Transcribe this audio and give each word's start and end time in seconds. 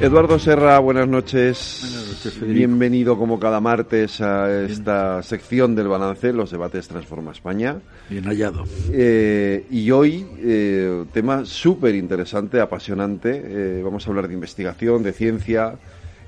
Eduardo 0.00 0.38
Serra, 0.38 0.78
buenas 0.78 1.08
noches. 1.08 1.80
Buenas 1.82 2.08
noches, 2.08 2.34
Federico. 2.34 2.54
Bienvenido 2.54 3.18
como 3.18 3.40
cada 3.40 3.60
martes 3.60 4.20
a 4.20 4.62
esta 4.62 5.20
sección 5.24 5.74
del 5.74 5.88
balance, 5.88 6.32
los 6.32 6.52
debates 6.52 6.86
Transforma 6.86 7.32
España. 7.32 7.78
Bien 8.08 8.22
hallado. 8.22 8.62
Eh, 8.92 9.66
y 9.68 9.90
hoy, 9.90 10.24
eh, 10.38 11.04
tema 11.12 11.44
súper 11.44 11.96
interesante, 11.96 12.60
apasionante. 12.60 13.42
Eh, 13.44 13.82
vamos 13.82 14.06
a 14.06 14.10
hablar 14.10 14.28
de 14.28 14.34
investigación, 14.34 15.02
de 15.02 15.12
ciencia, 15.12 15.74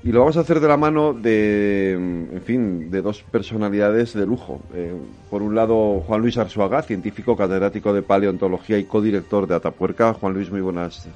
y 0.03 0.11
lo 0.11 0.19
vamos 0.19 0.35
a 0.35 0.41
hacer 0.41 0.59
de 0.59 0.67
la 0.67 0.75
mano 0.75 1.13
de, 1.13 1.93
en 1.93 2.41
fin, 2.43 2.91
de 2.91 3.01
dos 3.01 3.23
personalidades 3.23 4.13
de 4.13 4.25
lujo. 4.25 4.61
por 5.29 5.41
un 5.41 5.55
lado, 5.55 6.01
Juan 6.01 6.19
Luis 6.19 6.37
Arzuaga, 6.37 6.81
científico 6.81 7.37
catedrático 7.37 7.93
de 7.93 8.01
paleontología 8.01 8.77
y 8.77 8.83
codirector 8.83 9.47
de 9.47 9.55
Atapuerca. 9.55 10.13
Juan 10.13 10.33
Luis, 10.33 10.51
muy 10.51 10.59
buenas, 10.59 11.07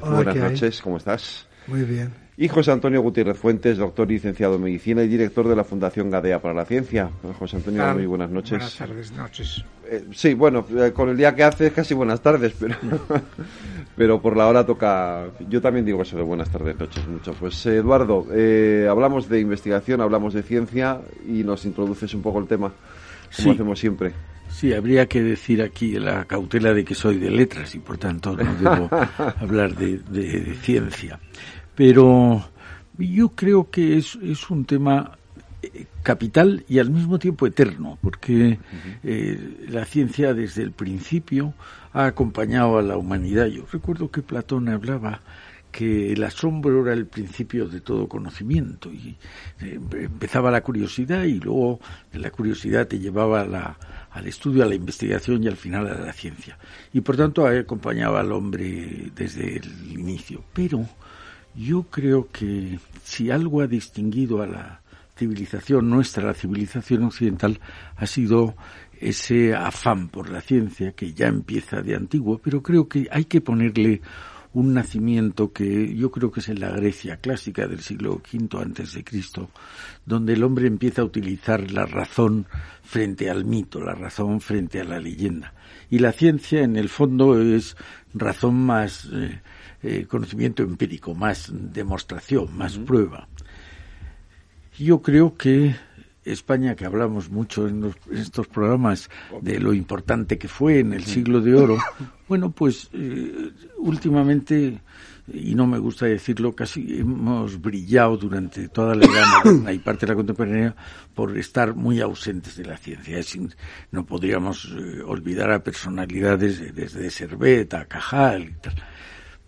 buenas 0.00 0.36
noches, 0.36 0.80
¿cómo 0.80 0.98
estás? 0.98 1.48
Muy 1.66 1.82
bien. 1.82 2.24
Y 2.36 2.48
José 2.48 2.72
Antonio 2.72 3.00
Gutiérrez 3.00 3.38
Fuentes, 3.38 3.78
doctor 3.78 4.10
y 4.10 4.14
licenciado 4.14 4.56
en 4.56 4.62
medicina 4.62 5.04
y 5.04 5.08
director 5.08 5.46
de 5.46 5.54
la 5.54 5.62
Fundación 5.62 6.10
Gadea 6.10 6.42
para 6.42 6.52
la 6.52 6.64
Ciencia. 6.64 7.08
José 7.38 7.58
Antonio, 7.58 7.94
muy 7.94 8.06
buenas 8.06 8.28
noches. 8.28 8.58
Buenas 8.58 8.76
tardes, 8.76 9.12
noches. 9.12 9.64
Eh, 9.88 10.04
sí, 10.12 10.34
bueno, 10.34 10.66
eh, 10.76 10.92
con 10.92 11.08
el 11.10 11.16
día 11.16 11.32
que 11.34 11.44
hace 11.44 11.70
casi 11.70 11.94
buenas 11.94 12.20
tardes, 12.20 12.54
pero, 12.58 12.74
pero 13.96 14.20
por 14.20 14.36
la 14.36 14.48
hora 14.48 14.66
toca. 14.66 15.26
Yo 15.48 15.60
también 15.60 15.86
digo 15.86 16.02
eso 16.02 16.16
de 16.16 16.24
buenas 16.24 16.50
tardes, 16.50 16.76
noches 16.76 17.06
mucho. 17.06 17.34
Pues 17.34 17.64
Eduardo, 17.66 18.26
eh, 18.32 18.88
hablamos 18.90 19.28
de 19.28 19.38
investigación, 19.38 20.00
hablamos 20.00 20.34
de 20.34 20.42
ciencia 20.42 21.00
y 21.28 21.44
nos 21.44 21.64
introduces 21.64 22.12
un 22.14 22.22
poco 22.22 22.40
el 22.40 22.48
tema, 22.48 22.72
como 23.36 23.52
hacemos 23.52 23.78
siempre. 23.78 24.12
Sí, 24.54 24.72
habría 24.72 25.06
que 25.06 25.22
decir 25.22 25.62
aquí 25.62 25.98
la 25.98 26.24
cautela 26.26 26.72
de 26.72 26.84
que 26.84 26.94
soy 26.94 27.18
de 27.18 27.30
letras 27.30 27.74
y 27.74 27.80
por 27.80 27.98
tanto 27.98 28.36
no 28.36 28.54
debo 28.54 28.88
hablar 29.40 29.74
de 29.74 30.54
ciencia. 30.62 31.18
Pero 31.74 32.44
yo 32.98 33.30
creo 33.30 33.70
que 33.70 33.96
es, 33.96 34.16
es 34.22 34.48
un 34.50 34.64
tema 34.64 35.18
eh, 35.62 35.86
capital 36.02 36.64
y 36.68 36.78
al 36.78 36.90
mismo 36.90 37.18
tiempo 37.18 37.46
eterno, 37.46 37.98
porque 38.00 38.58
eh, 39.02 39.66
la 39.68 39.84
ciencia 39.84 40.34
desde 40.34 40.62
el 40.62 40.72
principio 40.72 41.54
ha 41.92 42.06
acompañado 42.06 42.78
a 42.78 42.82
la 42.82 42.96
humanidad. 42.96 43.46
Yo 43.46 43.64
recuerdo 43.70 44.10
que 44.10 44.22
Platón 44.22 44.68
hablaba 44.68 45.20
que 45.74 46.12
el 46.12 46.22
asombro 46.22 46.82
era 46.82 46.92
el 46.92 47.06
principio 47.06 47.66
de 47.66 47.80
todo 47.80 48.08
conocimiento 48.08 48.92
y 48.92 49.16
eh, 49.60 49.80
empezaba 49.92 50.48
la 50.52 50.62
curiosidad 50.62 51.24
y 51.24 51.40
luego 51.40 51.80
la 52.12 52.30
curiosidad 52.30 52.86
te 52.86 53.00
llevaba 53.00 53.76
al 54.12 54.26
estudio, 54.28 54.62
a 54.62 54.66
la 54.66 54.76
investigación 54.76 55.42
y 55.42 55.48
al 55.48 55.56
final 55.56 55.88
a 55.88 55.98
la 55.98 56.12
ciencia. 56.12 56.56
Y 56.92 57.00
por 57.00 57.16
tanto 57.16 57.44
ha 57.44 57.58
acompañado 57.58 58.16
al 58.16 58.30
hombre 58.30 59.10
desde 59.16 59.56
el 59.56 59.98
inicio. 59.98 60.44
Pero 60.52 60.86
yo 61.56 61.82
creo 61.90 62.28
que 62.30 62.78
si 63.02 63.32
algo 63.32 63.60
ha 63.60 63.66
distinguido 63.66 64.42
a 64.42 64.46
la 64.46 64.80
civilización 65.16 65.90
nuestra, 65.90 66.24
la 66.24 66.34
civilización 66.34 67.02
occidental, 67.02 67.58
ha 67.96 68.06
sido 68.06 68.54
ese 69.00 69.56
afán 69.56 70.06
por 70.06 70.30
la 70.30 70.40
ciencia 70.40 70.92
que 70.92 71.12
ya 71.12 71.26
empieza 71.26 71.82
de 71.82 71.96
antiguo, 71.96 72.38
pero 72.38 72.62
creo 72.62 72.88
que 72.88 73.08
hay 73.10 73.24
que 73.24 73.40
ponerle 73.40 74.02
un 74.54 74.72
nacimiento 74.72 75.52
que 75.52 75.94
yo 75.94 76.10
creo 76.10 76.30
que 76.30 76.40
es 76.40 76.48
en 76.48 76.60
la 76.60 76.70
Grecia 76.70 77.16
clásica 77.16 77.66
del 77.66 77.80
siglo 77.80 78.22
V 78.32 78.62
antes 78.62 78.94
de 78.94 79.04
Cristo, 79.04 79.50
donde 80.06 80.32
el 80.32 80.44
hombre 80.44 80.68
empieza 80.68 81.02
a 81.02 81.04
utilizar 81.04 81.70
la 81.72 81.86
razón 81.86 82.46
frente 82.82 83.28
al 83.28 83.44
mito, 83.44 83.80
la 83.80 83.94
razón 83.94 84.40
frente 84.40 84.80
a 84.80 84.84
la 84.84 85.00
leyenda. 85.00 85.52
Y 85.90 85.98
la 85.98 86.12
ciencia, 86.12 86.62
en 86.62 86.76
el 86.76 86.88
fondo, 86.88 87.40
es 87.40 87.76
razón 88.14 88.54
más 88.54 89.08
eh, 89.12 89.40
eh, 89.82 90.06
conocimiento 90.08 90.62
empírico, 90.62 91.14
más 91.14 91.52
demostración, 91.52 92.56
más 92.56 92.78
prueba. 92.78 93.28
Yo 94.78 95.02
creo 95.02 95.36
que 95.36 95.74
España, 96.24 96.74
que 96.74 96.86
hablamos 96.86 97.30
mucho 97.30 97.68
en, 97.68 97.94
estos 98.12 98.46
programas 98.48 99.10
de 99.42 99.60
lo 99.60 99.74
importante 99.74 100.38
que 100.38 100.48
fue 100.48 100.80
en 100.80 100.92
el 100.92 101.04
siglo 101.04 101.40
de 101.40 101.54
oro, 101.54 101.78
bueno, 102.28 102.50
pues 102.50 102.88
eh, 102.92 103.50
últimamente, 103.78 104.80
y 105.32 105.54
no 105.54 105.66
me 105.66 105.78
gusta 105.78 106.06
decirlo, 106.06 106.54
casi 106.54 107.00
hemos 107.00 107.60
brillado 107.60 108.16
durante 108.16 108.68
toda 108.68 108.94
la 108.94 109.04
edad 109.04 109.24
moderna 109.44 109.72
y 109.74 109.78
parte 109.78 110.06
de 110.06 110.12
la 110.12 110.16
contemporánea 110.16 110.76
por 111.14 111.36
estar 111.36 111.74
muy 111.74 112.00
ausentes 112.00 112.56
de 112.56 112.64
la 112.64 112.76
ciencia. 112.76 113.20
no 113.90 114.06
podríamos 114.06 114.72
eh, 114.74 115.02
olvidar 115.04 115.50
a 115.50 115.62
personalidades 115.62 116.74
desde 116.74 117.10
Servet 117.10 117.74
a 117.74 117.84
Cajal 117.84 118.44
y 118.44 118.54
tal. 118.54 118.74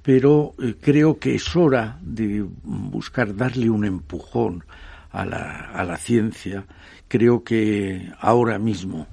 Pero 0.02 0.54
eh, 0.62 0.76
creo 0.80 1.18
que 1.18 1.34
es 1.34 1.56
hora 1.56 1.98
de 2.00 2.46
buscar 2.62 3.34
darle 3.34 3.68
un 3.70 3.84
empujón 3.84 4.62
a 5.16 5.24
la, 5.24 5.70
a 5.72 5.84
la 5.84 5.96
ciencia. 5.96 6.64
Creo 7.08 7.42
que 7.42 8.12
ahora 8.20 8.58
mismo, 8.58 9.06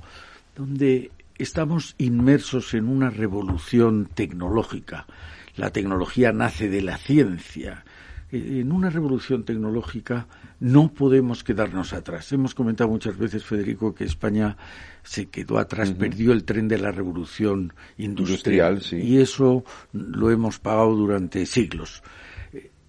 donde 0.56 1.12
estamos 1.38 1.96
inmersos 1.98 2.74
en 2.74 2.88
una 2.88 3.10
revolución 3.10 4.10
tecnológica, 4.14 5.06
la 5.56 5.70
tecnología 5.72 6.32
nace 6.32 6.70
de 6.70 6.82
la 6.82 6.98
ciencia, 6.98 7.86
eh, 8.32 8.60
en 8.62 8.72
una 8.72 8.90
revolución 8.90 9.44
tecnológica 9.44 10.28
no 10.60 10.94
podemos 10.94 11.44
quedarnos 11.44 11.94
atrás. 11.94 12.32
Hemos 12.32 12.56
comentado 12.56 12.90
muchas 12.90 13.18
veces, 13.18 13.44
Federico, 13.44 13.94
que 13.94 14.06
España 14.06 14.58
se 15.04 15.28
quedó 15.28 15.58
atrás, 15.58 15.92
perdió 15.92 16.32
el 16.32 16.44
tren 16.44 16.68
de 16.68 16.80
la 16.80 16.92
revolución 16.92 17.74
industrial, 17.98 18.82
y 18.92 19.18
eso 19.18 19.64
lo 19.92 20.32
hemos 20.32 20.60
pagado 20.60 20.96
durante 20.96 21.46
siglos. 21.46 22.02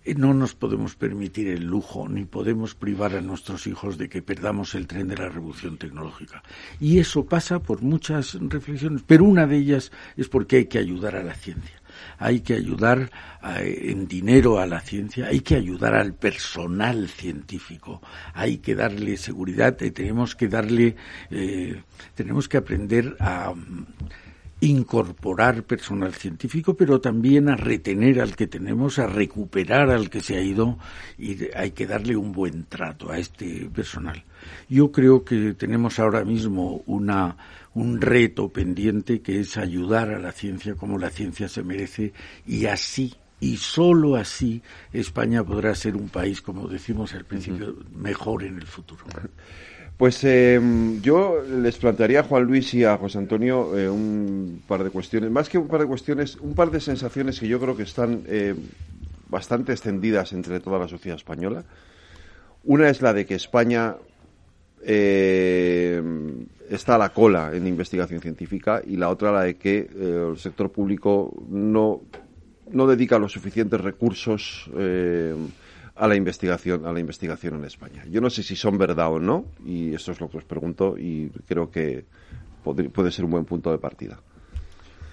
Eh, 0.04 0.14
no 0.14 0.34
nos 0.34 0.54
podemos 0.54 0.96
permitir 0.96 1.48
el 1.48 1.64
lujo 1.64 2.08
ni 2.08 2.24
podemos 2.24 2.74
privar 2.74 3.14
a 3.14 3.20
nuestros 3.20 3.66
hijos 3.66 3.98
de 3.98 4.08
que 4.08 4.22
perdamos 4.22 4.74
el 4.74 4.86
tren 4.86 5.08
de 5.08 5.16
la 5.16 5.28
revolución 5.28 5.78
tecnológica. 5.78 6.42
Y 6.80 6.98
eso 6.98 7.24
pasa 7.24 7.60
por 7.60 7.82
muchas 7.82 8.34
reflexiones, 8.34 9.02
pero 9.06 9.24
una 9.24 9.46
de 9.46 9.56
ellas 9.56 9.92
es 10.16 10.28
porque 10.28 10.56
hay 10.56 10.66
que 10.66 10.78
ayudar 10.78 11.16
a 11.16 11.22
la 11.22 11.34
ciencia 11.34 11.84
hay 12.18 12.40
que 12.40 12.54
ayudar 12.54 13.10
en 13.60 14.08
dinero 14.08 14.58
a 14.58 14.66
la 14.66 14.80
ciencia, 14.80 15.26
hay 15.26 15.40
que 15.40 15.56
ayudar 15.56 15.94
al 15.94 16.14
personal 16.14 17.08
científico, 17.08 18.00
hay 18.32 18.58
que 18.58 18.74
darle 18.74 19.16
seguridad, 19.16 19.76
tenemos 19.76 20.34
que 20.34 20.48
darle, 20.48 20.96
eh, 21.30 21.82
tenemos 22.14 22.48
que 22.48 22.56
aprender 22.56 23.16
a 23.20 23.52
incorporar 24.60 25.64
personal 25.64 26.14
científico, 26.14 26.74
pero 26.74 27.00
también 27.00 27.48
a 27.48 27.56
retener 27.56 28.20
al 28.20 28.36
que 28.36 28.46
tenemos, 28.46 28.98
a 28.98 29.06
recuperar 29.06 29.90
al 29.90 30.08
que 30.10 30.20
se 30.20 30.36
ha 30.36 30.40
ido 30.40 30.78
y 31.18 31.36
hay 31.54 31.72
que 31.72 31.86
darle 31.86 32.16
un 32.16 32.32
buen 32.32 32.64
trato 32.64 33.10
a 33.10 33.18
este 33.18 33.68
personal. 33.74 34.24
Yo 34.68 34.90
creo 34.92 35.24
que 35.24 35.54
tenemos 35.54 35.98
ahora 35.98 36.24
mismo 36.24 36.82
una 36.86 37.36
un 37.74 38.00
reto 38.00 38.50
pendiente 38.50 39.20
que 39.20 39.40
es 39.40 39.56
ayudar 39.56 40.10
a 40.10 40.20
la 40.20 40.30
ciencia 40.30 40.76
como 40.76 40.96
la 40.96 41.10
ciencia 41.10 41.48
se 41.48 41.64
merece 41.64 42.12
y 42.46 42.66
así 42.66 43.14
y 43.40 43.56
sólo 43.56 44.16
así 44.16 44.62
España 44.92 45.44
podrá 45.44 45.74
ser 45.74 45.96
un 45.96 46.08
país, 46.08 46.40
como 46.40 46.68
decimos 46.68 47.12
al 47.14 47.24
principio, 47.24 47.76
mejor 47.94 48.44
en 48.44 48.56
el 48.56 48.66
futuro. 48.66 49.04
Pues 49.96 50.24
em, 50.24 51.00
yo 51.02 51.40
les 51.42 51.78
plantearía 51.78 52.20
a 52.20 52.22
Juan 52.24 52.42
Luis 52.42 52.74
y 52.74 52.84
a 52.84 52.96
José 52.96 53.18
Antonio 53.18 53.78
eh, 53.78 53.88
un 53.88 54.60
par 54.66 54.82
de 54.82 54.90
cuestiones, 54.90 55.30
más 55.30 55.48
que 55.48 55.56
un 55.56 55.68
par 55.68 55.80
de 55.80 55.86
cuestiones, 55.86 56.36
un 56.36 56.54
par 56.54 56.70
de 56.70 56.80
sensaciones 56.80 57.38
que 57.38 57.46
yo 57.46 57.60
creo 57.60 57.76
que 57.76 57.84
están 57.84 58.24
eh, 58.26 58.54
bastante 59.28 59.72
extendidas 59.72 60.32
entre 60.32 60.58
toda 60.58 60.80
la 60.80 60.88
sociedad 60.88 61.16
española. 61.16 61.64
Una 62.64 62.88
es 62.88 63.02
la 63.02 63.12
de 63.12 63.24
que 63.24 63.36
España 63.36 63.94
eh, 64.82 66.02
está 66.68 66.96
a 66.96 66.98
la 66.98 67.10
cola 67.10 67.50
en 67.54 67.66
investigación 67.66 68.20
científica 68.20 68.82
y 68.84 68.96
la 68.96 69.08
otra 69.10 69.32
la 69.32 69.42
de 69.42 69.56
que 69.56 69.78
eh, 69.78 70.28
el 70.30 70.38
sector 70.38 70.70
público 70.70 71.32
no, 71.48 72.02
no 72.70 72.86
dedica 72.86 73.18
los 73.18 73.32
suficientes 73.32 73.80
recursos 73.80 74.70
eh, 74.76 75.34
a 75.96 76.08
la 76.08 76.16
investigación 76.16 76.86
a 76.86 76.92
la 76.92 77.00
investigación 77.00 77.54
en 77.54 77.64
España. 77.64 78.04
Yo 78.10 78.20
no 78.20 78.30
sé 78.30 78.42
si 78.42 78.56
son 78.56 78.78
verdad 78.78 79.12
o 79.12 79.20
no 79.20 79.46
y 79.64 79.94
esto 79.94 80.12
es 80.12 80.20
lo 80.20 80.28
que 80.28 80.38
os 80.38 80.44
pregunto 80.44 80.96
y 80.98 81.30
creo 81.46 81.70
que 81.70 82.04
puede 82.62 83.10
ser 83.10 83.24
un 83.24 83.30
buen 83.30 83.44
punto 83.44 83.70
de 83.70 83.78
partida. 83.78 84.18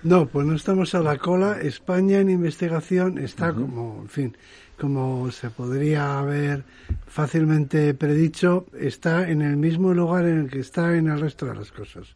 No, 0.04 0.25
pues 0.25 0.48
no 0.48 0.56
estamos 0.56 0.95
a 0.95 1.01
la 1.01 1.18
cola. 1.18 1.60
España 1.62 2.19
en 2.19 2.30
investigación 2.30 3.19
está 3.19 3.54
como, 3.54 4.00
en 4.01 4.10
fin, 4.10 4.38
como 4.80 5.30
se 5.30 5.51
podría 5.51 6.18
haber 6.18 6.63
fácilmente 7.06 7.94
predicho, 7.94 8.66
está 8.80 9.30
en 9.30 9.44
el 9.44 9.57
mismo 9.57 9.94
lugar 9.94 10.25
en 10.25 10.39
el 10.39 10.50
que 10.50 10.60
está 10.60 10.95
en 10.98 11.07
el 11.07 11.19
resto 11.19 11.45
de 11.45 11.54
las 11.54 11.72
cosas. 11.72 12.16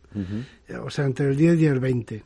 O 0.81 0.89
sea, 0.89 1.06
entre 1.06 1.27
el 1.27 1.38
10 1.38 1.59
y 1.59 1.65
el 1.68 1.79
20, 1.79 2.23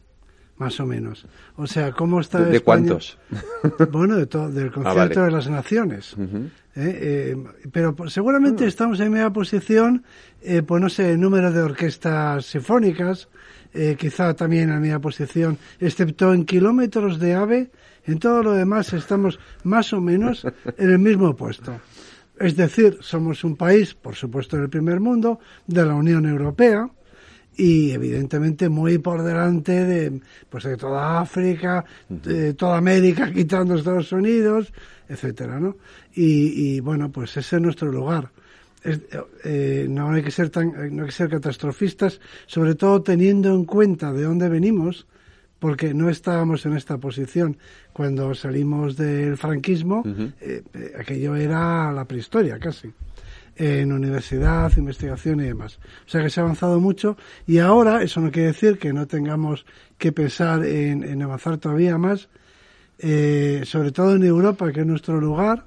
más 0.59 0.79
o 0.79 0.85
menos. 0.85 1.25
O 1.56 1.65
sea, 1.65 1.91
¿cómo 1.94 2.19
está 2.19 2.41
¿De, 2.41 2.59
cuántos? 2.59 3.17
Bueno, 3.91 4.17
de 4.17 4.27
todo, 4.27 4.51
del 4.51 4.67
ah, 4.67 4.71
concierto 4.71 5.23
de 5.23 5.31
las 5.31 5.50
naciones. 5.50 6.15
¿eh? 6.19 6.45
Eh, 6.75 7.38
pero 7.71 7.95
seguramente 8.07 8.65
mm. 8.65 8.67
estamos 8.67 9.00
en 9.00 9.11
media 9.11 9.31
posición, 9.31 10.03
eh, 10.41 10.61
pues 10.61 10.81
no 10.81 10.89
sé, 10.89 11.17
número 11.17 11.51
de 11.51 11.61
orquestas 11.61 12.45
sinfónicas, 12.45 13.29
quizá 13.97 14.33
también 14.33 14.71
en 14.71 14.81
media 14.81 15.00
posición, 15.00 15.57
excepto 15.79 16.33
en 16.33 16.44
kilómetros 16.44 17.19
de 17.19 17.35
ave, 17.35 17.71
en 18.06 18.17
todo 18.17 18.41
lo 18.41 18.53
demás 18.53 18.94
estamos 18.94 19.39
más 19.63 19.94
o 19.94 20.01
menos 20.01 20.44
en 20.77 20.89
el 20.89 21.00
mismo 21.00 21.35
puesto. 21.35 21.79
Es 22.39 22.56
decir, 22.56 22.97
somos 23.01 23.44
un 23.44 23.56
país, 23.56 23.94
por 23.94 24.15
supuesto, 24.15 24.57
del 24.57 24.69
primer 24.69 25.00
mundo, 25.00 25.39
de 25.67 25.85
la 25.85 25.94
Unión 25.94 26.25
Europea, 26.25 26.89
y 27.56 27.92
evidentemente 27.92 28.69
muy 28.69 28.98
por 28.98 29.24
delante 29.24 29.86
de 29.86 30.22
pues 30.50 30.63
de 30.63 30.78
toda 30.78 31.19
África, 31.19 31.84
de 32.07 32.54
toda 32.54 32.78
América, 32.78 33.31
quitando 33.34 33.75
Estados 33.75 34.12
Unidos, 34.12 34.72
etcétera, 35.07 35.60
¿no? 35.60 35.78
Y, 36.13 36.80
bueno, 36.81 37.12
pues 37.12 37.36
ese 37.38 37.56
es 37.57 37.62
nuestro 37.62 37.92
lugar. 37.92 38.31
Eh, 39.44 39.88
no 39.90 40.12
hay 40.12 40.24
que 40.24 40.31
ser 40.31 40.50
tan, 40.50 40.96
no 40.96 41.04
hay 41.04 41.10
que 41.10 41.16
ser 41.16 41.30
catastrofistas, 41.30 42.22
sobre 42.46 42.75
todo 42.75 43.01
teniendo 43.01 43.54
en 43.54 43.66
cuenta 43.66 44.13
de 44.13 44.24
dónde 44.24 44.48
venimos, 44.48 45.07
porque 45.60 45.94
no 45.94 46.10
estábamos 46.10 46.66
en 46.66 46.75
esta 46.75 46.98
posición 46.98 47.57
cuando 47.92 48.34
salimos 48.34 48.95
del 48.95 49.38
franquismo, 49.38 50.04
eh, 50.06 50.63
eh, 50.74 50.94
aquello 50.98 51.36
era 51.36 51.92
la 51.92 52.06
prehistoria 52.06 52.57
casi, 52.57 52.90
en 53.59 53.91
universidad, 53.91 54.71
investigación 54.77 55.41
y 55.41 55.44
demás. 55.44 55.79
O 56.07 56.09
sea 56.09 56.23
que 56.23 56.29
se 56.29 56.39
ha 56.39 56.44
avanzado 56.44 56.79
mucho 56.79 57.17
y 57.45 57.59
ahora 57.59 58.01
eso 58.01 58.21
no 58.21 58.31
quiere 58.31 58.47
decir 58.47 58.79
que 58.79 58.94
no 58.94 59.06
tengamos 59.06 59.65
que 59.97 60.13
pensar 60.13 60.65
en, 60.65 61.21
avanzar 61.21 61.57
todavía 61.57 61.97
más, 61.97 62.29
eh, 63.00 63.63
sobre 63.65 63.91
todo 63.91 64.15
en 64.15 64.23
Europa, 64.23 64.71
que 64.71 64.79
es 64.79 64.85
nuestro 64.85 65.19
lugar, 65.19 65.65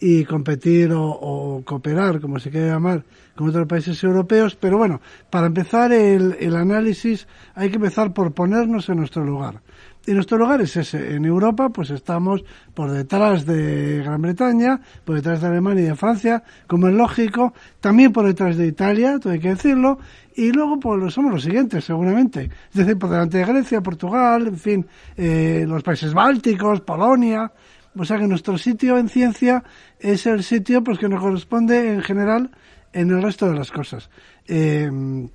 y 0.00 0.24
competir 0.24 0.92
o, 0.94 1.60
cooperar, 1.64 2.20
como 2.20 2.38
se 2.38 2.50
quiere 2.50 2.68
llamar, 2.68 3.02
con 3.34 3.48
otros 3.48 3.66
países 3.66 4.02
europeos. 4.04 4.54
Pero 4.54 4.78
bueno, 4.78 5.00
para 5.28 5.48
empezar 5.48 5.92
el, 5.92 6.36
el, 6.38 6.54
análisis 6.54 7.26
hay 7.56 7.70
que 7.70 7.76
empezar 7.76 8.14
por 8.14 8.32
ponernos 8.32 8.88
en 8.88 8.98
nuestro 8.98 9.24
lugar. 9.24 9.60
Y 10.08 10.14
nuestro 10.14 10.38
lugar 10.38 10.62
es 10.62 10.74
ese. 10.74 11.16
En 11.16 11.26
Europa, 11.26 11.68
pues 11.68 11.90
estamos 11.90 12.42
por 12.72 12.90
detrás 12.90 13.44
de 13.44 13.98
Gran 14.02 14.22
Bretaña, 14.22 14.80
por 15.04 15.16
detrás 15.16 15.42
de 15.42 15.48
Alemania 15.48 15.82
y 15.84 15.88
de 15.88 15.96
Francia, 15.96 16.42
como 16.66 16.88
es 16.88 16.94
lógico, 16.94 17.52
también 17.78 18.10
por 18.10 18.24
detrás 18.24 18.56
de 18.56 18.66
Italia, 18.66 19.18
todo 19.18 19.34
hay 19.34 19.38
que 19.38 19.50
decirlo, 19.50 19.98
y 20.34 20.50
luego 20.50 20.80
pues 20.80 21.12
somos 21.12 21.30
los 21.30 21.42
siguientes, 21.42 21.84
seguramente. 21.84 22.44
Es 22.70 22.74
decir, 22.74 22.98
por 22.98 23.10
delante 23.10 23.36
de 23.36 23.44
Grecia, 23.44 23.82
Portugal, 23.82 24.46
en 24.46 24.56
fin, 24.56 24.86
eh, 25.14 25.66
los 25.68 25.82
países 25.82 26.14
bálticos, 26.14 26.80
Polonia, 26.80 27.52
o 27.94 28.04
sea 28.06 28.16
que 28.16 28.26
nuestro 28.26 28.56
sitio 28.56 28.96
en 28.96 29.10
ciencia 29.10 29.62
es 30.00 30.24
el 30.24 30.42
sitio 30.42 30.82
pues 30.82 30.98
que 30.98 31.10
nos 31.10 31.20
corresponde 31.20 31.92
en 31.92 32.00
general 32.00 32.50
en 32.94 33.10
el 33.10 33.22
resto 33.22 33.46
de 33.46 33.58
las 33.58 33.70
cosas. 33.70 34.08
Eh, 34.46 34.90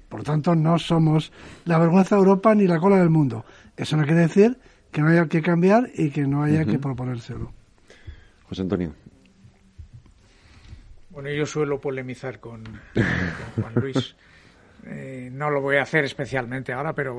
por 0.10 0.24
tanto, 0.24 0.56
no 0.56 0.80
somos 0.80 1.32
la 1.66 1.78
vergüenza 1.78 2.16
de 2.16 2.22
Europa 2.22 2.56
ni 2.56 2.66
la 2.66 2.80
cola 2.80 2.98
del 2.98 3.12
mundo. 3.12 3.46
Eso 3.78 3.98
no 3.98 4.04
quiere 4.04 4.22
decir 4.22 4.58
que 4.92 5.02
no 5.02 5.10
haya 5.10 5.26
que 5.28 5.42
cambiar 5.42 5.90
y 5.96 6.12
que 6.12 6.22
no 6.22 6.44
haya 6.44 6.66
que 6.66 6.78
proponérselo. 6.80 7.52
José 8.48 8.62
Antonio. 8.62 8.94
Bueno, 11.10 11.30
yo 11.30 11.46
suelo 11.46 11.80
polemizar 11.80 12.40
con, 12.40 12.64
Juan 12.94 13.74
Luis. 13.76 14.16
Eh, 14.86 15.30
no 15.32 15.50
lo 15.50 15.62
voy 15.62 15.78
a 15.78 15.84
hacer 15.84 16.04
especialmente 16.04 16.74
ahora, 16.74 16.94
pero 16.94 17.18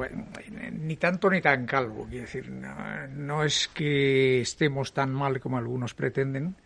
ni 0.72 0.96
tanto 0.96 1.30
ni 1.30 1.40
tan 1.40 1.64
calvo. 1.64 2.06
Quiero 2.08 2.26
decir, 2.26 2.50
no, 2.50 3.42
es 3.42 3.68
que 3.68 4.40
estemos 4.40 4.92
tan 4.92 5.12
mal 5.12 5.40
como 5.40 5.56
algunos 5.56 5.94
pretenden, 5.94 6.56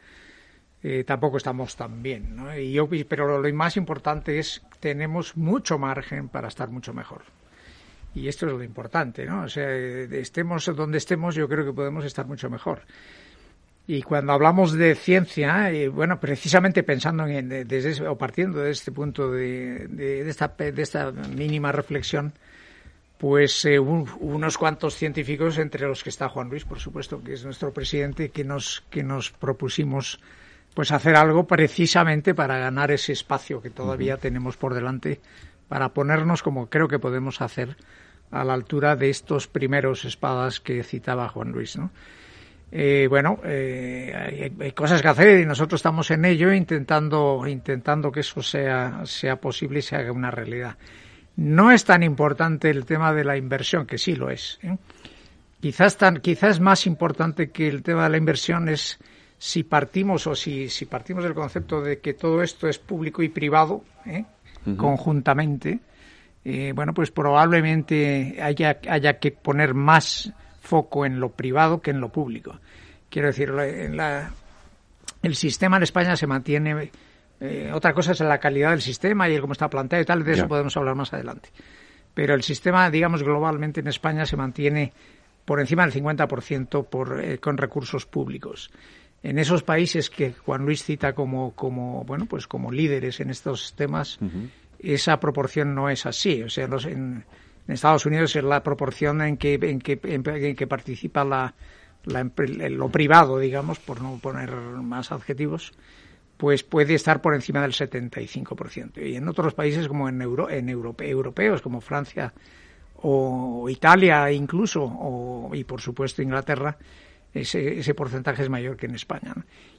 eh, 0.82 1.04
tampoco 1.04 1.36
estamos 1.36 1.76
tan 1.76 2.02
bien. 2.02 2.34
¿no? 2.34 2.56
Y 2.56 2.72
yo, 2.72 2.88
pero 3.08 3.40
lo 3.40 3.54
más 3.54 3.76
importante 3.76 4.38
es 4.38 4.60
que 4.60 4.78
tenemos 4.80 5.36
mucho 5.36 5.78
margen 5.78 6.28
para 6.28 6.48
estar 6.48 6.68
mucho 6.68 6.92
mejor. 6.92 7.22
Y 8.18 8.28
esto 8.28 8.46
es 8.46 8.52
lo 8.52 8.62
importante, 8.62 9.24
¿no? 9.24 9.42
O 9.42 9.48
sea, 9.48 9.70
estemos 9.72 10.66
donde 10.74 10.98
estemos, 10.98 11.34
yo 11.34 11.48
creo 11.48 11.64
que 11.64 11.72
podemos 11.72 12.04
estar 12.04 12.26
mucho 12.26 12.50
mejor. 12.50 12.82
Y 13.86 14.02
cuando 14.02 14.32
hablamos 14.32 14.72
de 14.72 14.94
ciencia, 14.94 15.70
eh, 15.70 15.88
bueno, 15.88 16.20
precisamente 16.20 16.82
pensando 16.82 17.26
en, 17.26 17.48
desde 17.48 18.06
o 18.06 18.18
partiendo 18.18 18.60
de 18.60 18.70
este 18.70 18.92
punto 18.92 19.30
de, 19.30 19.88
de, 19.88 20.28
esta, 20.28 20.48
de 20.48 20.82
esta 20.82 21.10
mínima 21.10 21.72
reflexión, 21.72 22.34
pues 23.16 23.64
eh, 23.64 23.78
unos 23.78 24.58
cuantos 24.58 24.94
científicos, 24.94 25.58
entre 25.58 25.86
los 25.86 26.02
que 26.02 26.10
está 26.10 26.28
Juan 26.28 26.50
Luis, 26.50 26.64
por 26.64 26.78
supuesto, 26.78 27.22
que 27.22 27.32
es 27.32 27.44
nuestro 27.44 27.72
presidente, 27.72 28.28
que 28.28 28.44
nos, 28.44 28.84
que 28.90 29.02
nos 29.02 29.30
propusimos 29.30 30.20
pues 30.74 30.92
hacer 30.92 31.16
algo 31.16 31.46
precisamente 31.46 32.34
para 32.34 32.58
ganar 32.58 32.90
ese 32.90 33.12
espacio 33.12 33.62
que 33.62 33.70
todavía 33.70 34.18
tenemos 34.18 34.56
por 34.56 34.74
delante, 34.74 35.20
para 35.66 35.88
ponernos 35.88 36.42
como 36.42 36.68
creo 36.68 36.88
que 36.88 36.98
podemos 36.98 37.40
hacer 37.40 37.76
a 38.30 38.44
la 38.44 38.54
altura 38.54 38.96
de 38.96 39.10
estos 39.10 39.46
primeros 39.46 40.04
espadas 40.04 40.60
que 40.60 40.82
citaba 40.82 41.28
Juan 41.28 41.52
Luis, 41.52 41.76
¿no? 41.76 41.90
Eh, 42.70 43.06
bueno, 43.08 43.40
eh, 43.44 44.52
hay, 44.60 44.72
cosas 44.72 45.00
que 45.00 45.08
hacer 45.08 45.40
y 45.40 45.46
nosotros 45.46 45.78
estamos 45.78 46.10
en 46.10 46.26
ello 46.26 46.52
intentando, 46.52 47.42
intentando 47.46 48.12
que 48.12 48.20
eso 48.20 48.42
sea, 48.42 49.00
sea 49.04 49.36
posible 49.36 49.78
y 49.78 49.82
se 49.82 49.96
haga 49.96 50.12
una 50.12 50.30
realidad. 50.30 50.76
No 51.36 51.70
es 51.70 51.84
tan 51.84 52.02
importante 52.02 52.68
el 52.68 52.84
tema 52.84 53.14
de 53.14 53.24
la 53.24 53.36
inversión, 53.36 53.86
que 53.86 53.96
sí 53.96 54.16
lo 54.16 54.28
es. 54.28 54.58
¿eh? 54.62 54.76
Quizás, 55.60 55.96
tan, 55.96 56.18
quizás 56.18 56.60
más 56.60 56.86
importante 56.86 57.50
que 57.50 57.68
el 57.68 57.82
tema 57.82 58.04
de 58.04 58.10
la 58.10 58.18
inversión 58.18 58.68
es 58.68 58.98
si 59.38 59.62
partimos 59.62 60.26
o 60.26 60.34
si, 60.34 60.68
si 60.68 60.84
partimos 60.84 61.24
del 61.24 61.34
concepto 61.34 61.80
de 61.80 62.00
que 62.00 62.12
todo 62.12 62.42
esto 62.42 62.68
es 62.68 62.78
público 62.78 63.22
y 63.22 63.28
privado, 63.28 63.82
conjuntamente, 64.76 65.78
bueno, 66.74 66.94
pues 66.94 67.10
probablemente 67.10 68.38
haya, 68.40 68.78
haya 68.88 69.18
que 69.18 69.32
poner 69.32 69.74
más 69.74 70.32
foco 70.60 71.06
en 71.06 71.20
lo 71.20 71.30
privado 71.30 71.80
que 71.80 71.90
en 71.90 72.00
lo 72.00 72.10
público. 72.10 72.58
Quiero 73.10 73.28
decir, 73.28 73.50
en 73.50 73.96
la, 73.96 74.30
el 75.22 75.34
sistema 75.34 75.76
en 75.76 75.82
España 75.82 76.16
se 76.16 76.26
mantiene. 76.26 76.90
Eh, 77.40 77.70
otra 77.72 77.92
cosa 77.94 78.12
es 78.12 78.20
la 78.20 78.38
calidad 78.38 78.70
del 78.70 78.82
sistema 78.82 79.28
y 79.28 79.34
el 79.34 79.40
cómo 79.40 79.52
está 79.52 79.68
planteado 79.70 80.02
y 80.02 80.06
tal, 80.06 80.24
de 80.24 80.32
eso 80.32 80.48
podemos 80.48 80.76
hablar 80.76 80.94
más 80.94 81.12
adelante. 81.12 81.50
Pero 82.14 82.34
el 82.34 82.42
sistema, 82.42 82.90
digamos, 82.90 83.22
globalmente 83.22 83.80
en 83.80 83.86
España 83.86 84.26
se 84.26 84.36
mantiene 84.36 84.92
por 85.44 85.60
encima 85.60 85.86
del 85.86 85.94
50% 85.94 86.86
por, 86.86 87.20
eh, 87.22 87.38
con 87.38 87.56
recursos 87.56 88.06
públicos. 88.06 88.70
En 89.22 89.38
esos 89.38 89.62
países 89.62 90.10
que 90.10 90.32
Juan 90.32 90.64
Luis 90.64 90.84
cita 90.84 91.12
como, 91.14 91.52
como, 91.54 92.04
bueno, 92.04 92.26
pues 92.26 92.46
como 92.46 92.70
líderes 92.70 93.20
en 93.20 93.30
estos 93.30 93.74
temas, 93.74 94.18
esa 94.78 95.20
proporción 95.20 95.74
no 95.74 95.88
es 95.88 96.06
así. 96.06 96.42
O 96.42 96.48
sea, 96.48 96.66
los, 96.66 96.84
en, 96.84 97.24
Estados 97.66 98.06
Unidos 98.06 98.34
es 98.34 98.44
la 98.44 98.62
proporción 98.62 99.20
en 99.20 99.36
que, 99.36 99.54
en 99.54 99.78
que, 99.78 100.00
en 100.02 100.56
que 100.56 100.66
participa 100.66 101.24
la, 101.24 101.54
la, 102.04 102.30
lo 102.70 102.88
privado, 102.88 103.38
digamos, 103.38 103.78
por 103.78 104.00
no 104.00 104.18
poner 104.18 104.50
más 104.52 105.12
adjetivos, 105.12 105.72
pues 106.36 106.62
puede 106.62 106.94
estar 106.94 107.20
por 107.20 107.34
encima 107.34 107.60
del 107.62 107.72
75%. 107.72 109.06
Y 109.06 109.16
en 109.16 109.28
otros 109.28 109.54
países 109.54 109.88
como 109.88 110.08
en, 110.08 110.22
Euro, 110.22 110.48
en 110.48 110.68
europeos, 110.68 111.60
como 111.60 111.80
Francia 111.80 112.32
o 113.02 113.68
Italia 113.68 114.30
incluso, 114.32 114.82
o, 114.82 115.50
y 115.54 115.64
por 115.64 115.80
supuesto 115.80 116.22
Inglaterra, 116.22 116.78
ese, 117.34 117.78
ese 117.78 117.94
porcentaje 117.94 118.42
es 118.42 118.48
mayor 118.48 118.76
que 118.76 118.86
en 118.86 118.94
España. 118.94 119.34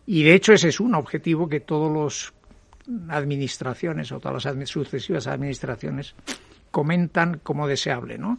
Y 0.05 0.23
de 0.23 0.33
hecho 0.33 0.53
ese 0.53 0.69
es 0.69 0.79
un 0.79 0.95
objetivo 0.95 1.47
que 1.49 1.61
todas 1.61 1.95
las 1.95 2.33
administraciones 3.09 4.11
o 4.11 4.19
todas 4.19 4.45
las 4.45 4.69
sucesivas 4.69 5.27
administraciones 5.27 6.15
comentan 6.71 7.39
como 7.43 7.67
deseable, 7.67 8.17
¿no? 8.17 8.37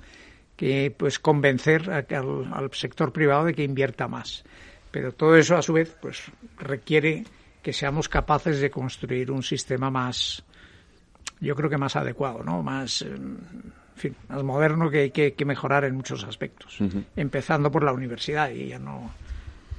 Que 0.56 0.94
pues 0.96 1.18
convencer 1.18 1.90
al, 1.90 2.70
sector 2.72 3.12
privado 3.12 3.44
de 3.44 3.54
que 3.54 3.64
invierta 3.64 4.08
más. 4.08 4.44
Pero 4.90 5.12
todo 5.12 5.36
eso 5.36 5.56
a 5.56 5.62
su 5.62 5.72
vez 5.72 5.96
pues 6.00 6.24
requiere 6.58 7.24
que 7.62 7.72
seamos 7.72 8.08
capaces 8.08 8.60
de 8.60 8.70
construir 8.70 9.30
un 9.30 9.42
sistema 9.42 9.90
más, 9.90 10.42
yo 11.40 11.54
creo 11.54 11.70
que 11.70 11.78
más 11.78 11.96
adecuado, 11.96 12.42
¿no? 12.42 12.62
Más, 12.62 13.02
en 13.02 13.38
fin, 13.94 14.16
más 14.28 14.42
moderno 14.42 14.90
que 14.90 14.98
hay 14.98 15.10
que, 15.10 15.44
mejorar 15.44 15.84
en 15.84 15.94
muchos 15.94 16.24
aspectos, 16.24 16.78
empezando 17.16 17.70
por 17.70 17.84
la 17.84 17.92
universidad 17.92 18.50
y 18.50 18.68
ya 18.68 18.78
no 18.78 19.10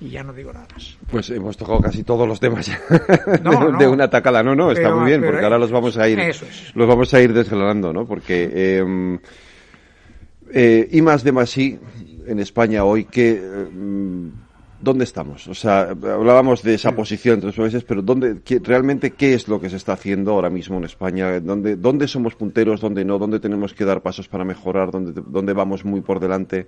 y 0.02 0.10
ya 0.10 0.24
no 0.24 0.34
digo 0.34 0.52
nada 0.52 0.68
más. 0.74 0.98
Pues 1.10 1.30
hemos 1.30 1.56
tocado 1.56 1.80
casi 1.80 2.04
todos 2.04 2.28
los 2.28 2.40
temas 2.40 2.70
de, 3.80 3.88
una 3.88 4.10
tacada. 4.10 4.42
No, 4.42 4.56
no, 4.56 4.72
está 4.72 4.94
muy 4.94 5.06
bien, 5.06 5.22
porque 5.22 5.44
ahora 5.44 5.60
los 5.60 5.72
vamos 5.72 5.96
a 5.98 6.10
ir, 6.10 6.20
los 6.74 6.88
vamos 6.88 7.14
a 7.14 7.22
ir 7.22 7.32
desgranando, 7.34 7.94
¿no? 7.94 8.06
Porque 8.06 8.80
em, 8.80 9.20
eh, 10.52 10.90
y 10.92 11.02
más 11.04 11.24
de 11.24 11.32
más 11.32 11.56
en 11.58 12.40
España 12.40 12.84
hoy, 12.84 13.06
que 13.06 13.40
¿dónde 14.82 15.04
estamos? 15.04 15.48
O 15.48 15.54
sea, 15.54 15.90
hablábamos 15.90 16.64
de 16.64 16.74
esa 16.74 16.94
posición 16.94 17.36
entre 17.36 17.48
los 17.48 17.56
países, 17.56 17.84
pero 17.84 18.02
¿dónde, 18.02 18.42
realmente 18.64 19.12
qué 19.12 19.36
es 19.36 19.48
lo 19.48 19.62
que 19.62 19.70
se 19.70 19.76
está 19.76 19.94
haciendo 19.94 20.32
ahora 20.32 20.50
mismo 20.50 20.78
en 20.78 20.86
España? 20.86 21.40
¿Dónde, 21.40 21.76
dónde 21.76 22.08
somos 22.08 22.34
punteros? 22.34 22.82
¿Dónde 22.82 23.06
no? 23.06 23.20
¿Dónde 23.20 23.40
tenemos 23.40 23.76
que 23.76 23.86
dar 23.86 24.02
pasos 24.02 24.28
para 24.28 24.44
mejorar? 24.44 24.90
¿Dónde, 24.90 25.22
dónde 25.28 25.54
vamos 25.54 25.86
muy 25.86 26.02
por 26.02 26.20
delante? 26.20 26.68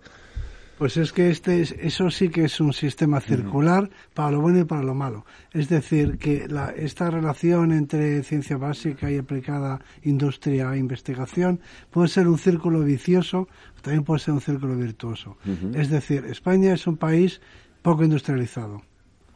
Pues 0.84 0.98
es 0.98 1.14
que 1.14 1.30
este 1.30 1.62
eso 1.62 2.12
sí 2.12 2.28
que 2.28 2.44
es 2.44 2.60
un 2.60 2.74
sistema 2.74 3.22
circular 3.22 3.90
para 4.14 4.32
lo 4.32 4.42
bueno 4.42 4.60
y 4.60 4.64
para 4.66 4.84
lo 4.84 4.94
malo. 4.94 5.24
Es 5.54 5.70
decir, 5.70 6.18
que 6.18 6.46
la, 6.50 6.72
esta 6.72 7.10
relación 7.10 7.72
entre 7.72 8.22
ciencia 8.24 8.58
básica 8.58 9.10
y 9.10 9.18
aplicada, 9.18 9.80
industria 10.02 10.74
e 10.74 10.80
investigación, 10.80 11.62
puede 11.90 12.10
ser 12.10 12.28
un 12.28 12.38
círculo 12.38 12.82
vicioso, 12.82 13.48
también 13.82 14.04
puede 14.04 14.20
ser 14.20 14.34
un 14.34 14.42
círculo 14.42 14.76
virtuoso. 14.76 15.38
Es 15.74 15.90
decir, 15.90 16.26
España 16.26 16.74
es 16.74 16.86
un 16.86 16.98
país 16.98 17.40
poco 17.82 18.04
industrializado. 18.04 18.82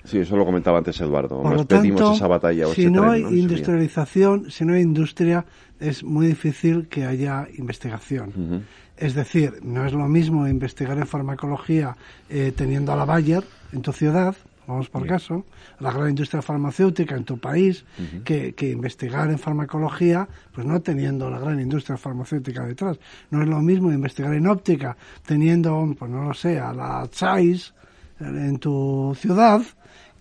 Sí, 0.04 0.20
eso 0.20 0.36
lo 0.36 0.46
comentaba 0.46 0.80
antes 0.80 1.00
Eduardo. 1.00 1.42
Por 1.42 1.54
Nos 1.54 1.66
pedimos 1.66 2.18
esa 2.18 2.28
batalla. 2.28 2.68
si 2.68 2.90
no 2.90 3.10
hay 3.10 3.22
industrialización, 3.22 4.52
si 4.52 4.66
no 4.66 4.74
hay 4.74 4.82
industria, 4.82 5.46
es 5.80 6.04
muy 6.04 6.28
difícil 6.28 6.90
que 6.90 7.06
haya 7.06 7.48
investigación. 7.58 8.66
Es 8.98 9.14
decir, 9.14 9.60
no 9.64 9.86
es 9.86 9.94
lo 9.94 10.08
mismo 10.08 10.48
investigar 10.48 10.98
en 10.98 11.06
farmacología 11.06 11.96
eh, 12.30 12.52
teniendo 12.56 12.92
a 12.92 12.96
la 12.96 13.06
Bayer 13.06 13.44
en 13.72 13.82
tu 13.84 13.94
ciudad, 13.94 14.36
vamos 14.66 14.90
por 14.90 15.06
caso, 15.08 15.46
la 15.80 15.92
gran 15.92 16.10
industria 16.10 16.42
farmacéutica 16.42 17.16
en 17.16 17.24
tu 17.24 17.38
país, 17.38 17.86
que, 18.26 18.54
investigar 18.60 19.30
en 19.30 19.40
farmacología, 19.40 20.28
pues 20.54 20.68
no 20.68 20.82
teniendo 20.82 21.30
la 21.30 21.40
gran 21.40 21.60
industria 21.60 21.96
farmacéutica 21.96 22.66
detrás. 22.66 23.00
No 23.30 23.42
es 23.42 23.48
lo 23.48 23.62
mismo 23.62 23.92
investigar 23.92 24.34
en 24.34 24.48
óptica 24.48 24.98
teniendo, 25.26 25.96
pues 25.98 26.12
no 26.12 26.24
lo 26.24 26.34
sé, 26.34 26.60
a 26.60 26.74
la 26.74 27.08
Zeiss 27.12 27.74
en 28.20 28.58
tu 28.58 29.16
ciudad 29.18 29.62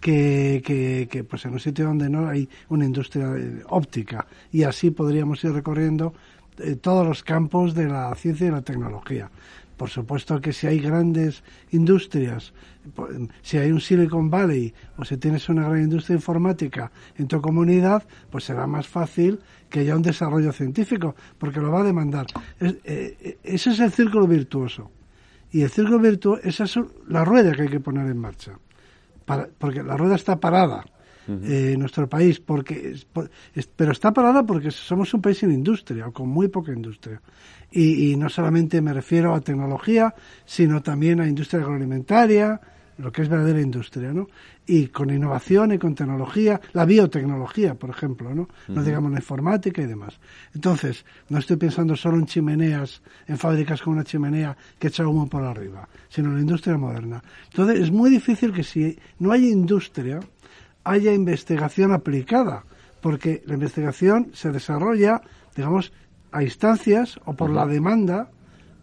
que, 0.00 1.08
que, 1.10 1.24
pues 1.24 1.44
en 1.46 1.54
un 1.54 1.60
sitio 1.60 1.86
donde 1.86 2.08
no 2.08 2.28
hay 2.28 2.48
una 2.68 2.84
industria 2.84 3.32
óptica. 3.68 4.26
Y 4.52 4.62
así 4.62 4.90
podríamos 4.90 5.42
ir 5.42 5.52
recorriendo 5.52 6.14
eh, 6.58 6.76
todos 6.76 7.06
los 7.06 7.22
campos 7.22 7.74
de 7.74 7.86
la 7.86 8.14
ciencia 8.14 8.46
y 8.46 8.50
la 8.50 8.62
tecnología. 8.62 9.30
Por 9.76 9.90
supuesto 9.90 10.40
que 10.40 10.52
si 10.52 10.66
hay 10.66 10.80
grandes 10.80 11.44
industrias, 11.70 12.54
si 13.42 13.58
hay 13.58 13.70
un 13.70 13.80
Silicon 13.80 14.30
Valley 14.30 14.72
o 14.96 15.04
si 15.04 15.18
tienes 15.18 15.48
una 15.50 15.68
gran 15.68 15.82
industria 15.82 16.16
informática 16.16 16.90
en 17.16 17.28
tu 17.28 17.42
comunidad, 17.42 18.02
pues 18.30 18.44
será 18.44 18.66
más 18.66 18.88
fácil 18.88 19.38
que 19.68 19.80
haya 19.80 19.96
un 19.96 20.02
desarrollo 20.02 20.52
científico, 20.52 21.14
porque 21.36 21.60
lo 21.60 21.70
va 21.70 21.80
a 21.80 21.84
demandar. 21.84 22.26
Eh, 22.58 23.38
ese 23.42 23.70
es 23.70 23.80
el 23.80 23.92
círculo 23.92 24.26
virtuoso. 24.26 24.90
Y 25.52 25.60
el 25.60 25.70
círculo 25.70 25.98
virtuoso, 25.98 26.40
esa 26.42 26.64
es 26.64 26.78
la 27.08 27.24
rueda 27.24 27.52
que 27.52 27.62
hay 27.62 27.68
que 27.68 27.80
poner 27.80 28.06
en 28.06 28.18
marcha. 28.18 28.58
porque 29.58 29.82
la 29.82 29.96
rueda 29.96 30.14
está 30.14 30.40
parada 30.40 30.84
eh, 31.28 31.74
nuestro 31.76 32.08
país, 32.08 32.40
porque 32.40 32.94
pero 33.74 33.92
está 33.92 34.12
parada 34.12 34.44
porque 34.44 34.70
somos 34.70 35.12
un 35.14 35.20
país 35.20 35.38
sin 35.38 35.50
industria 35.50 36.06
o 36.06 36.12
con 36.12 36.28
muy 36.28 36.48
poca 36.48 36.72
industria. 36.72 37.20
y 37.70 38.16
no 38.16 38.28
solamente 38.28 38.80
me 38.80 38.92
refiero 38.92 39.34
a 39.34 39.40
tecnología, 39.40 40.14
sino 40.44 40.82
también 40.82 41.20
a 41.20 41.28
industria 41.28 41.60
agroalimentaria, 41.60 42.60
lo 42.98 43.12
que 43.12 43.22
es 43.22 43.28
verdadera 43.28 43.60
industria, 43.60 44.12
¿no? 44.12 44.28
Y 44.66 44.88
con 44.88 45.10
innovación 45.10 45.72
y 45.72 45.78
con 45.78 45.94
tecnología, 45.94 46.60
la 46.72 46.84
biotecnología, 46.84 47.74
por 47.74 47.90
ejemplo, 47.90 48.34
¿no? 48.34 48.48
No 48.68 48.82
digamos 48.82 49.12
la 49.12 49.18
informática 49.18 49.82
y 49.82 49.86
demás. 49.86 50.18
Entonces, 50.54 51.04
no 51.28 51.38
estoy 51.38 51.56
pensando 51.56 51.94
solo 51.94 52.16
en 52.16 52.26
chimeneas, 52.26 53.02
en 53.26 53.38
fábricas 53.38 53.82
con 53.82 53.94
una 53.94 54.04
chimenea 54.04 54.56
que 54.78 54.88
echa 54.88 55.06
humo 55.06 55.28
por 55.28 55.44
arriba, 55.44 55.88
sino 56.08 56.28
en 56.28 56.36
la 56.36 56.40
industria 56.40 56.78
moderna. 56.78 57.22
Entonces, 57.50 57.80
es 57.80 57.90
muy 57.90 58.10
difícil 58.10 58.52
que 58.52 58.64
si 58.64 58.98
no 59.18 59.30
hay 59.32 59.48
industria, 59.50 60.20
haya 60.86 61.12
investigación 61.12 61.92
aplicada, 61.92 62.64
porque 63.00 63.42
la 63.46 63.54
investigación 63.54 64.30
se 64.32 64.50
desarrolla, 64.50 65.20
digamos, 65.54 65.92
a 66.30 66.42
instancias 66.42 67.18
o 67.24 67.34
por 67.34 67.50
la 67.50 67.66
demanda 67.66 68.30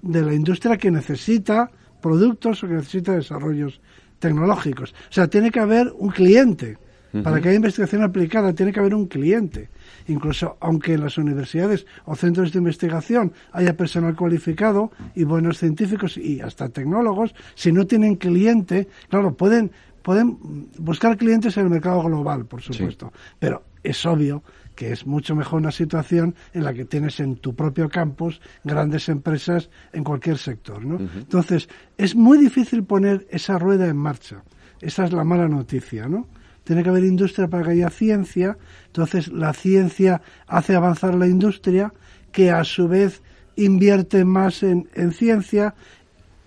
de 0.01 0.21
la 0.21 0.33
industria 0.33 0.77
que 0.77 0.91
necesita 0.91 1.71
productos 2.01 2.63
o 2.63 2.67
que 2.67 2.75
necesita 2.75 3.15
desarrollos 3.15 3.79
tecnológicos. 4.19 4.91
O 4.91 5.13
sea, 5.13 5.27
tiene 5.27 5.49
que 5.49 5.59
haber 5.59 5.91
un 5.97 6.11
cliente. 6.11 6.77
Para 7.21 7.39
que 7.39 7.49
haya 7.49 7.57
investigación 7.57 8.01
aplicada 8.01 8.53
tiene 8.53 8.73
que 8.73 8.79
haber 8.79 8.95
un 8.95 9.05
cliente. 9.05 9.69
Incluso 10.07 10.57
aunque 10.59 10.93
en 10.93 11.01
las 11.01 11.19
universidades 11.19 11.85
o 12.05 12.15
centros 12.15 12.51
de 12.51 12.57
investigación 12.57 13.33
haya 13.51 13.77
personal 13.77 14.15
cualificado 14.15 14.91
y 15.13 15.23
buenos 15.23 15.59
científicos 15.59 16.17
y 16.17 16.41
hasta 16.41 16.69
tecnólogos, 16.69 17.35
si 17.53 17.71
no 17.71 17.85
tienen 17.85 18.15
cliente, 18.15 18.87
claro, 19.09 19.35
pueden, 19.35 19.71
pueden 20.03 20.69
buscar 20.77 21.17
clientes 21.17 21.57
en 21.57 21.63
el 21.63 21.69
mercado 21.69 22.03
global, 22.03 22.45
por 22.45 22.61
supuesto. 22.61 23.11
Pero 23.39 23.63
es 23.81 24.05
obvio 24.05 24.43
que 24.75 24.91
es 24.91 25.05
mucho 25.05 25.35
mejor 25.35 25.61
una 25.61 25.71
situación 25.71 26.35
en 26.53 26.63
la 26.63 26.73
que 26.73 26.85
tienes 26.85 27.19
en 27.19 27.37
tu 27.37 27.55
propio 27.55 27.89
campus 27.89 28.41
grandes 28.63 29.07
empresas 29.09 29.69
en 29.93 30.03
cualquier 30.03 30.37
sector, 30.37 30.83
¿no? 30.83 30.97
Entonces, 30.99 31.69
es 31.97 32.15
muy 32.15 32.37
difícil 32.37 32.83
poner 32.83 33.27
esa 33.29 33.57
rueda 33.57 33.87
en 33.87 33.97
marcha. 33.97 34.43
Esa 34.81 35.05
es 35.05 35.13
la 35.13 35.23
mala 35.23 35.47
noticia, 35.47 36.07
¿no? 36.07 36.27
Tiene 36.63 36.83
que 36.83 36.89
haber 36.89 37.03
industria 37.03 37.47
para 37.47 37.63
que 37.63 37.71
haya 37.71 37.89
ciencia, 37.89 38.57
entonces 38.87 39.27
la 39.27 39.53
ciencia 39.53 40.21
hace 40.47 40.75
avanzar 40.75 41.13
la 41.15 41.27
industria, 41.27 41.93
que 42.31 42.51
a 42.51 42.63
su 42.63 42.87
vez 42.87 43.21
invierte 43.55 44.25
más 44.25 44.63
en, 44.63 44.89
en 44.95 45.11
ciencia. 45.11 45.75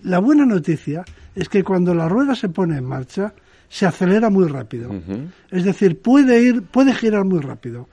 La 0.03 0.19
buena 0.19 0.45
noticia 0.45 1.05
es 1.33 1.49
que 1.49 1.63
cuando 1.63 1.93
la 1.93 2.09
rueda 2.09 2.35
se 2.35 2.49
pone 2.49 2.77
en 2.77 2.85
marcha, 2.85 3.33
se 3.69 3.85
acelera 3.85 4.29
muy 4.29 4.47
rápido. 4.47 4.91
Es 5.51 5.63
decir, 5.63 6.01
puede 6.01 6.41
ir, 6.41 6.63
puede 6.63 6.93
girar 6.93 7.25
muy 7.25 7.39
rápido 7.39 7.87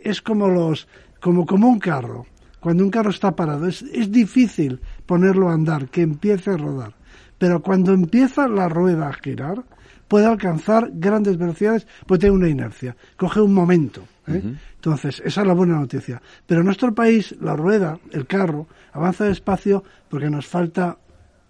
es 0.00 0.22
como 0.22 0.48
los 0.48 0.88
como 1.20 1.46
como 1.46 1.68
un 1.68 1.78
carro. 1.78 2.26
Cuando 2.60 2.84
un 2.84 2.90
carro 2.90 3.10
está 3.10 3.34
parado 3.36 3.66
es, 3.66 3.82
es 3.82 4.10
difícil 4.10 4.80
ponerlo 5.06 5.48
a 5.48 5.54
andar, 5.54 5.88
que 5.88 6.02
empiece 6.02 6.50
a 6.50 6.56
rodar. 6.56 6.94
Pero 7.38 7.62
cuando 7.62 7.92
empieza 7.92 8.48
la 8.48 8.68
rueda 8.68 9.08
a 9.08 9.12
girar, 9.12 9.62
puede 10.08 10.26
alcanzar 10.26 10.90
grandes 10.92 11.36
velocidades, 11.36 11.86
puede 12.06 12.20
tener 12.20 12.32
una 12.32 12.48
inercia, 12.48 12.96
coge 13.16 13.40
un 13.40 13.54
momento. 13.54 14.02
¿eh? 14.26 14.42
Entonces, 14.74 15.22
esa 15.24 15.42
es 15.42 15.46
la 15.46 15.54
buena 15.54 15.76
noticia. 15.76 16.20
Pero 16.46 16.60
en 16.60 16.66
nuestro 16.66 16.92
país, 16.92 17.36
la 17.40 17.54
rueda, 17.54 18.00
el 18.10 18.26
carro, 18.26 18.66
avanza 18.92 19.24
despacio 19.24 19.84
porque 20.08 20.28
nos 20.28 20.46
falta 20.46 20.98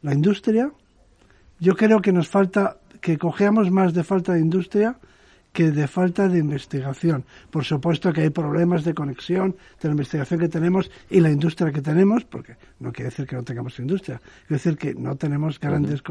la 0.02 0.12
industria. 0.12 0.70
Yo 1.58 1.74
creo 1.74 2.02
que 2.02 2.12
nos 2.12 2.28
falta, 2.28 2.77
que 3.00 3.18
cogeamos 3.18 3.70
más 3.70 3.94
de 3.94 4.04
falta 4.04 4.34
de 4.34 4.40
industria 4.40 4.98
que 5.52 5.70
de 5.70 5.88
falta 5.88 6.28
de 6.28 6.38
investigación. 6.38 7.24
Por 7.50 7.64
supuesto 7.64 8.12
que 8.12 8.20
hay 8.22 8.30
problemas 8.30 8.84
de 8.84 8.94
conexión 8.94 9.56
de 9.80 9.88
la 9.88 9.92
investigación 9.92 10.40
que 10.40 10.48
tenemos 10.48 10.90
y 11.10 11.20
la 11.20 11.30
industria 11.30 11.72
que 11.72 11.82
tenemos, 11.82 12.24
porque 12.24 12.56
no 12.80 12.92
quiere 12.92 13.10
decir 13.10 13.26
que 13.26 13.36
no 13.36 13.42
tengamos 13.42 13.78
industria, 13.78 14.20
quiere 14.46 14.62
decir 14.62 14.76
que 14.76 14.94
no 14.94 15.16
tenemos 15.16 15.58
grandes, 15.58 16.02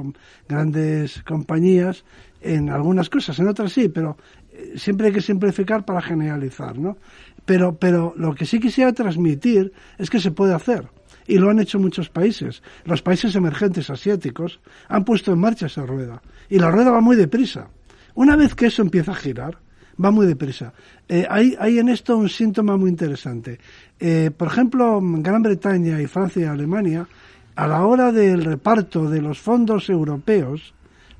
grandes 0.49 1.23
compañías 1.23 2.03
en 2.41 2.69
algunas 2.69 3.09
cosas, 3.09 3.39
en 3.39 3.47
otras 3.47 3.71
sí, 3.71 3.89
pero 3.89 4.17
eh, 4.51 4.73
siempre 4.75 5.07
hay 5.07 5.13
que 5.13 5.21
simplificar 5.21 5.85
para 5.85 6.01
generalizar, 6.01 6.77
¿no? 6.77 6.97
Pero, 7.45 7.77
pero 7.77 8.13
lo 8.17 8.35
que 8.35 8.45
sí 8.45 8.59
quisiera 8.59 8.91
transmitir 8.91 9.71
es 9.97 10.09
que 10.09 10.19
se 10.19 10.31
puede 10.31 10.53
hacer 10.53 10.89
y 11.27 11.37
lo 11.37 11.49
han 11.49 11.59
hecho 11.59 11.79
muchos 11.79 12.09
países. 12.09 12.63
Los 12.85 13.01
países 13.01 13.35
emergentes 13.35 13.89
asiáticos 13.89 14.59
han 14.87 15.03
puesto 15.03 15.31
en 15.33 15.39
marcha 15.39 15.67
esa 15.67 15.85
rueda 15.85 16.21
y 16.49 16.57
la 16.57 16.71
rueda 16.71 16.91
va 16.91 17.01
muy 17.01 17.15
deprisa. 17.15 17.69
Una 18.15 18.35
vez 18.35 18.55
que 18.55 18.67
eso 18.67 18.81
empieza 18.81 19.11
a 19.11 19.15
girar, 19.15 19.59
va 20.03 20.11
muy 20.11 20.25
deprisa. 20.25 20.73
Eh, 21.07 21.25
hay, 21.29 21.77
en 21.77 21.89
esto 21.89 22.17
un 22.17 22.29
síntoma 22.29 22.77
muy 22.77 22.89
interesante. 22.89 23.59
Eh, 23.99 24.31
por 24.35 24.47
ejemplo, 24.47 24.99
Gran 25.01 25.43
Bretaña 25.43 26.01
y 26.01 26.07
Francia 26.07 26.43
y 26.43 26.45
Alemania, 26.45 27.07
a 27.55 27.67
la 27.67 27.85
hora 27.85 28.11
del 28.11 28.43
reparto 28.43 29.09
de 29.09 29.21
los 29.21 29.39
fondos 29.39 29.89
europeos 29.89 30.73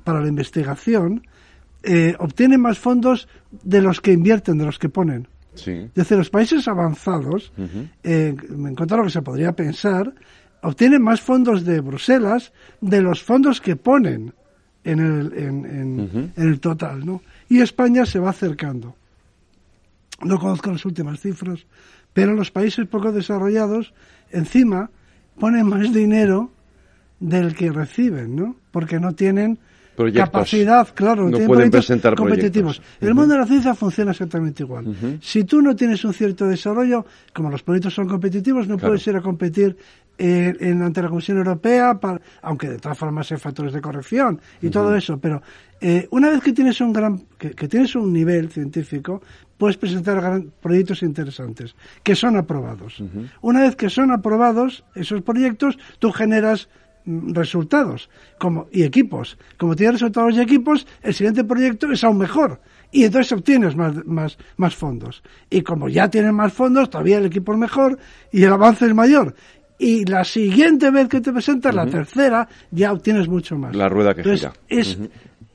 para 0.04 0.20
la 0.20 0.28
investigación, 0.28 1.26
eh, 1.82 2.14
obtienen 2.18 2.60
más 2.60 2.78
fondos 2.78 3.28
de 3.50 3.80
los 3.80 4.00
que 4.00 4.12
invierten, 4.12 4.58
de 4.58 4.64
los 4.64 4.78
que 4.78 4.88
ponen. 4.88 5.28
Sí. 5.58 5.90
Desde 5.94 6.16
los 6.16 6.30
países 6.30 6.66
avanzados, 6.68 7.52
me 7.56 8.70
encuentro 8.70 8.96
lo 8.96 9.04
que 9.04 9.10
se 9.10 9.22
podría 9.22 9.52
pensar, 9.52 10.12
obtienen 10.62 11.02
más 11.02 11.20
fondos 11.20 11.64
de 11.64 11.80
Bruselas 11.80 12.52
de 12.80 13.02
los 13.02 13.22
fondos 13.22 13.60
que 13.60 13.76
ponen 13.76 14.34
en 14.84 15.00
el, 15.00 15.32
en, 15.36 16.32
el 16.36 16.60
total, 16.60 17.04
¿no? 17.04 17.22
Y 17.48 17.60
España 17.60 18.06
se 18.06 18.18
va 18.18 18.30
acercando. 18.30 18.96
No 20.22 20.38
conozco 20.38 20.70
las 20.70 20.84
últimas 20.84 21.20
cifras, 21.20 21.66
pero 22.12 22.34
los 22.34 22.50
países 22.50 22.86
poco 22.86 23.12
desarrollados, 23.12 23.92
encima, 24.30 24.90
ponen 25.38 25.66
más 25.66 25.92
dinero 25.92 26.50
del 27.20 27.54
que 27.54 27.70
reciben, 27.70 28.34
¿no? 28.34 28.56
Porque 28.70 28.98
no 28.98 29.14
tienen 29.14 29.58
capacidad, 30.14 30.88
claro, 30.94 31.28
no 31.28 31.38
pueden 31.46 31.70
presentar 31.70 32.14
competitivos. 32.14 32.80
El 33.00 33.14
mundo 33.14 33.34
de 33.34 33.40
la 33.40 33.46
ciencia 33.46 33.74
funciona 33.74 34.12
exactamente 34.12 34.62
igual. 34.62 35.18
Si 35.20 35.44
tú 35.44 35.62
no 35.62 35.74
tienes 35.74 36.04
un 36.04 36.12
cierto 36.12 36.46
desarrollo, 36.46 37.04
como 37.32 37.50
los 37.50 37.62
proyectos 37.62 37.94
son 37.94 38.08
competitivos, 38.08 38.68
no 38.68 38.76
puedes 38.76 39.06
ir 39.06 39.16
a 39.16 39.20
competir 39.20 39.76
en, 40.18 40.82
ante 40.82 41.02
la 41.02 41.08
Comisión 41.08 41.38
Europea, 41.38 41.98
aunque 42.42 42.68
de 42.68 42.78
todas 42.78 42.98
formas 42.98 43.30
hay 43.30 43.38
factores 43.38 43.72
de 43.72 43.80
corrección 43.80 44.40
y 44.60 44.68
todo 44.68 44.94
eso, 44.96 45.18
pero 45.18 45.40
eh, 45.80 46.08
una 46.10 46.30
vez 46.30 46.42
que 46.42 46.52
tienes 46.52 46.80
un 46.80 46.92
gran, 46.92 47.18
que, 47.38 47.68
tienes 47.68 47.94
un 47.94 48.12
nivel 48.12 48.50
científico, 48.50 49.22
puedes 49.56 49.76
presentar 49.76 50.42
proyectos 50.60 51.02
interesantes 51.02 51.74
que 52.02 52.14
son 52.14 52.36
aprobados. 52.36 53.02
Una 53.40 53.62
vez 53.62 53.76
que 53.76 53.88
son 53.90 54.10
aprobados 54.10 54.84
esos 54.94 55.22
proyectos, 55.22 55.78
tú 55.98 56.10
generas 56.10 56.68
resultados 57.04 58.10
como 58.38 58.68
y 58.72 58.82
equipos. 58.82 59.38
Como 59.56 59.74
tienes 59.76 59.94
resultados 59.94 60.34
y 60.34 60.40
equipos, 60.40 60.86
el 61.02 61.14
siguiente 61.14 61.44
proyecto 61.44 61.90
es 61.90 62.04
aún 62.04 62.18
mejor 62.18 62.60
y 62.90 63.04
entonces 63.04 63.32
obtienes 63.32 63.76
más, 63.76 64.04
más, 64.06 64.38
más 64.56 64.74
fondos. 64.74 65.22
Y 65.50 65.62
como 65.62 65.88
ya 65.88 66.08
tienes 66.08 66.32
más 66.32 66.52
fondos, 66.52 66.90
todavía 66.90 67.18
el 67.18 67.26
equipo 67.26 67.52
es 67.52 67.58
mejor 67.58 67.98
y 68.32 68.42
el 68.42 68.52
avance 68.52 68.86
es 68.86 68.94
mayor 68.94 69.34
y 69.78 70.04
la 70.04 70.24
siguiente 70.24 70.90
vez 70.90 71.08
que 71.08 71.20
te 71.20 71.32
presentas, 71.32 71.74
la 71.74 71.86
tercera, 71.86 72.48
ya 72.70 72.92
obtienes 72.92 73.28
mucho 73.28 73.56
más. 73.56 73.74
La 73.74 73.88
rueda 73.88 74.14
que 74.14 74.24
gira. 74.24 74.52
Es 74.68 74.98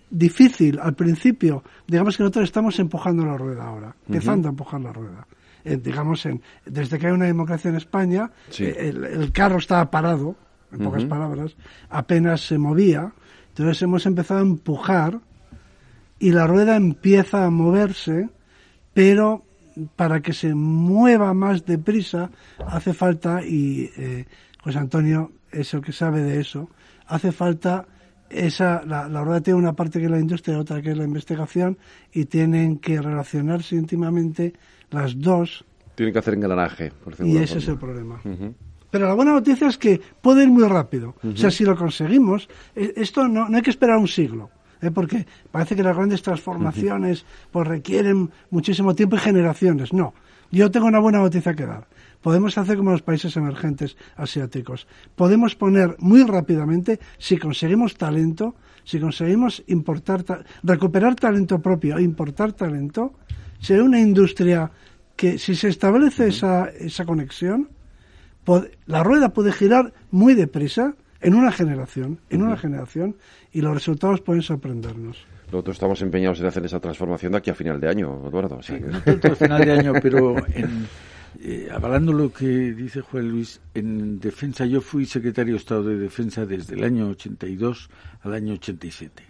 difícil 0.09 0.79
al 0.79 0.93
principio, 0.93 1.63
digamos 1.87 2.15
que 2.15 2.23
nosotros 2.23 2.45
estamos 2.45 2.79
empujando 2.79 3.25
la 3.25 3.35
rueda 3.35 3.65
ahora, 3.65 3.95
empezando 4.07 4.47
a 4.47 4.51
empujar 4.51 4.79
la 4.81 4.93
rueda. 4.93 5.27
Eh, 5.65 5.77
digamos, 5.77 6.25
en, 6.25 6.41
desde 6.65 6.99
que 6.99 7.07
hay 7.07 7.13
una 7.13 7.25
democracia 7.25 7.69
en 7.69 7.75
España, 7.75 8.29
eh, 8.59 8.93
el, 8.93 9.31
carro 9.31 9.57
estaba 9.57 9.89
parado, 9.89 10.35
en 10.73 10.79
pocas 10.79 11.05
palabras, 11.05 11.55
apenas 11.89 12.41
se 12.41 12.57
movía, 12.57 13.13
entonces 13.49 13.81
hemos 13.81 14.05
empezado 14.05 14.39
a 14.39 14.43
empujar 14.43 15.19
y 16.19 16.31
la 16.31 16.47
rueda 16.47 16.75
empieza 16.75 17.45
a 17.45 17.49
moverse, 17.49 18.29
pero 18.93 19.45
para 19.95 20.21
que 20.21 20.33
se 20.33 20.53
mueva 20.53 21.33
más 21.33 21.65
deprisa 21.65 22.29
hace 22.67 22.93
falta, 22.93 23.45
y 23.45 23.89
eh, 23.97 24.25
José 24.61 24.79
Antonio 24.79 25.31
es 25.51 25.73
el 25.73 25.81
que 25.81 25.91
sabe 25.91 26.21
de 26.21 26.39
eso, 26.39 26.69
hace 27.07 27.31
falta 27.31 27.85
esa, 28.29 28.83
la, 28.85 29.07
la 29.07 29.23
rueda 29.23 29.41
tiene 29.41 29.59
una 29.59 29.73
parte 29.73 29.99
que 29.99 30.05
es 30.05 30.11
la 30.11 30.19
industria 30.19 30.55
y 30.55 30.59
otra 30.59 30.81
que 30.81 30.91
es 30.91 30.97
la 30.97 31.03
investigación 31.03 31.77
y 32.11 32.25
tienen 32.25 32.79
que 32.79 33.01
relacionarse 33.01 33.75
íntimamente 33.75 34.53
las 34.89 35.19
dos. 35.19 35.65
Tienen 35.95 36.13
que 36.13 36.19
hacer 36.19 36.33
engranaje, 36.33 36.91
por 37.03 37.13
Y 37.25 37.37
ese 37.37 37.59
es 37.59 37.67
el 37.67 37.77
problema. 37.77 38.19
Pero 38.93 39.07
la 39.07 39.15
buena 39.15 39.33
noticia 39.33 39.67
es 39.67 39.79
que 39.79 39.99
puede 40.21 40.43
ir 40.43 40.49
muy 40.49 40.67
rápido. 40.67 41.15
O 41.23 41.35
sea, 41.35 41.49
si 41.49 41.65
lo 41.65 41.75
conseguimos, 41.75 42.47
eh, 42.75 42.93
esto 42.95 43.27
no, 43.27 43.49
no 43.49 43.57
hay 43.57 43.63
que 43.63 43.71
esperar 43.71 43.97
un 43.97 44.07
siglo. 44.07 44.51
¿eh? 44.83 44.91
porque 44.91 45.25
parece 45.49 45.75
que 45.75 45.81
las 45.81 45.95
grandes 45.95 46.21
transformaciones 46.21 47.25
pues 47.49 47.67
requieren 47.67 48.29
muchísimo 48.51 48.93
tiempo 48.93 49.15
y 49.15 49.19
generaciones. 49.19 49.93
No, 49.93 50.13
yo 50.51 50.69
tengo 50.69 50.85
una 50.85 50.99
buena 50.99 51.17
noticia 51.17 51.55
que 51.55 51.65
dar. 51.65 51.87
Podemos 52.21 52.55
hacer 52.55 52.77
como 52.77 52.91
los 52.91 53.01
países 53.01 53.35
emergentes 53.35 53.97
asiáticos. 54.15 54.85
Podemos 55.15 55.55
poner 55.55 55.95
muy 55.97 56.21
rápidamente, 56.21 56.99
si 57.17 57.39
conseguimos 57.39 57.95
talento, 57.95 58.53
si 58.83 58.99
conseguimos 58.99 59.63
importar, 59.65 60.23
recuperar 60.61 61.15
talento 61.15 61.59
propio 61.59 61.97
e 61.97 62.03
importar 62.03 62.53
talento, 62.53 63.13
será 63.59 63.83
una 63.83 63.99
industria 63.99 64.69
que 65.15 65.39
si 65.39 65.55
se 65.55 65.69
establece 65.69 66.27
esa, 66.27 66.69
esa 66.69 67.05
conexión, 67.05 67.69
la 68.85 69.03
rueda 69.03 69.29
puede 69.29 69.51
girar 69.51 69.93
muy 70.11 70.33
deprisa 70.33 70.95
en 71.21 71.35
una 71.35 71.51
generación, 71.51 72.19
en 72.29 72.43
una 72.43 72.57
generación, 72.57 73.15
y 73.51 73.61
los 73.61 73.73
resultados 73.73 74.21
pueden 74.21 74.41
sorprendernos. 74.41 75.25
Nosotros 75.51 75.75
estamos 75.75 76.01
empeñados 76.01 76.39
en 76.39 76.47
hacer 76.47 76.65
esa 76.65 76.79
transformación 76.79 77.31
de 77.31 77.37
aquí 77.37 77.49
a 77.49 77.55
final 77.55 77.79
de 77.79 77.87
año, 77.87 78.27
Eduardo. 78.27 78.61
Sí. 78.61 78.73
No 78.79 78.99
tanto 79.01 79.31
a 79.31 79.35
final 79.35 79.63
de 79.63 79.71
año, 79.71 79.93
pero 80.01 80.35
eh, 81.41 81.69
avalando 81.71 82.11
lo 82.11 82.33
que 82.33 82.73
dice 82.73 83.01
Juan 83.01 83.29
Luis, 83.29 83.61
en 83.73 84.19
defensa, 84.19 84.65
yo 84.65 84.81
fui 84.81 85.05
secretario 85.05 85.53
de 85.53 85.59
Estado 85.59 85.83
de 85.83 85.97
Defensa 85.97 86.45
desde 86.45 86.75
el 86.75 86.83
año 86.83 87.07
82 87.09 87.89
al 88.21 88.33
año 88.33 88.53
87. 88.53 89.23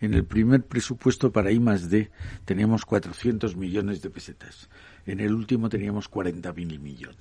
En 0.00 0.14
el 0.14 0.24
primer 0.24 0.62
presupuesto 0.62 1.30
para 1.30 1.50
I 1.50 1.60
más 1.60 1.88
D 1.88 2.10
teníamos 2.44 2.84
400 2.84 3.56
millones 3.56 4.02
de 4.02 4.10
pesetas. 4.10 4.68
En 5.06 5.20
el 5.20 5.32
último 5.32 5.68
teníamos 5.68 6.10
40.000 6.10 6.78
millones. 6.78 7.16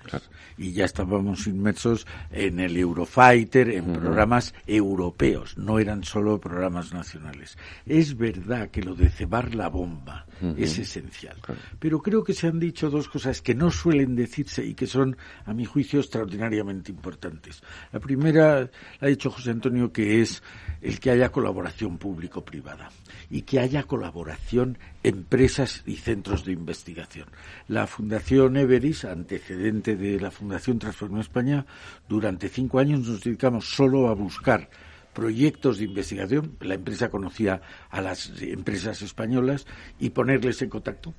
Y 0.57 0.71
ya 0.71 0.85
estábamos 0.85 1.47
inmersos 1.47 2.07
en 2.31 2.59
el 2.59 2.75
Eurofighter, 2.77 3.69
en 3.69 3.93
programas 3.93 4.53
europeos, 4.65 5.57
no 5.57 5.79
eran 5.79 6.03
solo 6.03 6.39
programas 6.39 6.93
nacionales. 6.93 7.57
Es 7.85 8.17
verdad 8.17 8.69
que 8.69 8.81
lo 8.81 8.95
de 8.95 9.09
cebar 9.09 9.55
la 9.55 9.69
bomba 9.69 10.25
es 10.57 10.77
esencial. 10.77 11.37
Pero 11.79 12.01
creo 12.01 12.23
que 12.23 12.33
se 12.33 12.47
han 12.47 12.59
dicho 12.59 12.89
dos 12.89 13.07
cosas 13.07 13.41
que 13.41 13.55
no 13.55 13.71
suelen 13.71 14.15
decirse 14.15 14.65
y 14.65 14.73
que 14.73 14.87
son, 14.87 15.17
a 15.45 15.53
mi 15.53 15.65
juicio, 15.65 15.99
extraordinariamente 15.99 16.91
importantes. 16.91 17.61
La 17.91 17.99
primera, 17.99 18.59
la 18.61 18.69
ha 19.01 19.07
dicho 19.07 19.31
José 19.31 19.51
Antonio, 19.51 19.91
que 19.91 20.21
es 20.21 20.41
el 20.81 20.99
que 20.99 21.11
haya 21.11 21.31
colaboración 21.31 21.97
público-privada 21.97 22.89
y 23.29 23.41
que 23.43 23.59
haya 23.59 23.83
colaboración 23.83 24.77
empresas 25.05 25.83
y 25.85 25.97
centros 25.97 26.45
de 26.45 26.53
investigación. 26.53 27.27
La 27.67 27.85
Fundación 27.85 28.57
Everis, 28.57 29.05
antecedente 29.05 29.95
de 29.95 30.19
la 30.19 30.31
Fundación 30.31 30.79
Transforma 30.79 31.21
España, 31.21 31.67
durante 32.09 32.49
cinco 32.49 32.79
años 32.79 33.07
nos 33.07 33.23
dedicamos 33.23 33.69
solo 33.69 34.07
a 34.09 34.15
buscar 34.15 34.67
proyectos 35.13 35.77
de 35.77 35.85
investigación, 35.85 36.57
la 36.59 36.73
empresa 36.73 37.09
conocía 37.09 37.61
a 37.89 38.01
las 38.01 38.31
empresas 38.41 39.03
españolas 39.03 39.67
y 39.99 40.09
ponerles 40.09 40.61
en 40.63 40.69
contacto 40.69 41.13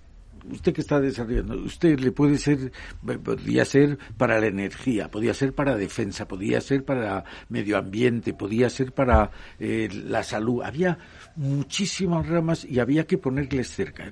usted 0.51 0.73
que 0.73 0.81
está 0.81 1.01
desarrollando, 1.01 1.57
usted 1.57 1.99
le 1.99 2.13
puede 2.13 2.39
ser, 2.39 2.73
podría 3.23 3.65
ser 3.65 3.99
para 4.17 4.41
la 4.41 4.47
energía, 4.47 5.11
podía 5.11 5.35
ser 5.35 5.55
para 5.55 5.77
defensa, 5.77 6.29
podía 6.29 6.61
ser 6.61 6.85
para 6.85 7.25
medio 7.49 7.77
ambiente, 7.77 8.35
podía 8.35 8.71
ser 8.71 8.93
para 8.93 9.31
eh, 9.59 9.89
la 9.93 10.23
salud. 10.23 10.63
Había 10.63 10.99
muchísimas 11.37 12.27
ramas 12.27 12.65
y 12.65 12.79
había 12.79 13.07
que 13.07 13.19
ponerles 13.19 13.69
cerca. 13.71 14.11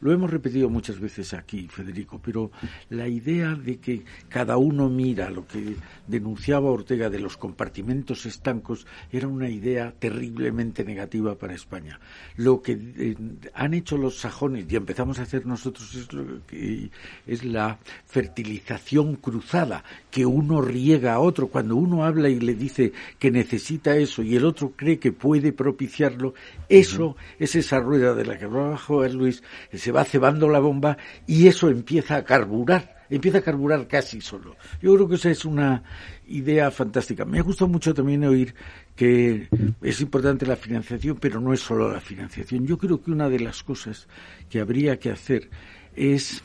lo 0.00 0.12
hemos 0.12 0.30
repetido 0.30 0.68
muchas 0.68 0.98
veces 0.98 1.34
aquí, 1.34 1.68
Federico, 1.68 2.20
pero 2.22 2.50
la 2.90 3.08
idea 3.08 3.54
de 3.54 3.78
que 3.78 4.04
cada 4.28 4.56
uno 4.56 4.88
mira 4.88 5.30
lo 5.30 5.46
que 5.46 5.76
denunciaba 6.06 6.70
Ortega 6.70 7.08
de 7.10 7.20
los 7.20 7.36
compartimentos 7.36 8.26
estancos 8.26 8.86
era 9.10 9.28
una 9.28 9.48
idea 9.48 9.94
terriblemente 9.98 10.84
negativa 10.84 11.36
para 11.36 11.54
España. 11.54 12.00
Lo 12.36 12.60
que 12.62 12.72
eh, 12.72 13.16
han 13.54 13.74
hecho 13.74 13.96
los 13.96 14.18
sajones 14.18 14.66
y 14.68 14.76
empezamos 14.76 15.18
a 15.18 15.22
hacer 15.22 15.46
nosotros 15.52 15.94
es, 15.94 16.12
lo 16.12 16.44
que, 16.46 16.90
es 17.26 17.44
la 17.44 17.78
fertilización 18.06 19.16
cruzada, 19.16 19.84
que 20.10 20.26
uno 20.26 20.60
riega 20.60 21.14
a 21.14 21.20
otro. 21.20 21.48
Cuando 21.48 21.76
uno 21.76 22.04
habla 22.04 22.28
y 22.28 22.40
le 22.40 22.54
dice 22.54 22.92
que 23.18 23.30
necesita 23.30 23.96
eso 23.96 24.22
y 24.22 24.34
el 24.36 24.44
otro 24.44 24.72
cree 24.74 24.98
que 24.98 25.12
puede 25.12 25.52
propiciarlo, 25.52 26.34
eso 26.68 27.16
es 27.38 27.54
esa 27.54 27.80
rueda 27.80 28.14
de 28.14 28.24
la 28.24 28.38
que 28.38 28.46
hablaba 28.46 28.78
Luis, 29.08 29.42
que 29.70 29.78
se 29.78 29.92
va 29.92 30.04
cebando 30.04 30.48
la 30.48 30.58
bomba 30.58 30.96
y 31.26 31.46
eso 31.46 31.68
empieza 31.68 32.16
a 32.16 32.24
carburar 32.24 33.01
empieza 33.16 33.38
a 33.38 33.42
carburar 33.42 33.86
casi 33.86 34.20
solo. 34.20 34.56
Yo 34.80 34.94
creo 34.94 35.08
que 35.08 35.16
esa 35.16 35.30
es 35.30 35.44
una 35.44 35.82
idea 36.26 36.70
fantástica. 36.70 37.24
Me 37.24 37.38
ha 37.38 37.42
gustado 37.42 37.68
mucho 37.68 37.92
también 37.92 38.24
oír 38.24 38.54
que 38.96 39.48
es 39.82 40.00
importante 40.00 40.46
la 40.46 40.56
financiación, 40.56 41.18
pero 41.20 41.40
no 41.40 41.52
es 41.52 41.60
solo 41.60 41.92
la 41.92 42.00
financiación. 42.00 42.66
Yo 42.66 42.78
creo 42.78 43.02
que 43.02 43.10
una 43.10 43.28
de 43.28 43.40
las 43.40 43.62
cosas 43.62 44.08
que 44.48 44.60
habría 44.60 44.98
que 44.98 45.10
hacer 45.10 45.50
es 45.94 46.42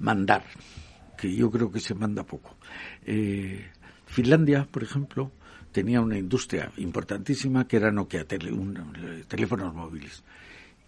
mandar, 0.00 0.44
que 1.16 1.34
yo 1.34 1.50
creo 1.50 1.70
que 1.70 1.80
se 1.80 1.94
manda 1.94 2.24
poco. 2.24 2.56
Eh, 3.06 3.64
Finlandia, 4.06 4.66
por 4.70 4.82
ejemplo, 4.82 5.30
tenía 5.70 6.00
una 6.00 6.18
industria 6.18 6.70
importantísima 6.78 7.66
que 7.66 7.76
era 7.76 7.92
Nokia, 7.92 8.26
teléfonos 8.26 9.74
móviles 9.74 10.22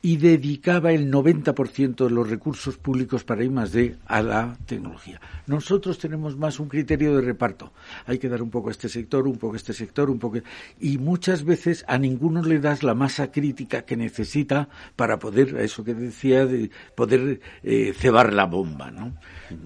y 0.05 0.19
dedicaba 0.19 0.93
el 0.93 1.11
90% 1.11 2.05
de 2.05 2.11
los 2.11 2.29
recursos 2.29 2.77
públicos 2.77 3.25
para 3.25 3.43
I+D 3.43 3.97
a 4.05 4.21
la 4.21 4.59
tecnología. 4.67 5.19
Nosotros 5.47 5.99
tenemos 5.99 6.37
más 6.37 6.61
un 6.61 6.69
criterio 6.69 7.17
de 7.17 7.23
reparto. 7.23 7.73
Hay 8.05 8.19
que 8.19 8.29
dar 8.29 8.43
un 8.43 8.51
poco 8.51 8.69
a 8.69 8.73
este 8.73 8.90
sector, 8.90 9.27
un 9.27 9.38
poco 9.38 9.55
a 9.55 9.57
este 9.57 9.73
sector, 9.73 10.11
un 10.11 10.19
poco 10.19 10.40
y 10.79 10.99
muchas 10.99 11.43
veces 11.43 11.87
a 11.88 11.97
ninguno 11.97 12.43
le 12.43 12.61
das 12.61 12.83
la 12.83 12.93
masa 12.93 13.33
crítica 13.33 13.87
que 13.87 13.97
necesita 13.97 14.69
para 14.95 15.19
poder, 15.19 15.57
eso 15.57 15.83
que 15.83 15.95
decía, 15.95 16.45
de 16.45 16.71
poder 16.95 17.40
eh, 17.62 17.95
cebar 17.97 18.35
la 18.35 18.45
bomba, 18.45 18.90
¿no? 18.90 19.17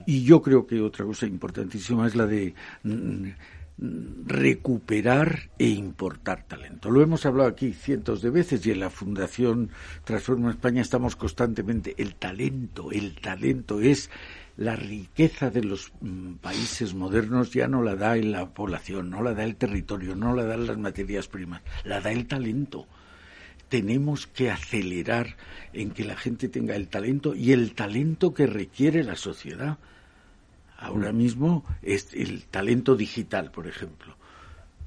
Y 0.06 0.22
yo 0.22 0.40
creo 0.40 0.68
que 0.68 0.80
otra 0.80 1.04
cosa 1.04 1.26
importantísima 1.26 2.06
es 2.06 2.14
la 2.14 2.26
de 2.26 2.54
mm, 2.84 3.30
recuperar 3.80 5.50
e 5.58 5.68
importar 5.68 6.44
talento. 6.44 6.90
Lo 6.90 7.00
hemos 7.00 7.24
hablado 7.26 7.48
aquí 7.48 7.72
cientos 7.72 8.22
de 8.22 8.30
veces 8.30 8.66
y 8.66 8.72
en 8.72 8.80
la 8.80 8.90
Fundación 8.90 9.70
Transforma 10.04 10.50
España 10.50 10.82
estamos 10.82 11.14
constantemente. 11.14 11.94
El 11.96 12.16
talento, 12.16 12.90
el 12.90 13.14
talento 13.20 13.80
es 13.80 14.10
la 14.56 14.74
riqueza 14.74 15.50
de 15.50 15.62
los 15.62 15.92
mm, 16.00 16.34
países 16.34 16.92
modernos 16.94 17.52
ya 17.52 17.68
no 17.68 17.82
la 17.82 17.94
da 17.94 18.16
en 18.16 18.32
la 18.32 18.52
población, 18.52 19.10
no 19.10 19.22
la 19.22 19.32
da 19.32 19.44
el 19.44 19.54
territorio, 19.54 20.16
no 20.16 20.34
la 20.34 20.44
dan 20.44 20.66
las 20.66 20.76
materias 20.76 21.28
primas, 21.28 21.62
la 21.84 22.00
da 22.00 22.10
el 22.10 22.26
talento. 22.26 22.88
Tenemos 23.68 24.26
que 24.26 24.50
acelerar 24.50 25.36
en 25.72 25.92
que 25.92 26.04
la 26.04 26.16
gente 26.16 26.48
tenga 26.48 26.74
el 26.74 26.88
talento 26.88 27.36
y 27.36 27.52
el 27.52 27.74
talento 27.74 28.34
que 28.34 28.46
requiere 28.46 29.04
la 29.04 29.14
sociedad 29.14 29.78
ahora 30.78 31.12
mismo 31.12 31.64
es 31.82 32.14
el 32.14 32.44
talento 32.44 32.96
digital, 32.96 33.50
por 33.50 33.66
ejemplo. 33.66 34.16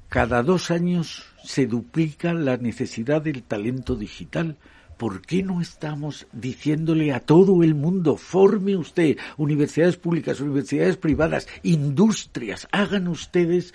Cada 0.08 0.42
dos 0.42 0.70
años 0.70 1.24
se 1.44 1.66
duplica 1.66 2.34
la 2.34 2.56
necesidad 2.56 3.22
del 3.22 3.42
talento 3.42 3.94
digital. 3.94 4.56
¿Por 4.96 5.22
qué 5.22 5.42
no 5.42 5.60
estamos 5.60 6.26
diciéndole 6.32 7.12
a 7.12 7.20
todo 7.20 7.62
el 7.62 7.74
mundo, 7.74 8.16
forme 8.16 8.76
usted, 8.76 9.16
universidades 9.36 9.96
públicas, 9.96 10.40
universidades 10.40 10.96
privadas, 10.96 11.48
industrias, 11.62 12.68
hagan 12.72 13.08
ustedes 13.08 13.74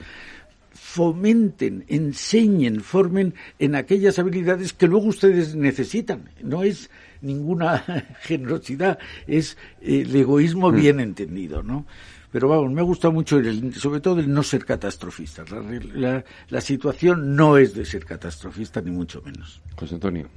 fomenten, 0.71 1.86
enseñen, 1.88 2.82
formen 2.82 3.34
en 3.60 3.75
aquellas 3.75 4.19
habilidades 4.19 4.73
que 4.73 4.88
luego 4.88 5.08
ustedes 5.08 5.56
necesitan. 5.56 6.30
No 6.41 6.63
es 6.63 6.89
ninguna 7.21 7.84
generosidad, 8.21 8.99
es 9.25 9.58
el 9.82 10.15
egoísmo 10.15 10.71
mm. 10.71 10.75
bien 10.75 10.99
entendido, 10.99 11.63
¿no? 11.63 11.86
Pero 12.32 12.49
vamos, 12.49 12.71
me 12.71 12.82
ha 12.82 12.84
gustado 12.84 13.13
mucho, 13.13 13.38
el, 13.38 13.73
sobre 13.73 14.01
todo 14.01 14.19
el 14.19 14.32
no 14.32 14.43
ser 14.43 14.65
catastrofista. 14.65 15.45
La, 15.93 16.23
la 16.49 16.62
situación 16.62 17.36
no 17.36 17.58
es 17.58 17.73
de 17.73 17.86
ser 17.86 18.06
catastrofista, 18.06 18.82
ni 18.82 18.91
mucho 18.91 19.21
menos. 19.21 19.62
José 19.75 19.95
Antonio. 19.95 20.27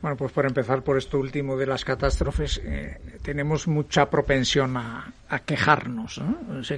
Bueno, 0.00 0.16
pues 0.16 0.30
por 0.30 0.46
empezar 0.46 0.82
por 0.82 0.96
esto 0.96 1.18
último 1.18 1.56
de 1.56 1.66
las 1.66 1.84
catástrofes, 1.84 2.60
eh, 2.64 3.00
tenemos 3.22 3.66
mucha 3.66 4.08
propensión 4.08 4.76
a, 4.76 5.12
quejarnos. 5.44 6.20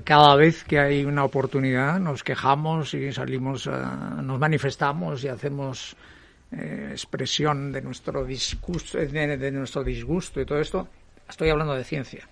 cada 0.05 0.37
vez 0.37 0.65
que 0.65 0.79
hay 0.79 1.05
una 1.05 1.25
oportunidad 1.25 2.01
nos 2.01 2.25
quejamos 2.25 2.95
y 2.95 3.13
salimos, 3.13 3.67
nos 3.67 4.39
manifestamos 4.41 5.23
y 5.23 5.29
hacemos 5.29 5.97
eh, 6.53 6.89
expresión 6.91 7.73
de 7.73 7.83
nuestro 7.83 8.25
disgusto, 8.25 8.99
de, 8.99 9.51
nuestro 9.51 9.85
disgusto 9.85 10.41
y 10.41 10.47
todo 10.47 10.61
esto. 10.61 10.89
Estoy 11.29 11.51
hablando 11.51 11.75
de 11.75 11.85
ciencia 11.85 12.29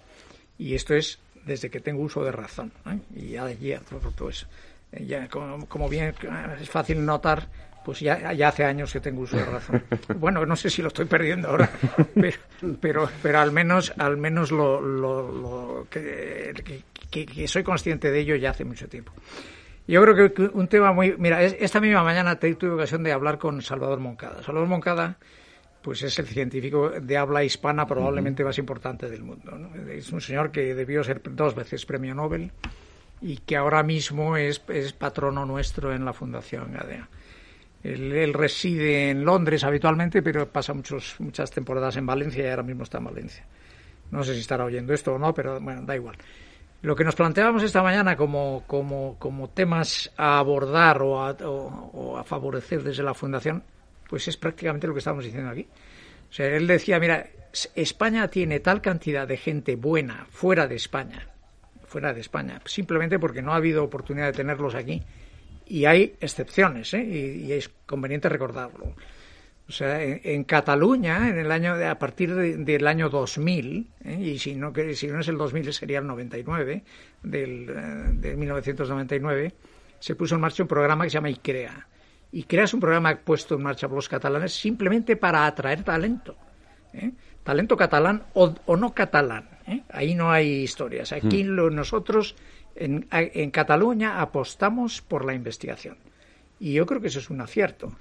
y 0.58 0.74
esto 0.74 0.94
es 0.94 1.18
desde 1.44 1.70
que 1.70 1.80
tengo 1.80 2.02
uso 2.02 2.24
de 2.24 2.32
razón. 2.32 2.72
Y 3.14 3.28
ya, 3.30 3.50
ya 3.52 3.80
pues, 4.16 4.46
ya 4.92 5.28
como, 5.28 5.66
como 5.68 5.88
bien 5.88 6.14
es 6.60 6.70
fácil 6.70 7.04
notar 7.04 7.48
pues 7.88 8.00
ya, 8.00 8.34
ya 8.34 8.48
hace 8.48 8.66
años 8.66 8.92
que 8.92 9.00
tengo 9.00 9.22
uso 9.22 9.38
de 9.38 9.46
razón. 9.46 9.82
Bueno, 10.16 10.44
no 10.44 10.56
sé 10.56 10.68
si 10.68 10.82
lo 10.82 10.88
estoy 10.88 11.06
perdiendo 11.06 11.48
ahora, 11.48 11.70
pero, 12.82 13.08
pero, 13.22 13.40
al 13.40 13.50
menos, 13.50 13.94
al 13.96 14.18
menos 14.18 14.50
lo, 14.50 14.78
lo, 14.78 15.86
que, 15.88 16.84
que, 17.10 17.48
soy 17.48 17.62
consciente 17.62 18.10
de 18.10 18.20
ello 18.20 18.36
ya 18.36 18.50
hace 18.50 18.66
mucho 18.66 18.88
tiempo. 18.88 19.12
Yo 19.88 20.02
creo 20.02 20.34
que 20.34 20.42
un 20.52 20.68
tema 20.68 20.92
muy... 20.92 21.16
Mira, 21.16 21.42
esta 21.42 21.80
misma 21.80 22.04
mañana 22.04 22.38
tuve 22.38 22.70
ocasión 22.70 23.02
de 23.02 23.10
hablar 23.10 23.38
con 23.38 23.62
Salvador 23.62 23.98
Moncada. 24.00 24.42
Salvador 24.42 24.68
Moncada 24.68 25.16
pues 25.80 26.02
es 26.02 26.18
el 26.18 26.26
científico 26.26 26.90
de 26.90 27.16
habla 27.16 27.42
hispana 27.42 27.86
probablemente 27.86 28.44
más 28.44 28.58
importante 28.58 29.08
del 29.08 29.22
mundo. 29.22 29.50
Es 29.90 30.12
un 30.12 30.20
señor 30.20 30.50
que 30.50 30.74
debió 30.74 31.02
ser 31.02 31.22
dos 31.30 31.54
veces 31.54 31.86
premio 31.86 32.14
Nobel 32.14 32.52
y 33.22 33.38
que 33.38 33.56
ahora 33.56 33.82
mismo 33.82 34.36
es, 34.36 34.62
es 34.68 34.92
patrono 34.92 35.46
nuestro 35.46 35.94
en 35.94 36.04
la 36.04 36.12
Fundación 36.12 36.72
Gadea. 36.72 37.08
Él, 37.82 38.34
reside 38.34 39.08
en 39.08 39.24
Londres 39.24 39.64
habitualmente, 39.64 40.20
pero 40.20 40.48
pasa 40.48 40.74
muchos, 40.74 41.16
muchas 41.20 41.50
temporadas 41.50 41.96
en 41.96 42.04
Valencia 42.04 42.44
y 42.44 42.50
ahora 42.50 42.62
mismo 42.62 42.82
está 42.82 42.98
en 42.98 43.04
Valencia. 43.04 43.46
No 44.10 44.22
sé 44.22 44.34
si 44.34 44.40
estará 44.40 44.64
oyendo 44.64 44.92
esto 44.92 45.14
o 45.14 45.18
no, 45.18 45.32
pero 45.32 45.58
bueno, 45.60 45.80
da 45.82 45.94
igual. 45.94 46.16
Lo 46.80 46.94
que 46.94 47.04
nos 47.04 47.16
planteábamos 47.16 47.62
esta 47.62 47.82
mañana 47.82 48.16
como, 48.16 48.62
como, 48.66 49.16
como 49.18 49.48
temas 49.50 50.12
a 50.16 50.38
abordar 50.38 51.02
o 51.02 51.20
a, 51.20 51.32
o, 51.32 52.16
a, 52.16 52.22
favorecer 52.22 52.84
desde 52.84 53.02
la 53.02 53.14
Fundación, 53.14 53.64
pues 54.08 54.28
es 54.28 54.36
prácticamente 54.36 54.86
lo 54.86 54.92
que 54.92 55.00
estamos 55.00 55.24
diciendo 55.24 55.50
aquí. 55.50 55.66
O 56.30 56.32
sea, 56.32 56.46
él 56.46 56.66
decía, 56.66 57.00
mira, 57.00 57.26
España 57.74 58.28
tiene 58.28 58.60
tal 58.60 58.80
cantidad 58.80 59.26
de 59.26 59.36
gente 59.36 59.74
buena 59.74 60.26
fuera 60.30 60.68
de 60.68 60.76
España, 60.76 61.26
fuera 61.86 62.12
de 62.12 62.20
España, 62.20 62.60
simplemente 62.64 63.18
porque 63.18 63.42
no 63.42 63.52
ha 63.52 63.56
habido 63.56 63.82
oportunidad 63.82 64.26
de 64.26 64.32
tenerlos 64.32 64.74
aquí, 64.74 65.02
y 65.66 65.84
hay 65.84 66.16
excepciones, 66.20 66.94
¿eh? 66.94 67.02
y, 67.02 67.52
es 67.52 67.70
conveniente 67.86 68.28
recordarlo. 68.28 68.94
O 69.68 69.72
sea, 69.72 70.02
en, 70.02 70.44
Cataluña, 70.44 71.28
en 71.28 71.38
el 71.38 71.52
año 71.52 71.74
a 71.74 71.98
partir 71.98 72.34
del 72.34 72.86
año 72.86 73.10
2000, 73.10 73.86
¿eh? 74.02 74.18
y 74.18 74.38
si 74.38 74.54
no, 74.54 74.72
que, 74.72 74.94
si 74.94 75.08
no 75.08 75.20
es 75.20 75.28
el 75.28 75.36
2000 75.36 75.74
sería 75.74 75.98
el 75.98 76.06
99, 76.06 76.82
del, 77.22 77.68
eh, 77.68 77.74
de 78.14 78.36
1999, 78.36 79.52
se 79.98 80.14
puso 80.14 80.36
en 80.36 80.40
marcha 80.40 80.62
un 80.62 80.68
programa 80.68 81.04
que 81.04 81.10
se 81.10 81.14
llama 81.14 81.28
ICREA. 81.28 81.86
ICREA 82.32 82.64
es 82.64 82.74
un 82.74 82.80
programa 82.80 83.14
puesto 83.16 83.56
en 83.56 83.62
marcha 83.62 83.88
por 83.88 83.96
los 83.96 84.08
catalanes 84.08 84.54
simplemente 84.54 85.16
para 85.16 85.44
atraer 85.44 85.82
talento. 85.82 86.36
¿eh? 86.94 87.12
Talento 87.42 87.76
catalán 87.76 88.24
o, 88.34 88.54
o 88.64 88.76
no 88.76 88.94
catalán. 88.94 89.50
Ahí 89.90 90.14
no 90.14 90.30
hay 90.30 90.62
historias. 90.62 91.12
Aquí 91.12 91.44
hmm. 91.44 91.48
lo, 91.48 91.70
nosotros 91.70 92.36
en, 92.78 93.50
Cataluña 93.50 94.20
apostamos 94.20 95.02
por 95.02 95.24
la 95.24 95.34
investigación. 95.34 95.96
Y 96.60 96.72
yo 96.72 96.86
creo 96.86 97.00
que 97.00 97.08
eso 97.08 97.18
es 97.18 97.30
un 97.30 97.40
acierto. 97.40 97.92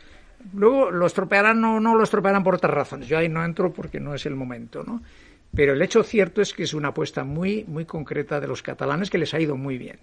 Luego 0.54 0.92
lo 0.92 1.06
estropearán 1.06 1.64
o 1.64 1.80
no, 1.80 1.96
lo 1.96 2.04
estropearán 2.04 2.44
por 2.44 2.56
otras 2.56 2.74
razones. 2.74 3.08
Yo 3.08 3.18
ahí 3.18 3.30
no 3.30 3.44
entro 3.44 3.72
porque 3.74 4.00
no 4.00 4.14
es 4.14 4.26
el 4.26 4.36
momento, 4.36 4.84
¿no? 4.84 5.02
Pero 5.54 5.74
el 5.74 5.82
hecho 5.82 6.04
cierto 6.04 6.42
es 6.42 6.54
que 6.54 6.64
es 6.64 6.74
una 6.74 6.90
apuesta 6.90 7.24
muy, 7.24 7.64
muy 7.68 7.86
concreta 7.86 8.40
de 8.40 8.48
los 8.48 8.62
catalanes 8.62 9.10
que 9.10 9.18
les 9.18 9.34
ha 9.34 9.40
ido 9.40 9.56
muy 9.56 9.78
bien. 9.78 10.00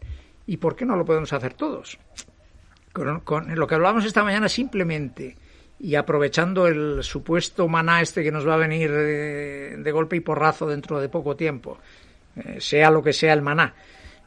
¿Y 0.47 0.57
por 0.57 0.77
qué 0.77 0.85
no 0.85 0.97
lo 0.97 1.05
podemos 1.05 1.33
hacer 1.33 1.55
todos? 1.55 1.99
Con, 2.93 3.55
lo 3.57 3.67
que 3.67 3.75
hablábamos 3.75 4.05
esta 4.05 4.23
mañana 4.23 4.49
simplemente 4.49 5.37
y 5.81 5.97
aprovechando 5.97 6.69
el 6.69 7.03
supuesto 7.03 7.67
maná 7.67 8.01
este 8.01 8.23
que 8.23 8.31
nos 8.31 8.47
va 8.47 8.55
a 8.55 8.59
venir 8.59 8.91
de, 8.91 9.91
golpe 9.93 10.17
y 10.17 10.21
porrazo 10.21 10.69
dentro 10.69 11.01
de 11.01 11.09
poco 11.09 11.35
tiempo, 11.35 11.79
eh, 12.37 12.61
sea 12.61 12.91
lo 12.91 13.03
que 13.03 13.13
sea 13.13 13.33
el 13.33 13.43
maná, 13.43 13.75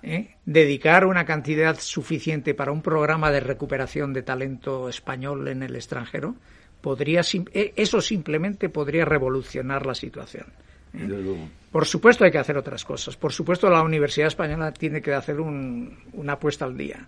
¿eh? 0.07 0.35
dedicar 0.45 1.05
una 1.05 1.25
cantidad 1.25 1.77
suficiente 1.79 2.53
para 2.53 2.71
un 2.71 2.81
programa 2.81 3.31
de 3.31 3.41
recuperación 3.41 4.13
de 4.13 4.23
talento 4.23 4.89
español 4.89 5.47
en 5.47 5.63
el 5.63 5.75
extranjero, 5.75 6.35
podría 6.81 7.21
e, 7.53 7.73
eso 7.75 8.01
simplemente 8.01 8.69
podría 8.69 9.05
revolucionar 9.05 9.85
la 9.85 9.95
situación. 9.95 10.47
¿eh? 10.93 11.49
Por 11.71 11.85
supuesto 11.85 12.23
hay 12.23 12.31
que 12.31 12.37
hacer 12.37 12.57
otras 12.57 12.85
cosas. 12.85 13.17
Por 13.17 13.33
supuesto 13.33 13.69
la 13.69 13.83
Universidad 13.83 14.27
Española 14.27 14.71
tiene 14.71 15.01
que 15.01 15.13
hacer 15.13 15.39
una 15.39 16.33
apuesta 16.33 16.65
al 16.65 16.77
día. 16.77 17.05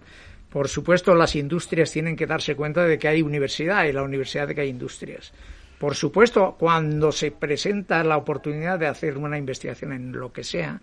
Por 0.49 0.67
supuesto 0.67 1.15
las 1.15 1.35
industrias 1.35 1.91
tienen 1.91 2.15
que 2.15 2.25
darse 2.25 2.55
cuenta 2.55 2.83
de 2.83 2.97
que 2.97 3.07
hay 3.07 3.21
universidad 3.21 3.85
y 3.85 3.93
la 3.93 4.03
universidad 4.03 4.47
de 4.47 4.55
que 4.55 4.61
hay 4.61 4.69
industrias. 4.69 5.31
Por 5.77 5.95
supuesto, 5.95 6.57
cuando 6.59 7.11
se 7.13 7.31
presenta 7.31 8.03
la 8.03 8.17
oportunidad 8.17 8.77
de 8.77 8.87
hacer 8.87 9.17
una 9.17 9.37
investigación 9.37 9.93
en 9.93 10.11
lo 10.11 10.33
que 10.33 10.43
sea, 10.43 10.81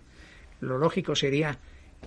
lo 0.61 0.79
lógico 0.79 1.15
sería 1.15 1.59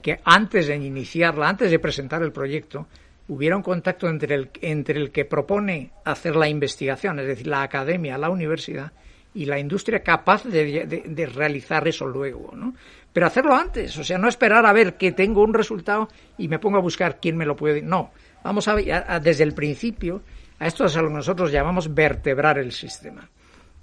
que 0.03 0.21
antes 0.25 0.67
de 0.67 0.77
iniciarla, 0.77 1.49
antes 1.49 1.71
de 1.71 1.79
presentar 1.79 2.23
el 2.23 2.33
proyecto, 2.33 2.87
hubiera 3.29 3.57
un 3.57 3.63
contacto 3.63 4.09
entre 4.09 4.35
el, 4.35 4.51
entre 4.61 4.99
el 4.99 5.11
que 5.11 5.25
propone 5.25 5.93
hacer 6.05 6.35
la 6.37 6.49
investigación, 6.49 7.21
es 7.21 7.27
decir, 7.27 7.47
la 7.47 7.63
academia, 7.63 8.19
la 8.19 8.31
universidad, 8.31 8.93
y 9.33 9.45
la 9.45 9.59
industria 9.59 10.03
capaz 10.03 10.45
de, 10.45 11.31
realizar 11.33 11.87
eso 11.87 12.07
luego, 12.07 12.53
¿no? 12.55 12.75
Pero 13.13 13.27
hacerlo 13.27 13.55
antes, 13.55 13.97
o 13.97 14.05
sea, 14.05 14.19
no 14.19 14.29
esperar 14.29 14.67
a 14.67 14.73
ver 14.73 14.97
que 14.97 15.13
tengo 15.13 15.43
un 15.43 15.55
resultado 15.55 16.09
y 16.39 16.49
me 16.49 16.59
pongo 16.59 16.79
a 16.79 16.83
buscar 16.83 17.21
quién 17.21 17.37
me 17.37 17.47
lo 17.47 17.55
puede. 17.55 17.83
No, 17.83 18.11
vamos 18.43 18.67
a, 18.67 18.75
desde 19.21 19.45
el 19.45 19.55
principio, 19.55 20.23
a 20.59 20.67
esto 20.67 20.85
es 20.85 20.97
a 20.97 21.03
lo 21.03 21.09
que 21.09 21.15
nosotros 21.15 21.53
llamamos 21.53 21.95
vertebrar 21.95 22.59
el 22.59 22.73
sistema. 22.73 23.29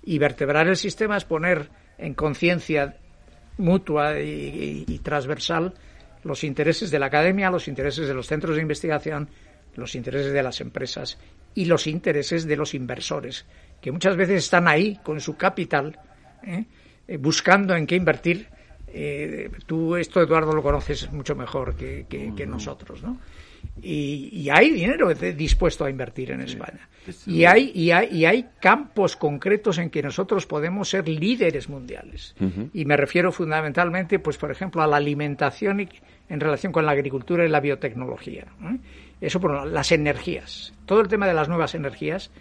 Y 0.03 0.19
vertebrar 0.19 0.67
el 0.67 0.77
sistema 0.77 1.17
es 1.17 1.25
poner 1.25 1.69
en 1.97 2.13
conciencia 2.13 2.97
mutua 3.57 4.19
y 4.19 4.99
transversal 5.03 5.73
los 6.27 6.43
intereses 6.43 6.91
de 6.91 6.99
la 6.99 7.07
academia, 7.07 7.49
los 7.49 7.67
intereses 7.67 8.07
de 8.07 8.13
los 8.13 8.27
centros 8.27 8.55
de 8.55 8.61
investigación, 8.61 9.29
los 9.75 9.95
intereses 9.95 10.33
de 10.33 10.43
las 10.43 10.61
empresas 10.61 11.17
y 11.55 11.65
los 11.65 11.87
intereses 11.87 12.45
de 12.45 12.57
los 12.57 12.73
inversores, 12.73 13.45
que 13.81 13.91
muchas 13.91 14.15
veces 14.15 14.43
están 14.43 14.67
ahí 14.67 14.99
con 15.03 15.19
su 15.21 15.37
capital, 15.37 15.99
¿eh? 16.43 16.65
Eh, 17.07 17.17
buscando 17.17 17.75
en 17.75 17.87
qué 17.87 17.95
invertir. 17.95 18.47
Eh, 18.87 19.49
tú 19.65 19.95
esto, 19.95 20.21
Eduardo, 20.21 20.53
lo 20.53 20.63
conoces 20.63 21.11
mucho 21.11 21.35
mejor 21.35 21.75
que, 21.75 22.05
que 22.07 22.45
nosotros, 22.45 23.01
¿no? 23.03 23.19
Y, 23.81 24.49
hay 24.49 24.71
dinero 24.71 25.13
dispuesto 25.13 25.85
a 25.85 25.89
invertir 25.89 26.31
en 26.31 26.41
España. 26.41 26.87
Y 27.25 27.45
hay, 27.45 27.71
y, 27.73 27.91
hay, 27.91 28.09
y 28.11 28.25
hay 28.25 28.47
campos 28.59 29.15
concretos 29.15 29.77
en 29.77 29.89
que 29.89 30.01
nosotros 30.01 30.45
podemos 30.45 30.89
ser 30.89 31.07
líderes 31.07 31.69
mundiales. 31.69 32.35
Y 32.73 32.85
me 32.85 32.97
refiero 32.97 33.31
fundamentalmente, 33.31 34.19
pues, 34.19 34.37
por 34.37 34.51
ejemplo, 34.51 34.81
a 34.81 34.87
la 34.87 34.97
alimentación 34.97 35.87
en 36.29 36.39
relación 36.39 36.71
con 36.71 36.85
la 36.85 36.91
agricultura 36.91 37.45
y 37.45 37.49
la 37.49 37.59
biotecnología. 37.59 38.45
Eso 39.21 39.39
por 39.39 39.65
las 39.67 39.91
energías. 39.91 40.73
Todo 40.85 41.01
el 41.01 41.07
tema 41.07 41.27
de 41.27 41.33
las 41.33 41.49
nuevas 41.49 41.75
energías, 41.75 42.31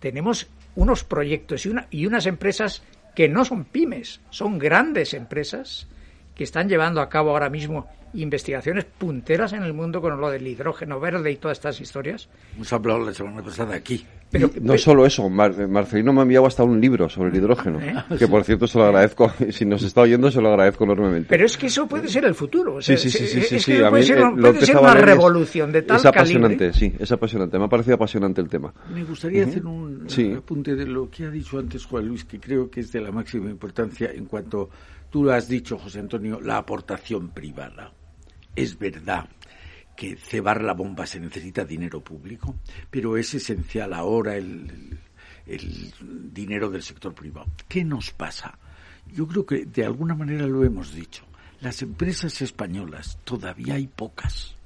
tenemos 0.00 0.48
unos 0.74 1.04
proyectos 1.04 1.66
y, 1.66 1.68
una, 1.68 1.86
y 1.90 2.06
unas 2.06 2.26
empresas 2.26 2.82
que 3.14 3.28
no 3.28 3.44
son 3.44 3.64
pymes, 3.64 4.20
son 4.30 4.58
grandes 4.58 5.14
empresas 5.14 5.86
que 6.34 6.44
están 6.44 6.68
llevando 6.68 7.00
a 7.00 7.08
cabo 7.08 7.30
ahora 7.30 7.50
mismo 7.50 7.86
investigaciones 8.14 8.84
punteras 8.84 9.52
en 9.52 9.62
el 9.62 9.72
mundo 9.72 10.00
con 10.00 10.20
lo 10.20 10.30
del 10.30 10.46
hidrógeno 10.46 11.00
verde 11.00 11.32
y 11.32 11.36
todas 11.36 11.58
estas 11.58 11.80
historias. 11.80 12.28
Hemos 12.54 12.72
hablado 12.72 13.00
la 13.00 13.12
semana 13.12 13.42
pasada 13.42 13.74
aquí. 13.74 14.04
Pero, 14.30 14.50
no 14.60 14.76
solo 14.78 15.06
eso, 15.06 15.28
Marcelino 15.30 16.12
me 16.12 16.20
ha 16.20 16.22
enviado 16.22 16.46
hasta 16.46 16.64
un 16.64 16.80
libro 16.80 17.08
sobre 17.08 17.30
el 17.30 17.36
hidrógeno, 17.36 17.80
¿Eh? 17.80 17.94
que 18.18 18.26
por 18.26 18.42
cierto 18.42 18.66
se 18.66 18.78
lo 18.78 18.84
agradezco, 18.86 19.32
si 19.50 19.64
nos 19.64 19.84
está 19.84 20.00
oyendo 20.00 20.28
se 20.28 20.40
lo 20.40 20.48
agradezco 20.48 20.82
enormemente. 20.84 21.28
Pero 21.28 21.46
es 21.46 21.56
que 21.56 21.66
eso 21.66 21.86
puede 21.86 22.08
ser 22.08 22.24
el 22.24 22.34
futuro. 22.34 22.82
sí, 22.82 22.96
sí, 22.96 23.10
sí, 23.10 23.26
sí, 23.28 23.60
sí, 23.60 23.78
puede, 23.88 24.02
ser, 24.02 24.24
una 24.24 24.94
revolución 24.94 25.70
de 25.70 25.82
tal 25.82 25.98
Es 25.98 26.06
apasionante, 26.06 26.72
sí, 26.72 26.92
es 26.98 27.12
apasionante, 27.12 27.58
me 27.58 27.66
ha 27.66 27.68
parecido 27.68 27.94
apasionante 27.94 28.40
el 28.40 28.48
tema. 28.48 28.74
Me 28.92 29.04
gustaría 29.04 29.44
hacer 29.44 29.64
un 29.64 30.04
apunte 30.36 30.74
de 30.74 30.86
lo 30.86 31.08
que 31.08 31.26
ha 31.26 31.30
dicho 31.30 31.58
antes 31.58 31.84
Juan 31.84 32.08
Luis, 32.08 32.24
que 32.24 32.40
creo 32.40 32.68
que 32.68 32.80
es 32.80 32.90
de 32.90 33.00
la 33.00 33.12
máxima 33.12 33.48
importancia 33.48 34.10
en 34.12 34.24
cuanto 34.24 34.68
tú 35.14 35.22
lo 35.22 35.32
has 35.32 35.46
dicho, 35.46 35.78
José 35.78 36.00
Antonio, 36.00 36.40
la 36.40 36.56
aportación 36.56 37.28
privada. 37.28 37.92
Es 38.56 38.76
verdad 38.76 39.28
que 39.96 40.16
cebar 40.16 40.60
la 40.60 40.72
bomba 40.72 41.06
se 41.06 41.20
necesita 41.20 41.64
dinero 41.64 42.02
público, 42.02 42.56
pero 42.90 43.16
es 43.16 43.32
esencial 43.32 43.94
ahora 43.94 44.34
el, 44.34 44.98
dinero 46.32 46.68
del 46.68 46.82
sector 46.82 47.14
privado. 47.14 47.46
¿Qué 47.68 47.84
nos 47.84 48.10
pasa? 48.10 48.58
Yo 49.06 49.28
creo 49.28 49.46
que 49.46 49.66
de 49.66 49.84
alguna 49.84 50.16
manera 50.16 50.48
lo 50.48 50.64
hemos 50.64 50.92
dicho. 50.92 51.22
Las 51.60 51.80
empresas 51.82 52.42
españolas 52.42 53.16
todavía 53.22 53.74
hay 53.74 53.86
pocas. 53.86 54.56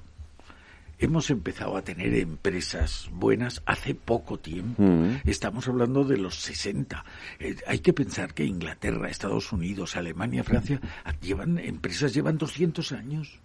Hemos 1.00 1.30
empezado 1.30 1.76
a 1.76 1.82
tener 1.82 2.12
empresas 2.14 3.08
buenas 3.12 3.62
hace 3.66 3.94
poco 3.94 4.38
tiempo. 4.38 4.82
Mm. 4.82 5.20
Estamos 5.26 5.68
hablando 5.68 6.02
de 6.02 6.16
los 6.16 6.34
60. 6.40 7.04
Eh, 7.38 7.56
hay 7.68 7.78
que 7.78 7.92
pensar 7.92 8.34
que 8.34 8.44
Inglaterra, 8.44 9.08
Estados 9.08 9.52
Unidos, 9.52 9.94
Alemania, 9.94 10.42
Francia 10.42 10.80
llevan 11.22 11.60
empresas 11.60 12.12
llevan 12.12 12.36
200 12.36 12.90
años 12.92 13.38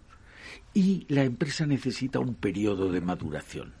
y 0.72 1.06
la 1.08 1.22
empresa 1.22 1.64
necesita 1.64 2.18
un 2.18 2.34
periodo 2.34 2.90
de 2.90 3.00
maduración. 3.00 3.72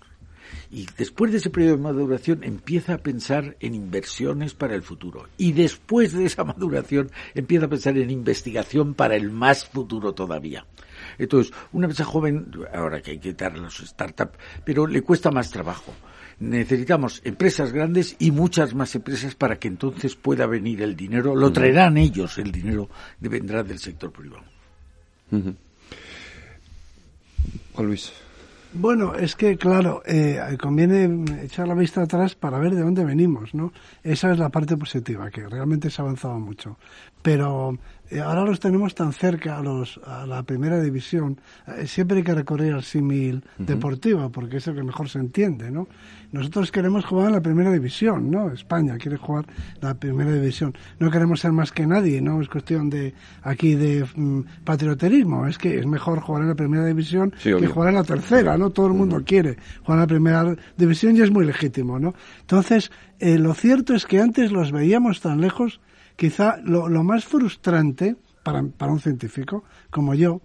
Y 0.70 0.86
después 0.96 1.32
de 1.32 1.38
ese 1.38 1.50
periodo 1.50 1.76
de 1.76 1.82
maduración 1.82 2.44
empieza 2.44 2.94
a 2.94 2.98
pensar 2.98 3.56
en 3.58 3.74
inversiones 3.74 4.54
para 4.54 4.76
el 4.76 4.82
futuro. 4.82 5.28
Y 5.36 5.52
después 5.52 6.12
de 6.12 6.26
esa 6.26 6.44
maduración 6.44 7.10
empieza 7.34 7.66
a 7.66 7.70
pensar 7.70 7.98
en 7.98 8.10
investigación 8.10 8.94
para 8.94 9.16
el 9.16 9.30
más 9.30 9.64
futuro 9.64 10.12
todavía. 10.14 10.64
Entonces, 11.18 11.52
una 11.72 11.86
empresa 11.86 12.04
joven, 12.04 12.50
ahora 12.72 13.00
que 13.00 13.12
hay 13.12 13.18
que 13.18 13.30
quitar 13.30 13.56
los 13.58 13.78
startups, 13.78 14.38
pero 14.64 14.86
le 14.86 15.02
cuesta 15.02 15.30
más 15.30 15.50
trabajo. 15.50 15.92
Necesitamos 16.40 17.20
empresas 17.24 17.72
grandes 17.72 18.16
y 18.18 18.30
muchas 18.30 18.74
más 18.74 18.94
empresas 18.94 19.34
para 19.34 19.58
que 19.58 19.68
entonces 19.68 20.16
pueda 20.16 20.46
venir 20.46 20.82
el 20.82 20.96
dinero. 20.96 21.34
Lo 21.36 21.52
traerán 21.52 21.96
ellos, 21.96 22.38
el 22.38 22.50
dinero 22.50 22.88
vendrá 23.20 23.62
del 23.62 23.78
sector 23.78 24.10
privado. 24.10 24.44
Juan 25.30 25.56
Luis. 27.86 28.12
Bueno, 28.76 29.14
es 29.14 29.36
que, 29.36 29.56
claro, 29.56 30.02
eh, 30.04 30.40
conviene 30.60 31.44
echar 31.44 31.68
la 31.68 31.74
vista 31.74 32.02
atrás 32.02 32.34
para 32.34 32.58
ver 32.58 32.74
de 32.74 32.82
dónde 32.82 33.04
venimos, 33.04 33.54
¿no? 33.54 33.72
Esa 34.02 34.32
es 34.32 34.38
la 34.38 34.48
parte 34.48 34.76
positiva, 34.76 35.30
que 35.30 35.48
realmente 35.48 35.90
se 35.90 36.02
ha 36.02 36.04
avanzado 36.04 36.40
mucho. 36.40 36.76
Pero 37.22 37.78
ahora 38.20 38.44
los 38.44 38.60
tenemos 38.60 38.94
tan 38.94 39.12
cerca 39.12 39.58
a, 39.58 39.62
los, 39.62 40.00
a 40.06 40.26
la 40.26 40.42
primera 40.42 40.80
división. 40.80 41.40
Eh, 41.66 41.86
siempre 41.86 42.18
hay 42.18 42.22
que 42.22 42.34
recorrer 42.34 42.74
al 42.74 42.82
símil 42.82 43.44
deportivo, 43.58 44.30
porque 44.30 44.58
es 44.58 44.66
el 44.66 44.76
que 44.76 44.82
mejor 44.82 45.08
se 45.08 45.18
entiende, 45.18 45.70
¿no? 45.70 45.88
Nosotros 46.32 46.72
queremos 46.72 47.04
jugar 47.04 47.28
en 47.28 47.34
la 47.34 47.40
primera 47.40 47.70
división, 47.70 48.30
¿no? 48.30 48.50
España 48.50 48.96
quiere 48.98 49.16
jugar 49.16 49.46
la 49.80 49.94
primera 49.94 50.32
división. 50.32 50.76
No 50.98 51.10
queremos 51.10 51.40
ser 51.40 51.52
más 51.52 51.70
que 51.70 51.86
nadie, 51.86 52.20
no 52.20 52.40
es 52.40 52.48
cuestión 52.48 52.90
de 52.90 53.14
aquí 53.42 53.76
de 53.76 54.04
mm, 54.16 54.40
patrioterismo. 54.64 55.46
Es 55.46 55.58
que 55.58 55.78
es 55.78 55.86
mejor 55.86 56.20
jugar 56.20 56.42
en 56.42 56.48
la 56.48 56.54
primera 56.56 56.84
división 56.84 57.32
que 57.40 57.66
jugar 57.66 57.90
en 57.90 57.94
la 57.94 58.04
tercera, 58.04 58.58
¿no? 58.58 58.70
Todo 58.70 58.88
el 58.88 58.94
mundo 58.94 59.22
quiere 59.24 59.56
jugar 59.82 59.98
en 59.98 60.00
la 60.00 60.06
primera 60.06 60.56
división 60.76 61.16
y 61.16 61.20
es 61.20 61.30
muy 61.30 61.44
legítimo, 61.44 61.98
¿no? 62.00 62.14
Entonces, 62.40 62.90
eh, 63.20 63.38
lo 63.38 63.54
cierto 63.54 63.94
es 63.94 64.04
que 64.04 64.20
antes 64.20 64.50
los 64.50 64.72
veíamos 64.72 65.20
tan 65.20 65.40
lejos 65.40 65.80
quizá 66.16 66.56
lo, 66.62 66.88
más 67.02 67.24
frustrante 67.24 68.16
para, 68.42 68.60
un 68.60 69.00
científico 69.00 69.64
como 69.90 70.14
yo 70.14 70.42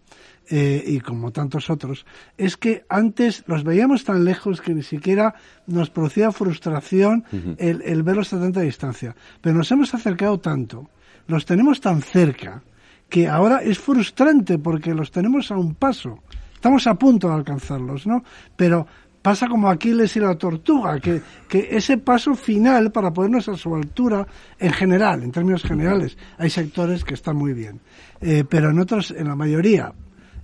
eh, 0.49 0.83
y 0.85 0.99
como 0.99 1.31
tantos 1.31 1.69
otros 1.69 2.05
es 2.37 2.57
que 2.57 2.85
antes 2.89 3.43
los 3.47 3.63
veíamos 3.63 4.03
tan 4.03 4.25
lejos 4.25 4.61
que 4.61 4.73
ni 4.73 4.83
siquiera 4.83 5.35
nos 5.67 5.89
producía 5.89 6.31
frustración 6.31 7.25
el, 7.57 7.81
el 7.83 8.03
verlos 8.03 8.33
a 8.33 8.39
tanta 8.39 8.61
distancia. 8.61 9.15
Pero 9.41 9.55
nos 9.55 9.71
hemos 9.71 9.93
acercado 9.93 10.39
tanto, 10.39 10.89
los 11.27 11.45
tenemos 11.45 11.81
tan 11.81 12.01
cerca, 12.01 12.63
que 13.09 13.27
ahora 13.27 13.61
es 13.61 13.79
frustrante 13.79 14.57
porque 14.59 14.93
los 14.93 15.11
tenemos 15.11 15.51
a 15.51 15.57
un 15.57 15.75
paso. 15.75 16.19
Estamos 16.53 16.87
a 16.87 16.95
punto 16.95 17.27
de 17.27 17.35
alcanzarlos, 17.35 18.05
¿no? 18.05 18.23
Pero 18.55 18.85
pasa 19.21 19.47
como 19.47 19.69
Aquiles 19.69 20.15
y 20.15 20.19
la 20.19 20.35
tortuga, 20.35 20.99
que, 20.99 21.21
que 21.47 21.69
ese 21.71 21.97
paso 21.97 22.35
final 22.35 22.91
para 22.91 23.11
ponernos 23.11 23.49
a 23.49 23.57
su 23.57 23.75
altura, 23.75 24.25
en 24.57 24.71
general, 24.71 25.23
en 25.23 25.31
términos 25.31 25.63
generales, 25.63 26.17
hay 26.37 26.49
sectores 26.49 27.03
que 27.03 27.13
están 27.13 27.35
muy 27.35 27.53
bien, 27.53 27.81
eh, 28.21 28.43
pero 28.47 28.69
en 28.69 28.79
otros, 28.79 29.11
en 29.11 29.27
la 29.27 29.35
mayoría, 29.35 29.93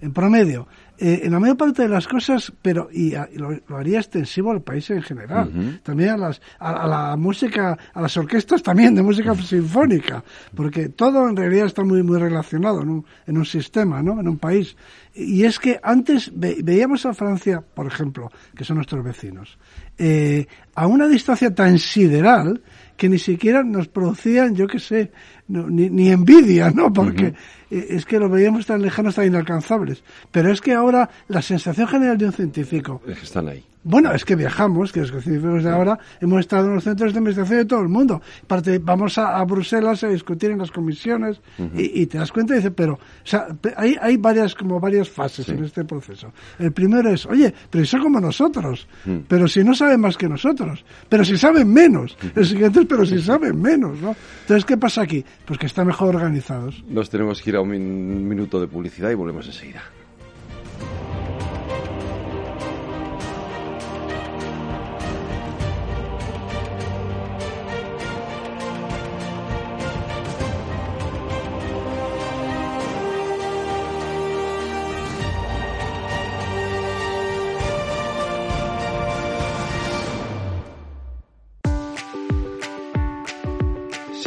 en 0.02 0.12
promedio, 0.12 0.68
eh, 0.98 1.22
en 1.24 1.32
la 1.32 1.40
mayor 1.40 1.58
parte 1.58 1.82
de 1.82 1.90
las 1.90 2.08
cosas, 2.08 2.52
pero 2.62 2.90
y, 2.92 3.14
lo, 3.36 3.78
haría 3.78 4.00
extensivo 4.00 4.52
al 4.52 4.62
país 4.62 4.90
en 4.90 5.02
general, 5.02 5.82
también 5.84 6.12
a, 6.12 6.18
las, 6.18 6.42
a, 6.60 6.88
la 6.88 7.16
música, 7.18 7.78
a 7.94 8.02
las 8.02 8.16
orquestas 8.18 8.64
también 8.64 8.96
de 8.96 9.04
música 9.04 9.36
sinfónica, 9.36 10.24
porque 10.56 10.90
todo 10.90 11.28
en 11.28 11.36
realidad 11.36 11.66
está 11.66 11.84
muy 11.84 12.02
muy 12.04 12.20
relacionado 12.20 12.82
en 12.82 12.90
un, 12.90 13.06
en 13.28 13.38
un 13.38 13.46
sistema, 13.46 14.02
¿no? 14.02 14.20
En 14.20 14.28
un 14.28 14.38
país. 14.38 14.76
Y 15.14 15.46
es 15.46 15.60
que 15.60 15.80
antes 15.82 16.32
veíamos 16.34 17.06
a 17.06 17.14
Francia, 17.14 17.62
por 17.62 17.88
ejemplo, 17.88 18.30
que 18.56 18.66
son 18.66 18.76
nuestros 18.76 19.04
vecinos, 19.04 19.58
eh, 19.98 20.46
a 20.76 20.88
una 20.88 21.08
distancia 21.08 21.56
tan 21.56 21.80
sideral 21.80 22.62
que 22.98 23.10
ni 23.10 23.20
siquiera 23.20 23.64
nos 23.64 23.88
producían, 23.88 24.56
yo 24.56 24.68
qué 24.68 24.80
sé, 24.80 25.12
ni, 25.48 25.90
ni, 25.90 26.10
envidia, 26.10 26.72
¿no? 26.72 26.92
Porque 26.92 27.34
eh, 27.70 27.88
es 27.90 28.06
que 28.06 28.20
los 28.20 28.32
veíamos 28.32 28.66
tan 28.66 28.82
lejanos, 28.82 29.16
tan 29.16 29.28
inalcanzables. 29.28 30.04
Pero 30.32 30.52
es 30.52 30.62
que 30.62 30.74
ahora 30.74 31.10
la 31.28 31.42
sensación 31.42 31.88
general 31.88 32.18
de 32.18 32.26
un 32.28 32.34
científico... 32.34 33.02
Es 33.08 33.18
que 33.20 33.26
están 33.26 33.50
ahí. 33.50 33.64
Bueno, 33.88 34.12
es 34.14 34.26
que 34.26 34.36
viajamos, 34.36 34.92
que 34.92 35.02
los 35.02 35.12
científicos 35.12 35.64
de 35.64 35.70
ahora 35.70 36.00
hemos 36.20 36.40
estado 36.40 36.66
en 36.66 36.74
los 36.74 36.84
centros 36.84 37.14
de 37.14 37.20
investigación 37.20 37.60
de 37.60 37.66
todo 37.66 37.82
el 37.82 37.88
mundo. 37.88 38.20
Parte, 38.48 38.80
vamos 38.80 39.20
a, 39.20 39.44
Bruselas 39.44 40.04
a 40.04 40.08
discutir 40.08 40.50
en 40.50 40.58
las 40.58 40.72
comisiones 40.72 41.40
y, 41.78 42.08
te 42.08 42.18
das 42.18 42.32
cuenta 42.32 42.56
y 42.56 42.58
dices, 42.58 42.74
pero, 42.76 42.94
o 42.94 43.00
sea, 43.24 43.46
hay, 43.78 43.96
hay 44.02 44.18
varias, 44.18 44.56
como 44.56 44.80
varias 44.80 45.08
fases 45.08 45.48
en 45.50 45.64
este 45.64 45.86
proceso. 45.86 46.34
El 46.58 46.72
primero 46.72 47.12
es, 47.12 47.28
oye, 47.28 47.54
pero 47.70 47.86
son 47.86 48.02
como 48.02 48.20
nosotros, 48.20 48.88
mm. 49.06 49.18
pero 49.28 49.48
si 49.48 49.64
no 49.64 49.76
saben 49.76 50.02
más 50.02 50.18
que 50.18 50.28
nosotros, 50.28 50.84
pero 51.08 51.24
si 51.24 51.38
saben 51.38 51.72
menos. 51.72 52.18
El 52.36 52.44
siguiente 52.44 52.80
es, 52.80 52.86
pero 52.88 53.06
si 53.06 53.22
saben 53.22 53.62
menos, 53.62 54.02
¿no? 54.02 54.16
Entonces, 54.42 54.66
¿qué 54.66 54.78
pasa 54.78 55.04
aquí? 55.04 55.24
Pues 55.46 55.60
que 55.60 55.68
están 55.68 55.86
mejor 55.86 56.16
organizados. 56.16 56.84
Nos 56.90 57.12
tenemos 57.12 57.40
que 57.40 57.52
ir 57.52 57.56
a 57.56 57.62
un 57.62 58.28
minuto 58.28 58.60
de 58.60 58.68
publicidad 58.68 59.12
y 59.12 59.14
volvemos 59.14 59.46
enseguida. 59.46 59.84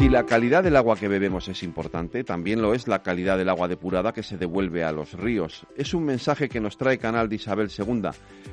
Si 0.09 0.13
la 0.13 0.25
calidad 0.25 0.65
del 0.65 0.77
agua 0.77 0.97
que 0.97 1.07
bebemos 1.07 1.49
es 1.49 1.63
importante, 1.63 2.25
también 2.25 2.63
lo 2.63 2.73
es 2.73 2.89
la 2.89 3.03
calidad 3.03 3.37
del 3.37 3.51
agua 3.51 3.69
depurada 3.69 4.15
que 4.15 4.23
se 4.23 4.39
devuelve 4.39 4.83
a 4.83 4.91
los 4.91 5.13
ríos. 5.13 5.67
Es 5.77 5.93
un 5.93 6.07
mensaje 6.07 6.49
que 6.49 6.61
nos 6.61 6.79
trae 6.79 6.97
Canal 6.97 7.29
de 7.29 7.37
Isabel 7.37 7.69
II, 7.69 8.09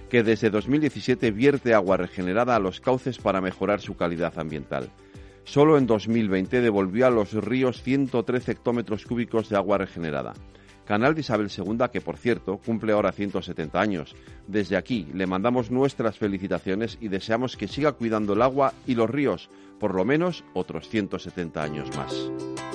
que 0.10 0.22
desde 0.22 0.50
2017 0.50 1.32
vierte 1.32 1.74
agua 1.74 1.96
regenerada 1.96 2.58
a 2.58 2.60
los 2.60 2.82
cauces 2.82 3.20
para 3.20 3.40
mejorar 3.40 3.80
su 3.80 3.96
calidad 3.96 4.38
ambiental. 4.38 4.90
Solo 5.46 5.78
en 5.78 5.88
2020 5.88 6.60
devolvió 6.60 7.08
a 7.08 7.10
los 7.10 7.32
ríos 7.32 7.82
113 7.84 8.52
hectómetros 8.52 9.06
cúbicos 9.06 9.48
de 9.48 9.56
agua 9.56 9.78
regenerada. 9.78 10.34
Canal 10.86 11.16
de 11.16 11.22
Isabel 11.22 11.50
II, 11.56 11.88
que 11.92 12.02
por 12.02 12.18
cierto 12.18 12.58
cumple 12.58 12.94
ahora 12.94 13.12
170 13.12 13.80
años. 13.80 14.16
Desde 14.48 14.78
aquí 14.78 15.08
le 15.14 15.28
mandamos 15.28 15.72
nuestras 15.72 16.18
felicitaciones 16.18 16.98
y 17.02 17.08
deseamos 17.08 17.58
que 17.58 17.68
siga 17.68 17.94
cuidando 17.94 18.34
el 18.34 18.42
agua 18.42 18.74
y 18.86 18.96
los 18.96 19.10
ríos 19.10 19.50
por 19.80 19.94
lo 19.94 20.06
menos 20.06 20.44
otros 20.54 20.90
170 20.90 21.62
años 21.62 21.90
más. 21.96 22.75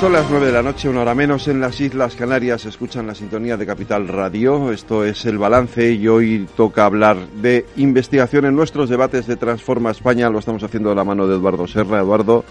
Son 0.00 0.12
las 0.12 0.30
nueve 0.30 0.46
de 0.46 0.52
la 0.52 0.62
noche, 0.62 0.90
una 0.90 1.00
hora 1.00 1.14
menos 1.14 1.48
en 1.48 1.58
las 1.58 1.80
Islas 1.80 2.14
Canarias. 2.16 2.66
Escuchan 2.66 3.06
la 3.06 3.14
sintonía 3.14 3.56
de 3.56 3.64
Capital 3.64 4.06
Radio. 4.06 4.70
Esto 4.70 5.06
es 5.06 5.24
el 5.24 5.38
balance 5.38 5.90
y 5.90 6.06
hoy 6.06 6.46
toca 6.54 6.84
hablar 6.84 7.16
de 7.40 7.64
investigación 7.76 8.44
en 8.44 8.54
nuestros 8.54 8.90
debates 8.90 9.26
de 9.26 9.36
Transforma 9.36 9.92
España. 9.92 10.28
Lo 10.28 10.38
estamos 10.38 10.62
haciendo 10.62 10.90
de 10.90 10.96
la 10.96 11.04
mano 11.04 11.26
de 11.26 11.36
Eduardo 11.36 11.66
Serra. 11.66 12.00
Eduardo, 12.00 12.44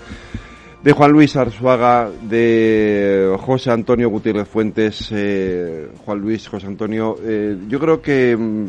de 0.83 0.91
Juan 0.91 1.11
Luis 1.11 1.35
Arzuaga, 1.35 2.09
de 2.23 3.37
José 3.39 3.69
Antonio 3.69 4.09
Gutiérrez 4.09 4.47
Fuentes. 4.47 5.09
Eh, 5.11 5.89
Juan 6.03 6.19
Luis, 6.19 6.47
José 6.47 6.65
Antonio, 6.65 7.15
eh, 7.23 7.57
yo 7.67 7.79
creo 7.79 8.01
que 8.01 8.35
mm, 8.35 8.65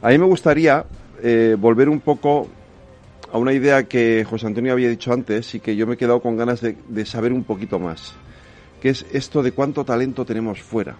a 0.00 0.08
mí 0.08 0.16
me 0.16 0.26
gustaría 0.26 0.86
eh, 1.22 1.56
volver 1.58 1.90
un 1.90 2.00
poco 2.00 2.48
a 3.32 3.38
una 3.38 3.54
idea 3.54 3.84
que 3.84 4.24
José 4.28 4.46
Antonio 4.46 4.72
había 4.72 4.90
dicho 4.90 5.10
antes 5.10 5.54
y 5.54 5.60
que 5.60 5.74
yo 5.74 5.86
me 5.86 5.94
he 5.94 5.96
quedado 5.96 6.20
con 6.20 6.36
ganas 6.36 6.60
de, 6.60 7.06
saber 7.06 7.32
un 7.32 7.44
poquito 7.44 7.78
más, 7.78 8.14
que 8.80 8.90
es 8.90 9.06
esto 9.10 9.42
de 9.42 9.52
cuánto 9.52 9.86
talento 9.86 10.26
tenemos 10.26 10.60
fuera. 10.60 10.96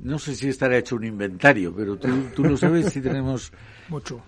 no 0.00 0.18
sé 0.18 0.34
si 0.34 0.48
estará 0.48 0.78
hecho 0.78 0.96
un 0.96 1.04
inventario, 1.04 1.74
pero 1.76 1.96
tú, 1.98 2.08
tú 2.34 2.44
lo 2.44 2.56
sabes 2.56 2.92
si 2.94 3.02
tenemos... 3.02 3.52
Mucho. 3.90 4.22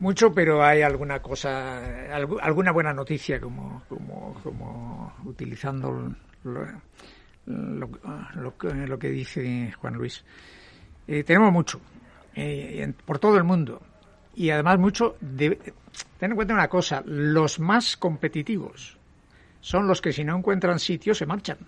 Mucho, 0.00 0.32
pero 0.32 0.64
hay 0.64 0.80
alguna 0.80 1.20
cosa, 1.20 2.14
alguna 2.40 2.70
buena 2.70 2.94
noticia, 2.94 3.40
como, 3.40 3.82
como, 3.88 5.12
utilizando 5.24 6.14
lo, 6.44 7.90
lo, 8.36 8.98
que 8.98 9.08
dice 9.10 9.72
Juan 9.72 9.94
Luis. 9.94 10.24
Eh, 11.08 11.24
tenemos 11.24 11.52
mucho, 11.52 11.80
eh, 12.36 12.92
por 13.04 13.18
todo 13.18 13.36
el 13.38 13.44
mundo 13.44 13.82
y 14.38 14.50
además 14.50 14.78
mucho 14.78 15.16
de, 15.20 15.58
ten 16.18 16.30
en 16.30 16.36
cuenta 16.36 16.54
una 16.54 16.68
cosa, 16.68 17.02
los 17.04 17.58
más 17.58 17.96
competitivos 17.96 18.96
son 19.60 19.88
los 19.88 20.00
que 20.00 20.12
si 20.12 20.22
no 20.22 20.38
encuentran 20.38 20.78
sitio 20.78 21.12
se 21.12 21.26
marchan, 21.26 21.58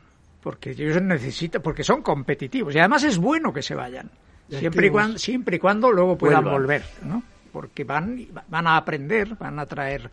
porque 0.40 0.70
ellos 0.70 1.02
necesitan, 1.02 1.62
porque 1.62 1.82
son 1.82 2.00
competitivos 2.00 2.72
y 2.72 2.78
además 2.78 3.02
es 3.02 3.18
bueno 3.18 3.52
que 3.52 3.62
se 3.62 3.74
vayan, 3.74 4.08
siempre 4.48 4.86
y 4.86 4.90
cuando, 4.90 5.18
siempre 5.18 5.56
y 5.56 5.58
cuando 5.58 5.90
luego 5.90 6.16
puedan 6.16 6.44
volver, 6.44 6.84
¿no? 7.02 7.24
Porque 7.52 7.82
van 7.82 8.28
van 8.46 8.68
a 8.68 8.76
aprender, 8.76 9.34
van 9.34 9.58
a 9.58 9.66
traer 9.66 10.08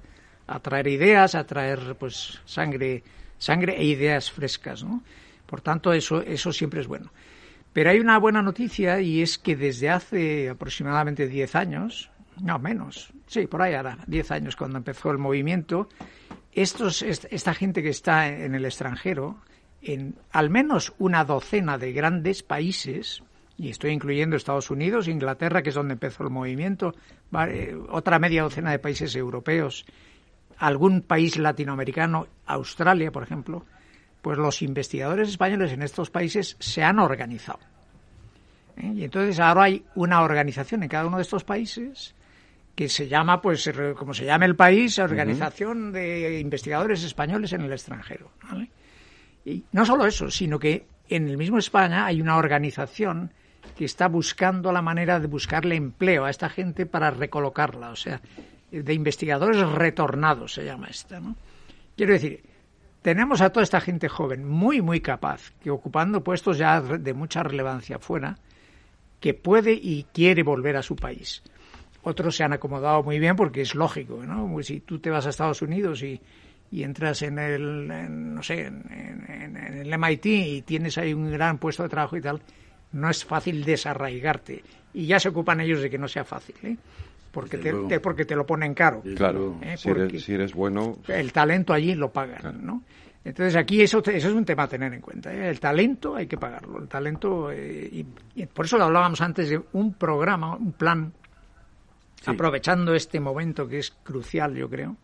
a 0.48 0.60
traer 0.60 0.88
ideas, 0.88 1.36
a 1.36 1.46
traer 1.46 1.96
pues 2.00 2.42
sangre 2.46 3.04
sangre 3.38 3.78
e 3.78 3.84
ideas 3.84 4.32
frescas, 4.32 4.84
¿no? 4.84 5.04
Por 5.46 5.62
tanto, 5.62 5.94
eso 5.94 6.24
eso 6.24 6.52
siempre 6.52 6.82
es 6.82 6.88
bueno. 6.88 7.12
Pero 7.72 7.92
hay 7.92 8.00
una 8.00 8.18
buena 8.18 8.42
noticia 8.42 9.00
y 9.00 9.22
es 9.22 9.38
que 9.38 9.56
desde 9.56 9.92
hace 9.92 10.50
aproximadamente 10.50 11.28
10 11.28 11.56
años, 11.56 12.10
no, 12.42 12.60
menos. 12.60 13.12
Sí, 13.26 13.48
por 13.48 13.62
ahí 13.62 13.74
ahora, 13.74 13.98
10 14.08 14.32
años 14.32 14.56
cuando 14.56 14.78
empezó 14.78 15.12
el 15.12 15.18
movimiento. 15.18 15.90
Estos, 16.52 17.02
esta 17.02 17.54
gente 17.54 17.84
que 17.84 17.90
está 17.90 18.28
en 18.28 18.56
el 18.56 18.66
extranjero, 18.66 19.38
en 19.82 20.16
al 20.32 20.50
menos 20.50 20.94
una 20.98 21.24
docena 21.24 21.78
de 21.78 21.94
grandes 21.94 22.44
países, 22.44 23.24
y 23.58 23.70
estoy 23.70 23.92
incluyendo 23.92 24.36
Estados 24.36 24.70
Unidos, 24.70 25.08
Inglaterra, 25.08 25.62
que 25.62 25.70
es 25.70 25.76
donde 25.76 25.94
empezó 25.94 26.24
el 26.24 26.30
movimiento, 26.30 26.94
otra 27.90 28.20
media 28.20 28.44
docena 28.44 28.72
de 28.72 28.80
países 28.80 29.16
europeos, 29.16 29.86
algún 30.58 31.02
país 31.02 31.38
latinoamericano, 31.38 32.28
Australia, 32.46 33.12
por 33.12 33.24
ejemplo, 33.24 33.66
pues 34.22 34.38
los 34.38 34.62
investigadores 34.62 35.30
españoles 35.30 35.72
en 35.72 35.84
estos 35.84 36.10
países 36.10 36.56
se 36.60 36.84
han 36.84 37.00
organizado. 37.00 37.60
¿Eh? 38.78 38.92
Y 38.96 39.04
entonces 39.04 39.40
ahora 39.40 39.64
hay 39.64 39.86
una 39.96 40.22
organización 40.22 40.84
en 40.84 40.90
cada 40.90 41.08
uno 41.08 41.18
de 41.18 41.24
estos 41.24 41.44
países 41.44 42.16
que 42.78 42.90
se 42.90 43.08
llama, 43.08 43.42
pues, 43.42 43.72
como 43.98 44.14
se 44.14 44.24
llama 44.24 44.46
el 44.46 44.56
país, 44.56 45.00
Organización 45.00 45.92
de 45.92 46.40
Investigadores 46.40 47.04
Españoles 47.04 47.52
en 47.54 47.62
el 47.62 47.72
extranjero. 47.72 48.30
Y 49.44 49.64
no 49.72 49.84
solo 49.84 50.06
eso, 50.06 50.30
sino 50.30 50.60
que 50.60 50.86
en 51.10 51.28
el 51.28 51.38
mismo 51.38 51.58
España 51.58 52.06
hay 52.06 52.22
una 52.22 52.38
organización 52.38 53.34
que 53.76 53.86
está 53.86 54.08
buscando 54.08 54.72
la 54.72 54.84
manera 54.84 55.20
de 55.20 55.26
buscarle 55.26 55.76
empleo 55.76 56.26
a 56.26 56.30
esta 56.30 56.50
gente 56.50 56.86
para 56.86 57.10
recolocarla, 57.10 57.90
o 57.90 57.96
sea, 57.96 58.22
de 58.70 58.94
investigadores 58.94 59.58
retornados 59.72 60.54
se 60.54 60.64
llama 60.64 60.86
esta, 60.88 61.20
¿no? 61.20 61.36
Quiero 61.96 62.14
decir, 62.14 62.44
tenemos 63.02 63.42
a 63.42 63.50
toda 63.50 63.64
esta 63.64 63.82
gente 63.82 64.08
joven, 64.08 64.48
muy, 64.48 64.84
muy 64.84 65.02
capaz, 65.02 65.52
que 65.64 65.72
ocupando 65.72 66.24
puestos 66.24 66.60
ya 66.60 66.80
de 66.80 67.14
mucha 67.16 67.42
relevancia 67.42 67.98
fuera, 67.98 68.38
que 69.20 69.34
puede 69.34 69.74
y 69.74 70.06
quiere 70.14 70.44
volver 70.44 70.78
a 70.78 70.84
su 70.84 70.96
país. 70.96 71.42
Otros 72.08 72.38
se 72.38 72.46
han 72.46 72.54
acomodado 72.54 73.04
muy 73.04 73.20
bien 73.20 73.36
porque 73.36 73.60
es 73.60 73.76
lógico, 73.76 74.24
¿no? 74.26 74.50
Pues 74.50 74.68
si 74.68 74.80
tú 74.80 74.98
te 75.00 75.10
vas 75.10 75.26
a 75.26 75.30
Estados 75.30 75.62
Unidos 75.62 76.02
y, 76.04 76.22
entras 76.72 77.22
en 77.22 77.38
el, 77.38 78.34
no 78.34 78.42
sé, 78.42 78.66
en, 78.68 79.58
el 79.58 80.00
MIT 80.00 80.26
y 80.26 80.62
tienes 80.62 80.98
ahí 80.98 81.14
un 81.14 81.30
gran 81.30 81.58
puesto 81.58 81.84
de 81.84 81.90
trabajo 81.90 82.16
y 82.16 82.22
tal, 82.22 82.42
no 82.94 83.10
es 83.10 83.26
fácil 83.26 83.62
desarraigarte. 83.66 84.64
Y 84.94 85.06
ya 85.06 85.20
se 85.20 85.28
ocupan 85.28 85.60
ellos 85.60 85.82
de 85.82 85.90
que 85.90 85.98
no 85.98 86.08
sea 86.08 86.24
fácil, 86.24 86.56
¿eh? 86.64 86.78
Porque 87.30 87.58
te, 87.58 88.00
porque 88.00 88.24
te 88.24 88.38
lo 88.38 88.46
ponen 88.46 88.74
caro. 88.74 89.04
Claro, 89.18 89.60
¿eh? 89.62 89.76
si, 89.76 90.34
eres, 90.34 90.54
bueno... 90.54 91.00
El 91.10 91.34
talento 91.34 91.74
allí 91.74 91.94
lo 91.94 92.10
pagan, 92.10 92.66
¿no? 92.66 92.84
Entonces 93.26 93.58
aquí 93.58 93.82
eso, 93.82 94.00
eso 94.00 94.30
es 94.30 94.34
un 94.34 94.46
tema 94.46 94.64
a 94.64 94.68
tener 94.70 94.94
en 94.94 95.02
cuenta. 95.02 95.34
¿eh? 95.34 95.50
El 95.50 95.60
talento 95.60 96.16
hay 96.16 96.28
que 96.28 96.38
pagarlo. 96.38 96.80
El 96.80 96.88
talento, 96.88 97.54
y, 97.54 98.08
y, 98.34 98.46
por 98.46 98.64
eso 98.64 98.78
lo 98.78 98.86
hablábamos 98.86 99.20
antes 99.20 99.50
de 99.50 99.62
un 99.74 99.94
programa, 99.96 100.56
un 100.56 100.72
plan 100.72 101.12
aprovechando 102.26 102.94
este 102.94 103.20
momento 103.20 103.68
que 103.68 103.80
es 103.80 103.92
crucial, 104.04 104.56
yo 104.56 104.70
creo, 104.70 104.98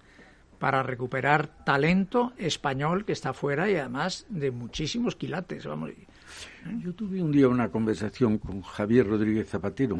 para 0.59 0.81
recuperar 0.83 1.63
talento 1.65 2.33
español 2.37 3.05
que 3.05 3.11
está 3.11 3.33
fuera 3.33 3.69
y 3.69 3.75
además 3.75 4.25
de 4.29 4.51
muchísimos 4.51 5.15
quilates. 5.15 5.65
Vamos. 5.65 5.91
Yo 6.79 6.93
tuve 6.93 7.21
un 7.21 7.31
día 7.31 7.47
una 7.47 7.69
conversación 7.69 8.37
con 8.37 8.61
Javier 8.61 9.07
Rodríguez 9.07 9.49
Zapatero, 9.49 9.99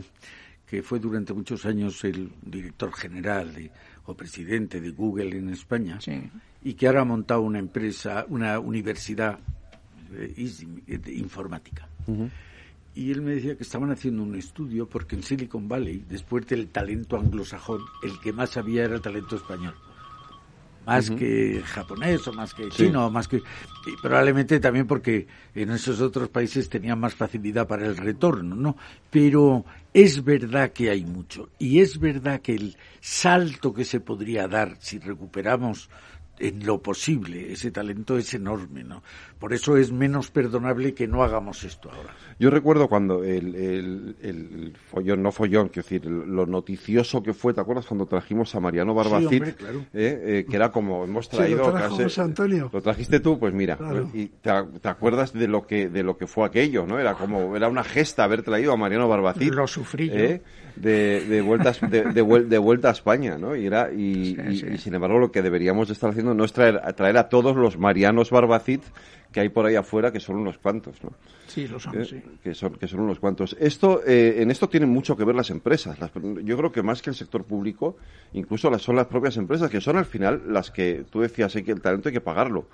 que 0.65 0.82
fue 0.82 0.99
durante 0.99 1.34
muchos 1.34 1.65
años 1.65 2.04
el 2.04 2.32
director 2.41 2.93
general 2.93 3.71
o 4.06 4.15
presidente 4.15 4.82
de 4.82 4.91
Google 4.91 5.38
en 5.38 5.49
España, 5.49 5.99
y 6.63 6.73
que 6.73 6.88
ahora 6.88 7.02
ha 7.02 7.06
montado 7.06 7.41
una 7.41 7.60
empresa, 7.60 8.26
una 8.30 8.60
universidad 8.60 9.39
eh, 10.13 10.97
de 10.97 11.13
informática 11.13 11.88
y 12.95 13.12
él 13.12 13.21
me 13.21 13.36
decía 13.36 13.56
que 13.56 13.63
estaban 13.63 13.91
haciendo 13.91 14.23
un 14.23 14.36
estudio 14.36 14.88
porque 14.88 15.15
en 15.15 15.23
Silicon 15.23 15.67
Valley, 15.67 16.06
después 16.08 16.45
del 16.47 16.67
talento 16.67 17.17
anglosajón, 17.17 17.82
el 18.03 18.19
que 18.19 18.34
más 18.34 18.56
había 18.58 18.84
era 18.84 18.95
el 18.95 19.01
talento 19.01 19.36
español. 19.36 19.73
Más 20.86 21.10
que 21.10 21.63
japonés 21.65 22.27
o 22.27 22.34
más 22.34 22.53
que 22.53 22.67
chino, 22.67 23.10
más 23.10 23.29
que... 23.29 23.38
Y 23.38 23.95
probablemente 24.01 24.60
también 24.60 24.86
porque 24.86 25.27
en 25.56 25.71
esos 25.71 26.01
otros 26.01 26.27
países 26.27 26.67
tenían 26.67 26.99
más 26.99 27.15
facilidad 27.15 27.65
para 27.67 27.86
el 27.86 27.95
retorno, 27.95 28.53
¿no? 28.53 28.75
Pero 29.10 29.63
es 29.93 30.21
verdad 30.23 30.73
que 30.73 30.89
hay 30.89 31.06
mucho. 31.06 31.49
Y 31.58 31.79
es 31.79 31.97
verdad 31.99 32.41
que 32.41 32.56
el 32.56 32.75
salto 32.99 33.73
que 33.73 33.86
se 33.86 34.01
podría 34.01 34.47
dar 34.49 34.75
si 34.82 34.99
recuperamos 34.99 35.89
en 36.43 36.65
lo 36.65 36.82
posible. 36.82 37.53
Ese 37.53 37.71
talento 37.71 38.17
es 38.17 38.34
enorme, 38.34 38.84
¿no? 38.84 39.01
Por 39.39 39.53
eso 39.53 39.77
es 39.77 39.91
menos 39.91 40.29
perdonable 40.29 40.93
que 40.93 41.08
no 41.08 41.23
hagamos 41.23 41.63
esto 41.63 41.89
ahora. 41.91 42.13
Yo 42.39 42.49
recuerdo 42.49 42.88
cuando 42.88 43.23
el, 43.23 43.56
el, 44.21 44.73
follón, 44.89 45.23
no 45.23 45.32
follón, 45.32 45.69
quiero 45.69 45.84
decir, 45.84 46.06
lo 46.06 46.45
noticioso 46.45 47.23
que 47.23 47.34
fue, 47.34 47.53
¿te 47.53 47.62
acuerdas 47.62 47.86
cuando 47.86 48.06
trajimos 48.06 48.53
a 48.56 48.60
Mariano 48.60 48.93
Barbacid? 48.93 49.43
Eh, 49.43 49.53
eh, 49.93 50.45
que 50.49 50.55
era 50.55 50.72
como 50.72 51.03
hemos 51.03 51.30
traído... 51.30 51.74
Antonio. 52.17 52.70
Lo 52.72 52.82
trajiste 52.82 53.20
tú, 53.20 53.39
pues 53.39 53.53
mira, 53.53 53.78
y 54.13 54.28
te, 54.28 54.49
acuerdas 54.88 55.34
de 55.34 55.47
lo 55.47 55.65
que 55.65 55.89
de 55.89 56.03
lo 56.03 56.17
que 56.17 56.28
fue 56.28 56.45
aquello, 56.45 56.86
¿no? 56.86 56.99
Era 56.99 57.15
como, 57.15 57.55
era 57.55 57.70
una 57.70 57.84
gesta 57.84 58.24
haber 58.24 58.43
traído 58.43 58.74
a 58.74 58.78
Mariano 58.78 59.07
Barbacid. 59.07 59.53
Lo 59.53 59.67
sufrí 59.67 60.09
¿eh? 60.11 60.41
De, 60.76 61.21
de, 61.21 61.41
vueltas, 61.41 61.80
de, 61.82 62.01
de, 62.03 62.57
vuelta 62.57 62.89
a 62.89 62.91
España, 62.91 63.38
¿no? 63.38 63.55
Y, 63.55 63.67
era, 63.67 63.91
y, 63.91 64.36
sin 64.80 64.95
embargo 64.95 65.19
lo 65.19 65.32
que 65.32 65.43
deberíamos 65.43 65.88
de 65.88 65.93
estar 65.93 66.09
haciendo 66.09 66.34
no 66.34 66.43
es 66.43 66.51
traer, 66.51 66.82
traer 66.95 67.17
a 67.17 67.30
todos 67.30 67.55
los 67.55 67.78
Marianos 67.78 68.32
Barbacid 68.32 68.82
que 69.34 69.41
hay 69.41 69.49
por 69.49 69.65
ahí 69.65 69.76
afuera, 69.76 70.11
que 70.13 70.21
son 70.21 70.38
unos 70.38 70.57
cuantos, 70.59 71.03
¿no? 71.03 71.11
Sí, 71.47 71.67
lo 71.67 71.80
son, 71.80 71.99
eh, 71.99 72.05
sí. 72.05 72.21
Que 72.41 72.53
son, 72.53 72.76
que 72.76 72.88
son 72.88 73.01
unos 73.01 73.19
cuantos. 73.19 73.57
Esto, 73.59 74.01
eh, 74.05 74.36
en 74.38 74.51
esto 74.51 74.69
tienen 74.69 74.89
mucho 74.89 75.17
que 75.17 75.26
ver 75.26 75.36
las 75.36 75.49
empresas. 75.49 75.97
yo 76.43 76.57
creo 76.57 76.71
que 76.71 76.84
más 76.84 77.01
que 77.01 77.09
el 77.09 77.15
sector 77.15 77.43
público, 77.43 77.97
incluso 78.34 78.69
las, 78.69 78.84
son 78.84 78.95
las 78.95 79.07
propias 79.07 79.36
empresas, 79.36 79.69
que 79.69 79.82
son 79.82 79.97
al 79.97 80.05
final 80.05 80.43
las 80.47 80.71
que, 80.71 81.03
tú 81.09 81.21
decías, 81.21 81.53
hay 81.55 81.63
que 81.63 81.71
el 81.71 81.82
talento 81.82 82.09
hay 82.09 82.13
que 82.13 82.21
pagarlo. 82.21 82.67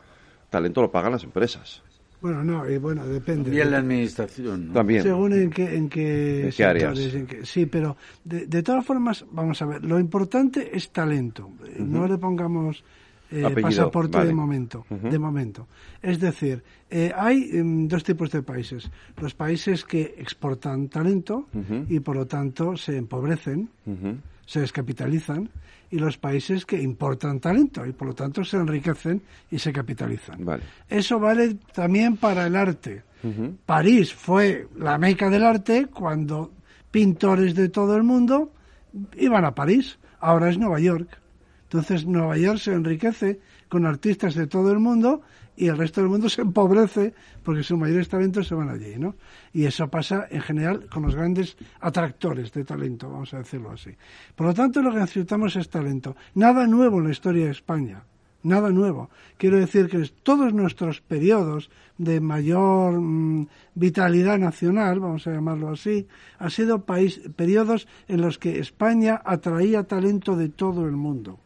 Talento 0.50 0.82
lo 0.82 0.92
pagan 0.92 1.14
las 1.14 1.24
empresas. 1.24 1.82
Bueno, 2.22 2.44
no, 2.44 2.70
y 2.70 2.78
bueno, 2.78 3.06
depende. 3.06 3.56
Y 3.56 3.62
en 3.62 3.72
la 3.72 3.78
administración. 3.78 4.74
También. 4.74 5.04
Según 5.04 5.34
en 5.34 5.50
qué, 5.50 5.76
en 5.76 5.88
qué, 5.88 6.52
áreas. 6.66 7.00
sí, 7.44 7.66
pero 7.66 7.96
de, 8.24 8.46
de, 8.46 8.62
todas 8.62 8.86
formas, 8.86 9.26
vamos 9.32 9.62
a 9.62 9.66
ver, 9.66 9.86
lo 9.86 10.00
importante 10.00 10.76
es 10.76 10.92
talento. 10.92 11.50
No 11.78 12.08
le 12.08 12.18
pongamos 12.18 12.84
eh, 13.32 13.56
pasaporte 13.62 14.26
de 14.26 14.34
momento. 14.34 14.86
De 14.90 15.20
momento. 15.20 15.68
Es 16.02 16.20
decir, 16.20 16.64
eh, 16.90 17.12
hay 17.16 17.50
em, 17.54 17.88
dos 17.88 18.04
tipos 18.04 18.32
de 18.32 18.42
países. 18.42 18.90
Los 19.22 19.36
países 19.36 19.86
que 19.86 20.16
exportan 20.18 20.90
talento 20.90 21.48
y 21.88 22.00
por 22.00 22.16
lo 22.16 22.26
tanto 22.26 22.76
se 22.76 22.98
empobrecen, 22.98 23.70
se 24.46 24.62
descapitalizan, 24.62 25.50
y 25.92 25.98
los 25.98 26.18
países 26.18 26.66
que 26.66 26.82
importan 26.82 27.40
talento 27.40 27.86
y 27.86 27.94
por 27.94 28.10
lo 28.10 28.14
tanto 28.14 28.44
se 28.44 28.58
enriquecen 28.58 29.22
y 29.50 29.60
se 29.60 29.74
capitalizan. 29.74 30.46
Eso 30.88 31.20
vale 31.20 31.56
también 31.74 32.18
para 32.18 32.48
el 32.48 32.56
arte. 32.56 33.04
París 33.66 34.14
fue 34.14 34.68
la 34.78 34.98
meca 34.98 35.30
del 35.30 35.44
arte 35.44 35.88
cuando 35.88 36.52
pintores 36.92 37.54
de 37.54 37.70
todo 37.70 37.96
el 37.96 38.04
mundo 38.04 38.54
iban 39.18 39.46
a 39.46 39.54
París. 39.54 40.00
Ahora 40.20 40.50
es 40.50 40.58
Nueva 40.58 40.80
York. 40.80 41.20
Entonces 41.64 42.06
Nueva 42.06 42.38
York 42.38 42.60
se 42.60 42.74
enriquece 42.74 43.40
con 43.68 43.86
artistas 43.86 44.36
de 44.36 44.48
todo 44.48 44.72
el 44.72 44.80
mundo 44.80 45.22
y 45.60 45.68
el 45.68 45.78
resto 45.78 46.00
del 46.00 46.10
mundo 46.10 46.30
se 46.30 46.42
empobrece 46.42 47.14
porque 47.44 47.64
sus 47.64 47.78
mayores 47.78 48.08
talentos 48.08 48.48
se 48.48 48.56
van 48.56 48.70
allí, 48.70 48.98
¿no? 48.98 49.16
Y 49.52 49.66
eso 49.66 49.90
pasa 49.90 50.26
en 50.32 50.40
general 50.42 50.88
con 50.88 51.04
los 51.04 51.16
grandes 51.16 51.58
atractores 51.82 52.54
de 52.54 52.64
talento, 52.64 53.10
vamos 53.10 53.34
a 53.34 53.40
decirlo 53.40 53.72
así. 53.72 53.92
Por 54.36 54.48
lo 54.48 54.54
tanto, 54.54 54.82
lo 54.82 54.94
que 54.94 55.00
necesitamos 55.00 55.58
es 55.58 55.70
talento. 55.70 56.16
Nada 56.36 56.66
nuevo 56.66 57.00
en 57.00 57.06
la 57.06 57.12
historia 57.12 57.46
de 57.46 57.52
España. 57.52 58.04
Nada 58.42 58.70
nuevo. 58.70 59.10
Quiero 59.36 59.58
decir 59.58 59.90
que 59.90 60.02
todos 60.24 60.54
nuestros 60.54 61.02
periodos 61.02 61.70
de 61.98 62.22
mayor 62.22 62.98
mm, 62.98 63.48
vitalidad 63.76 64.38
nacional, 64.38 65.02
vamos 65.02 65.28
a 65.28 65.34
llamarlo 65.34 65.72
así, 65.72 66.08
han 66.38 66.52
sido 66.52 66.86
país, 66.86 67.20
periodos 67.36 67.86
en 68.08 68.22
los 68.22 68.40
que 68.40 68.60
España 68.60 69.22
atraía 69.26 69.84
talento 69.84 70.38
de 70.38 70.48
todo 70.48 70.86
el 70.86 70.94
mundo 70.96 71.38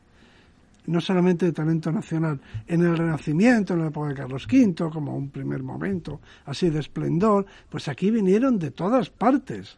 no 0.85 1.01
solamente 1.01 1.45
de 1.45 1.53
talento 1.53 1.91
nacional. 1.91 2.39
En 2.67 2.81
el 2.81 2.97
Renacimiento, 2.97 3.73
en 3.73 3.81
la 3.81 3.87
época 3.87 4.09
de 4.09 4.15
Carlos 4.15 4.47
V, 4.51 4.89
como 4.91 5.15
un 5.15 5.29
primer 5.29 5.63
momento 5.63 6.21
así 6.45 6.69
de 6.69 6.79
esplendor, 6.79 7.45
pues 7.69 7.87
aquí 7.87 8.11
vinieron 8.11 8.59
de 8.59 8.71
todas 8.71 9.09
partes. 9.09 9.77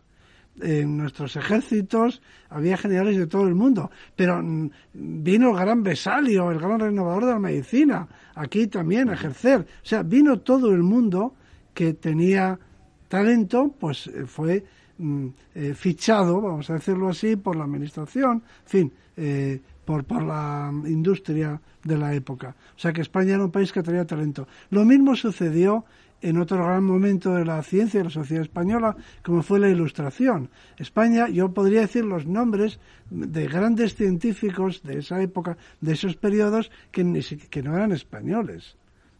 En 0.61 0.97
nuestros 0.97 1.35
ejércitos 1.35 2.21
había 2.49 2.77
generales 2.77 3.17
de 3.17 3.27
todo 3.27 3.45
el 3.45 3.55
mundo, 3.55 3.91
pero 4.15 4.41
mm, 4.41 4.69
vino 4.93 5.49
el 5.49 5.57
gran 5.57 5.83
Besalio, 5.83 6.49
el 6.49 6.59
gran 6.59 6.79
renovador 6.79 7.25
de 7.25 7.31
la 7.31 7.39
medicina, 7.39 8.07
aquí 8.35 8.67
también 8.67 9.09
a 9.09 9.15
ejercer. 9.15 9.61
O 9.61 9.85
sea, 9.85 10.01
vino 10.03 10.39
todo 10.39 10.73
el 10.73 10.81
mundo 10.81 11.33
que 11.73 11.93
tenía 11.93 12.57
talento, 13.09 13.75
pues 13.77 14.07
eh, 14.07 14.25
fue 14.25 14.63
mm, 14.97 15.27
eh, 15.55 15.73
fichado, 15.75 16.39
vamos 16.41 16.69
a 16.69 16.75
decirlo 16.75 17.09
así, 17.09 17.35
por 17.35 17.57
la 17.57 17.65
administración, 17.65 18.41
en 18.63 18.69
fin, 18.69 18.93
eh, 19.17 19.61
por, 19.85 20.03
por 20.03 20.23
la 20.23 20.71
industria 20.85 21.61
de 21.83 21.97
la 21.97 22.13
época. 22.13 22.55
O 22.75 22.79
sea 22.79 22.91
que 22.91 23.01
España 23.01 23.35
era 23.35 23.45
un 23.45 23.51
país 23.51 23.71
que 23.71 23.83
traía 23.83 24.05
talento. 24.05 24.47
Lo 24.71 24.83
mismo 24.83 25.15
sucedió 25.15 25.85
en 26.21 26.37
otro 26.37 26.57
gran 26.57 26.83
momento 26.83 27.35
de 27.35 27.45
la 27.45 27.61
ciencia 27.61 27.99
y 27.99 27.99
de 27.99 28.05
la 28.05 28.09
sociedad 28.09 28.43
española, 28.43 28.95
como 29.21 29.43
fue 29.43 29.59
la 29.59 29.69
Ilustración. 29.69 30.49
España, 30.77 31.29
yo 31.29 31.53
podría 31.53 31.81
decir 31.81 32.03
los 32.03 32.25
nombres 32.25 32.79
de 33.09 33.47
grandes 33.47 33.95
científicos 33.95 34.81
de 34.83 34.99
esa 34.99 35.21
época, 35.21 35.57
de 35.81 35.93
esos 35.93 36.15
periodos, 36.15 36.71
que, 36.91 37.03
que 37.49 37.61
no 37.61 37.75
eran 37.75 37.91
españoles, 37.91 38.75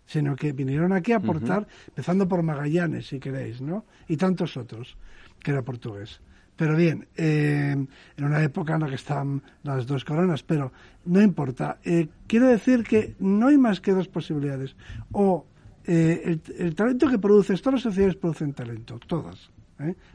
sino 0.08 0.36
que 0.36 0.52
vinieron 0.52 0.94
aquí 0.94 1.12
a 1.12 1.18
aportar, 1.18 1.68
empezando 1.88 2.28
por 2.28 2.42
Magallanes, 2.42 3.08
si 3.08 3.20
queréis, 3.20 3.62
¿no? 3.62 3.86
Y 4.08 4.18
tantos 4.18 4.58
otros, 4.58 4.98
que 5.44 5.52
era 5.52 5.62
portugués. 5.62 6.22
Pero 6.56 6.76
bien, 6.76 7.08
eh, 7.18 7.76
en 8.18 8.24
una 8.24 8.42
época 8.42 8.76
en 8.76 8.82
la 8.82 8.88
que 8.88 8.96
están 8.96 9.42
las 9.64 9.86
dos 9.86 10.06
coronas, 10.06 10.44
pero 10.44 10.72
no 11.06 11.22
importa. 11.22 11.80
Eh, 11.84 12.08
quiero 12.28 12.48
decir 12.48 12.84
que 12.84 13.16
no 13.20 13.48
hay 13.48 13.58
más 13.58 13.82
que 13.82 13.92
dos 13.92 14.08
posibilidades. 14.08 14.76
O 15.12 15.46
eh, 15.86 16.40
el, 16.58 16.76
talento 16.76 17.10
que 17.10 17.20
produces, 17.20 17.62
todas 17.62 17.76
las 17.76 17.84
sociedades 17.84 18.16
producen 18.16 18.54
talento, 18.54 19.00
todas, 19.06 19.52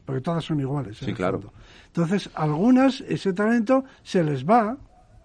porque 0.03 0.21
todas 0.21 0.43
son 0.43 0.59
iguales. 0.59 0.97
Sí, 0.97 1.13
claro. 1.13 1.53
Entonces, 1.87 2.29
algunas, 2.33 3.01
ese 3.01 3.33
talento 3.33 3.85
se 4.01 4.23
les 4.23 4.43
va, 4.43 4.77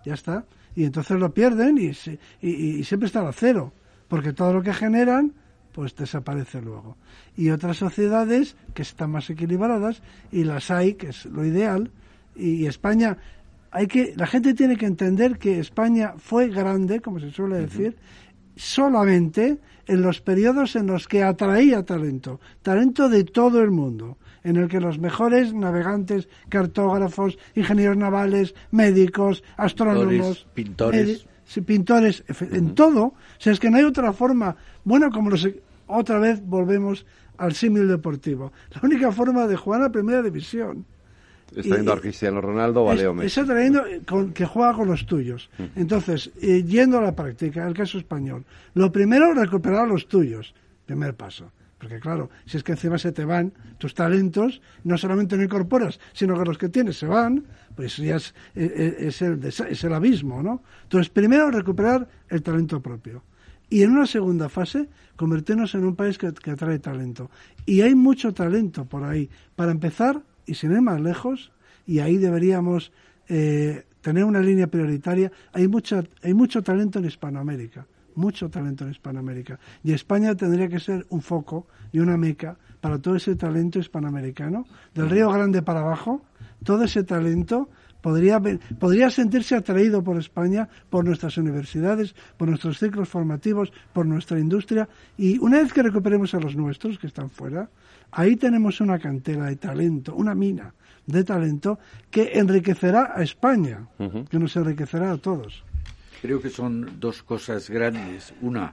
ya 0.04 0.14
está, 0.14 0.44
y 0.74 0.84
entonces 0.84 1.18
lo 1.18 1.32
pierden 1.32 1.78
y, 1.78 1.92
y 2.46 2.84
siempre 2.84 3.06
está 3.06 3.26
a 3.26 3.32
cero, 3.32 3.72
porque 4.08 4.34
todo 4.34 4.52
lo 4.52 4.62
que 4.62 4.74
generan 4.74 5.32
pues 5.76 5.94
desaparece 5.94 6.62
luego. 6.62 6.96
Y 7.36 7.50
otras 7.50 7.76
sociedades 7.76 8.56
que 8.72 8.80
están 8.80 9.10
más 9.10 9.28
equilibradas, 9.28 10.00
y 10.32 10.44
las 10.44 10.70
hay, 10.70 10.94
que 10.94 11.08
es 11.08 11.26
lo 11.26 11.44
ideal, 11.44 11.90
y 12.34 12.64
España, 12.64 13.18
hay 13.70 13.86
que, 13.86 14.14
la 14.16 14.26
gente 14.26 14.54
tiene 14.54 14.78
que 14.78 14.86
entender 14.86 15.38
que 15.38 15.60
España 15.60 16.14
fue 16.16 16.48
grande, 16.48 17.00
como 17.00 17.20
se 17.20 17.30
suele 17.30 17.58
decir, 17.58 17.94
solamente 18.56 19.58
en 19.86 20.00
los 20.00 20.22
periodos 20.22 20.76
en 20.76 20.86
los 20.86 21.06
que 21.06 21.22
atraía 21.22 21.84
talento, 21.84 22.40
talento 22.62 23.10
de 23.10 23.24
todo 23.24 23.60
el 23.60 23.70
mundo, 23.70 24.16
en 24.44 24.56
el 24.56 24.68
que 24.68 24.80
los 24.80 24.98
mejores 24.98 25.52
navegantes, 25.52 26.26
cartógrafos, 26.48 27.36
ingenieros 27.54 27.98
navales, 27.98 28.54
médicos, 28.70 29.44
astrónomos, 29.58 30.46
pintores, 30.54 31.26
pintores, 31.66 32.24
en 32.40 32.74
todo, 32.74 33.04
o 33.04 33.14
sea, 33.36 33.52
es 33.52 33.60
que 33.60 33.70
no 33.70 33.76
hay 33.76 33.84
otra 33.84 34.12
forma, 34.12 34.56
bueno, 34.84 35.10
como 35.10 35.30
los, 35.30 35.46
otra 35.86 36.18
vez 36.18 36.42
volvemos 36.44 37.06
al 37.38 37.54
símil 37.54 37.88
deportivo. 37.88 38.52
La 38.70 38.80
única 38.82 39.12
forma 39.12 39.46
de 39.46 39.56
jugar 39.56 39.80
a 39.80 39.84
la 39.84 39.92
primera 39.92 40.22
división. 40.22 40.86
Está 41.54 41.76
yendo 41.76 41.92
a 41.92 42.00
Cristiano 42.00 42.40
Ronaldo 42.40 42.82
o 42.82 42.90
a 42.90 42.94
Leo 42.94 43.14
Messi. 43.14 43.40
Está 43.40 43.52
trayendo 43.52 43.84
que 44.34 44.46
juega 44.46 44.74
con 44.74 44.88
los 44.88 45.06
tuyos. 45.06 45.48
Entonces, 45.76 46.30
eh, 46.40 46.64
yendo 46.64 46.98
a 46.98 47.02
la 47.02 47.14
práctica, 47.14 47.66
el 47.66 47.74
caso 47.74 47.98
español, 47.98 48.44
lo 48.74 48.90
primero, 48.90 49.32
recuperar 49.32 49.86
los 49.86 50.08
tuyos. 50.08 50.54
Primer 50.86 51.14
paso. 51.14 51.52
Porque 51.78 52.00
claro, 52.00 52.30
si 52.46 52.56
es 52.56 52.64
que 52.64 52.72
encima 52.72 52.96
se 52.98 53.12
te 53.12 53.24
van 53.24 53.52
tus 53.78 53.94
talentos, 53.94 54.62
no 54.84 54.96
solamente 54.96 55.36
no 55.36 55.42
incorporas, 55.42 56.00
sino 56.14 56.38
que 56.38 56.44
los 56.44 56.58
que 56.58 56.68
tienes 56.68 56.98
se 56.98 57.06
van, 57.06 57.44
pues 57.74 57.98
ya 57.98 58.16
es, 58.16 58.34
eh, 58.54 58.72
eh, 58.74 58.96
es, 59.00 59.20
el, 59.20 59.44
es 59.44 59.84
el 59.84 59.92
abismo, 59.92 60.42
¿no? 60.42 60.62
Entonces, 60.84 61.10
primero 61.10 61.50
recuperar 61.50 62.08
el 62.28 62.42
talento 62.42 62.80
propio. 62.80 63.22
Y 63.68 63.82
en 63.82 63.92
una 63.92 64.06
segunda 64.06 64.48
fase, 64.48 64.88
convertirnos 65.16 65.74
en 65.74 65.84
un 65.84 65.96
país 65.96 66.18
que, 66.18 66.28
atrae 66.28 66.78
talento. 66.78 67.30
Y 67.64 67.80
hay 67.80 67.94
mucho 67.94 68.32
talento 68.32 68.84
por 68.84 69.04
ahí. 69.04 69.28
Para 69.56 69.72
empezar, 69.72 70.22
y 70.46 70.54
sin 70.54 70.72
ir 70.72 70.82
más 70.82 71.00
lejos, 71.00 71.52
y 71.86 71.98
ahí 71.98 72.16
deberíamos 72.16 72.92
eh, 73.28 73.84
tener 74.00 74.24
una 74.24 74.40
línea 74.40 74.68
prioritaria, 74.68 75.32
hay, 75.52 75.66
mucha, 75.66 76.04
hay 76.22 76.34
mucho 76.34 76.62
talento 76.62 77.00
en 77.00 77.06
Hispanoamérica, 77.06 77.86
mucho 78.14 78.48
talento 78.48 78.84
en 78.84 78.92
Hispanoamérica. 78.92 79.58
Y 79.82 79.92
España 79.92 80.34
tendría 80.36 80.68
que 80.68 80.78
ser 80.78 81.06
un 81.10 81.22
foco 81.22 81.66
y 81.92 81.98
una 81.98 82.16
meca 82.16 82.56
para 82.80 83.00
todo 83.00 83.16
ese 83.16 83.34
talento 83.34 83.80
hispanoamericano, 83.80 84.66
del 84.94 85.10
Río 85.10 85.30
Grande 85.32 85.60
para 85.62 85.80
abajo, 85.80 86.22
todo 86.62 86.84
ese 86.84 87.02
talento 87.02 87.68
podría, 88.06 88.40
podría 88.78 89.10
sentirse 89.10 89.56
atraído 89.56 90.00
por 90.00 90.16
España, 90.16 90.68
por 90.90 91.04
nuestras 91.04 91.36
universidades, 91.38 92.14
por 92.36 92.46
nuestros 92.46 92.78
ciclos 92.78 93.08
formativos, 93.08 93.72
por 93.92 94.06
nuestra 94.06 94.38
industria. 94.38 94.88
Y 95.18 95.38
una 95.38 95.58
vez 95.58 95.72
que 95.72 95.82
recuperemos 95.82 96.32
a 96.32 96.38
los 96.38 96.54
nuestros, 96.54 97.00
que 97.00 97.08
están 97.08 97.30
fuera, 97.30 97.68
ahí 98.12 98.36
tenemos 98.36 98.80
una 98.80 99.00
cantera 99.00 99.46
de 99.46 99.56
talento, 99.56 100.14
una 100.14 100.36
mina 100.36 100.72
de 101.04 101.24
talento 101.24 101.80
que 102.08 102.38
enriquecerá 102.38 103.12
a 103.12 103.24
España, 103.24 103.88
que 104.30 104.38
nos 104.38 104.54
enriquecerá 104.54 105.10
a 105.10 105.18
todos. 105.18 105.64
Creo 106.22 106.40
que 106.40 106.50
son 106.50 107.00
dos 107.00 107.24
cosas 107.24 107.68
grandes. 107.68 108.32
Una, 108.40 108.72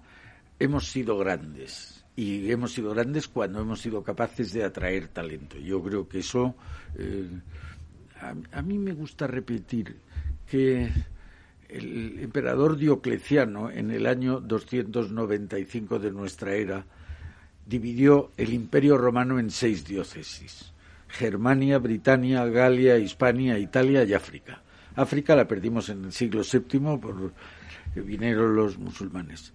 hemos 0.60 0.92
sido 0.92 1.18
grandes 1.18 2.06
y 2.16 2.52
hemos 2.52 2.74
sido 2.74 2.92
grandes 2.94 3.28
cuando 3.28 3.62
hemos 3.62 3.82
sido 3.82 4.04
capaces 4.04 4.54
de 4.54 4.64
atraer 4.64 5.08
talento. 5.08 5.58
Yo 5.58 5.82
creo 5.82 6.08
que 6.08 6.20
eso 6.20 6.54
eh, 7.00 7.28
a, 8.52 8.62
mí 8.62 8.78
me 8.78 8.94
gusta 8.94 9.28
repetir 9.28 9.98
que 10.50 10.90
el 11.70 12.20
emperador 12.20 12.78
Diocleciano, 12.78 13.70
en 13.70 13.92
el 13.92 14.06
año 14.06 14.40
295 14.40 16.00
de 16.00 16.12
nuestra 16.12 16.54
era, 16.54 16.86
dividió 17.66 18.32
el 18.38 18.54
imperio 18.54 18.98
romano 18.98 19.40
en 19.40 19.50
seis 19.50 19.86
diócesis. 19.86 20.72
Germania, 21.08 21.78
Britania, 21.78 22.46
Galia, 22.46 22.98
Hispania, 22.98 23.58
Italia 23.58 24.04
y 24.04 24.14
África. 24.14 24.62
África 24.96 25.36
la 25.36 25.48
perdimos 25.48 25.90
en 25.90 26.06
el 26.06 26.12
siglo 26.12 26.42
VII 26.42 26.98
por 26.98 27.34
vinieron 27.96 28.56
los 28.56 28.78
musulmanes. 28.78 29.54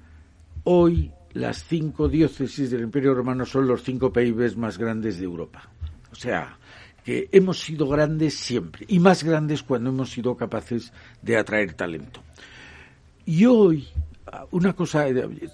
Hoy 0.65 1.13
las 1.33 1.65
cinco 1.65 2.09
diócesis 2.09 2.71
del 2.71 2.83
Imperio 2.83 3.15
Romano 3.15 3.45
son 3.45 3.67
los 3.67 3.83
cinco 3.83 4.13
PIBs 4.13 4.57
más 4.57 4.79
grandes 4.79 5.19
de 5.19 5.25
Europa. 5.25 5.69
O 6.11 6.15
sea, 6.15 6.57
que 7.09 7.27
hemos 7.33 7.59
sido 7.59 7.89
grandes 7.89 8.35
siempre 8.35 8.85
y 8.87 8.99
más 8.99 9.25
grandes 9.25 9.63
cuando 9.63 9.89
hemos 9.89 10.11
sido 10.11 10.37
capaces 10.37 10.93
de 11.23 11.39
atraer 11.39 11.73
talento. 11.73 12.23
Y 13.25 13.47
hoy, 13.47 13.89
una 14.51 14.75
cosa, 14.75 15.07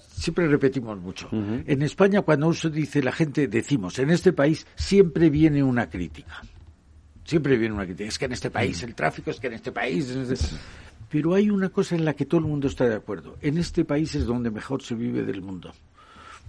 siempre 0.05 0.49
repetimos 0.49 0.99
mucho, 0.99 1.29
en 1.31 1.81
España 1.81 2.23
cuando 2.23 2.47
uno 2.47 2.69
dice 2.69 3.01
la 3.01 3.13
gente, 3.13 3.47
decimos, 3.47 3.97
en 3.99 4.09
este 4.09 4.33
país 4.33 4.67
siempre 4.75 5.29
viene 5.29 5.63
una 5.63 5.89
crítica. 5.89 6.41
Siempre 7.23 7.55
viene 7.55 7.73
una 7.73 7.85
crítica. 7.85 8.09
Es 8.09 8.19
que 8.19 8.25
en 8.25 8.33
este 8.33 8.51
país 8.51 8.83
el 8.83 8.93
tráfico, 8.93 9.31
es 9.31 9.39
que 9.39 9.47
en 9.47 9.53
este 9.53 9.71
país... 9.71 10.09
Este 10.09 10.57
Pero 11.09 11.35
hay 11.35 11.49
una 11.49 11.69
cosa 11.69 11.95
en 11.95 12.03
la 12.03 12.15
que 12.15 12.25
todo 12.25 12.41
el 12.41 12.47
mundo 12.47 12.67
está 12.67 12.85
de 12.85 12.95
acuerdo. 12.95 13.37
En 13.41 13.57
este 13.57 13.85
país 13.85 14.13
es 14.15 14.25
donde 14.25 14.51
mejor 14.51 14.81
se 14.81 14.93
vive 14.93 15.23
del 15.23 15.41
mundo. 15.41 15.71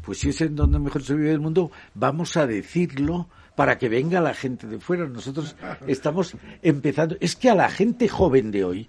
Pues 0.04 0.18
si 0.18 0.30
es 0.30 0.40
en 0.40 0.56
donde 0.56 0.80
mejor 0.80 1.04
se 1.04 1.14
vive 1.14 1.28
del 1.28 1.38
mundo, 1.38 1.70
vamos 1.94 2.36
a 2.36 2.48
decirlo 2.48 3.28
para 3.56 3.78
que 3.78 3.88
venga 3.88 4.20
la 4.20 4.34
gente 4.34 4.68
de 4.68 4.78
fuera. 4.78 5.08
Nosotros 5.08 5.56
estamos 5.88 6.36
empezando. 6.62 7.16
Es 7.18 7.34
que 7.34 7.50
a 7.50 7.54
la 7.54 7.68
gente 7.68 8.08
joven 8.08 8.52
de 8.52 8.64
hoy 8.64 8.88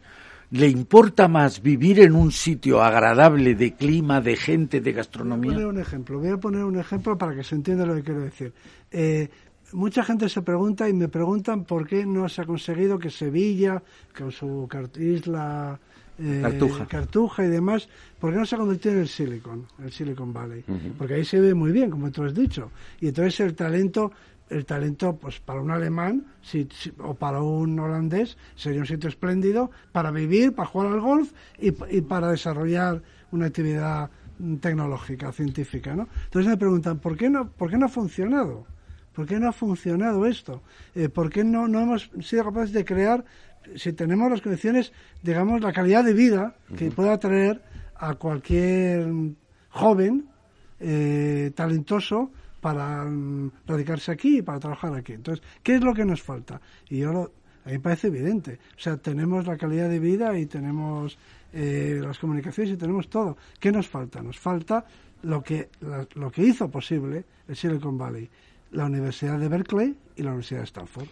le 0.51 0.68
importa 0.68 1.28
más 1.28 1.61
vivir 1.61 1.99
en 1.99 2.15
un 2.15 2.32
sitio 2.32 2.82
agradable 2.84 3.55
de 3.55 3.74
clima, 3.74 4.22
de 4.22 4.36
gente, 4.36 4.80
de 4.80 4.93
gastronomía. 4.93 5.53
Voy 5.53 5.61
a 5.61 5.65
poner 5.65 5.76
un 5.76 5.82
ejemplo. 5.82 6.20
Voy 6.20 6.30
a 6.30 6.38
poner 6.38 6.63
un 6.63 6.78
ejemplo 6.78 7.18
para 7.18 7.34
que 7.36 7.43
se 7.43 7.55
entienda 7.55 7.86
lo 7.86 7.95
que 7.95 8.03
quiero 8.03 8.22
decir. 8.22 8.53
Eh, 8.91 9.30
mucha 9.72 10.03
gente 10.03 10.30
se 10.30 10.41
pregunta 10.41 10.88
y 10.88 10.93
me 10.93 11.07
preguntan 11.07 11.63
por 11.63 11.88
qué 11.88 12.05
no 12.05 12.30
se 12.30 12.41
ha 12.41 12.45
conseguido 12.45 12.99
que 12.99 13.09
Sevilla, 13.09 13.82
con 14.18 14.32
su 14.32 14.68
isla 14.97 15.80
eh, 16.20 16.41
Cartuja. 16.88 17.45
y 17.45 17.47
demás, 17.47 17.88
¿por 18.20 18.32
qué 18.32 18.39
no 18.39 18.45
se 18.45 18.55
ha 18.55 18.57
convertido 18.57 18.95
en 18.95 19.01
el 19.01 19.07
Silicon, 19.07 19.68
el 19.84 19.91
Silicon 19.91 20.34
Valley? 20.34 20.63
Porque 20.97 21.15
ahí 21.15 21.26
se 21.26 21.39
ve 21.39 21.53
muy 21.53 21.72
bien, 21.72 21.91
como 21.91 22.09
tú 22.11 22.24
has 22.24 22.34
dicho. 22.34 22.72
Y 22.99 23.09
entonces 23.09 23.39
el 23.41 23.55
talento 23.55 24.11
el 24.50 24.66
talento, 24.66 25.18
pues 25.18 25.39
para 25.39 25.62
un 25.62 25.72
alemán 25.72 26.26
o 27.00 27.14
para 27.16 27.41
un 27.41 27.80
holandés 27.80 28.38
sería 28.56 28.82
un 28.82 28.88
sitio 28.88 29.10
espléndido 29.10 29.72
para 29.91 30.12
vivir, 30.12 30.54
para 30.54 30.68
jugar 30.68 30.93
al 30.93 31.02
golf 31.02 31.32
y, 31.60 31.72
para 32.02 32.30
desarrollar 32.30 33.02
una 33.32 33.48
actividad 33.48 34.10
tecnológica, 34.62 35.32
científica, 35.32 35.95
¿no? 35.95 36.08
Entonces 36.26 36.50
me 36.50 36.58
preguntan, 36.58 37.00
¿por 37.00 37.18
qué 37.18 37.30
no, 37.30 37.50
por 37.50 37.70
qué 37.70 37.78
no 37.78 37.88
ha 37.88 37.89
funcionado? 37.89 38.66
¿Por 39.14 39.26
qué 39.26 39.39
no 39.39 39.50
ha 39.50 39.52
funcionado 39.52 40.26
esto? 40.28 40.62
Eh, 40.93 41.10
¿Por 41.10 41.32
qué 41.32 41.43
no, 41.43 41.68
no 41.68 41.82
hemos 41.82 42.12
sido 42.22 42.43
capaces 42.43 42.72
de 42.72 42.86
crear, 42.86 43.26
si 43.76 43.91
tenemos 43.93 44.30
las 44.30 44.41
condiciones, 44.41 44.93
digamos, 45.24 45.62
la 45.62 45.74
calidad 45.74 46.04
de 46.04 46.14
vida 46.14 46.56
que 46.78 46.91
pueda 46.91 47.18
traer 47.18 47.62
a 47.95 48.14
cualquier 48.14 49.12
joven 49.70 50.30
eh, 50.80 51.52
talentoso 51.56 52.32
para 52.68 53.05
mm, 53.05 53.51
radicarse 53.65 54.11
aquí 54.11 54.39
y 54.39 54.41
para 54.41 54.59
trabajar 54.59 54.93
aquí. 54.93 55.13
Entonces, 55.13 55.41
¿qué 55.63 55.76
es 55.76 55.82
lo 55.82 55.93
que 55.93 56.03
nos 56.03 56.22
falta? 56.22 56.59
Y 56.89 56.97
yo 56.97 57.32
a 57.63 57.68
mí 57.68 57.74
me 57.76 57.80
parece 57.80 58.07
evidente. 58.07 58.59
O 58.76 58.80
sea, 58.80 58.97
tenemos 58.97 59.47
la 59.47 59.55
calidad 59.55 59.88
de 59.88 59.99
vida 59.99 60.38
y 60.38 60.47
tenemos 60.47 61.18
eh, 61.53 62.01
las 62.03 62.20
comunicaciones 62.20 62.74
y 62.74 62.76
tenemos 62.76 63.07
todo. 63.07 63.38
¿Qué 63.57 63.72
nos 63.72 63.88
falta? 63.88 64.22
Nos 64.22 64.38
falta 64.38 64.84
lo 65.24 65.41
que, 65.41 65.70
lo 66.15 66.30
que 66.30 66.41
hizo 66.41 66.70
posible 66.70 67.24
el 67.47 67.55
Silicon 67.55 67.97
Valley, 67.97 68.30
la 68.72 68.84
Universidad 68.84 69.39
de 69.39 69.47
Berkeley 69.47 69.95
y 70.18 70.24
la 70.24 70.32
Universidad 70.32 70.59
de 70.59 70.65
Stanford. 70.65 71.07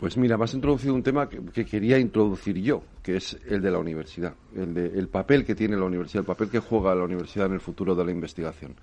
Pues 0.00 0.16
mira, 0.16 0.38
me 0.38 0.44
has 0.44 0.54
introducido 0.54 0.94
un 0.94 1.02
tema 1.02 1.28
que, 1.28 1.66
quería 1.66 1.98
introducir 1.98 2.56
yo, 2.56 2.82
que 3.02 3.16
es 3.16 3.38
el 3.46 3.60
de 3.60 3.70
la 3.70 3.78
universidad, 3.78 4.32
el, 4.56 4.72
de, 4.72 4.86
el 4.86 5.08
papel 5.08 5.44
que 5.44 5.54
tiene 5.54 5.76
la 5.76 5.84
universidad, 5.84 6.22
el 6.22 6.26
papel 6.26 6.48
que 6.48 6.58
juega 6.58 6.94
la 6.94 7.04
universidad 7.04 7.48
en 7.48 7.52
el 7.52 7.60
futuro 7.60 7.94
de 7.94 8.06
la 8.06 8.10
investigación. 8.10 8.76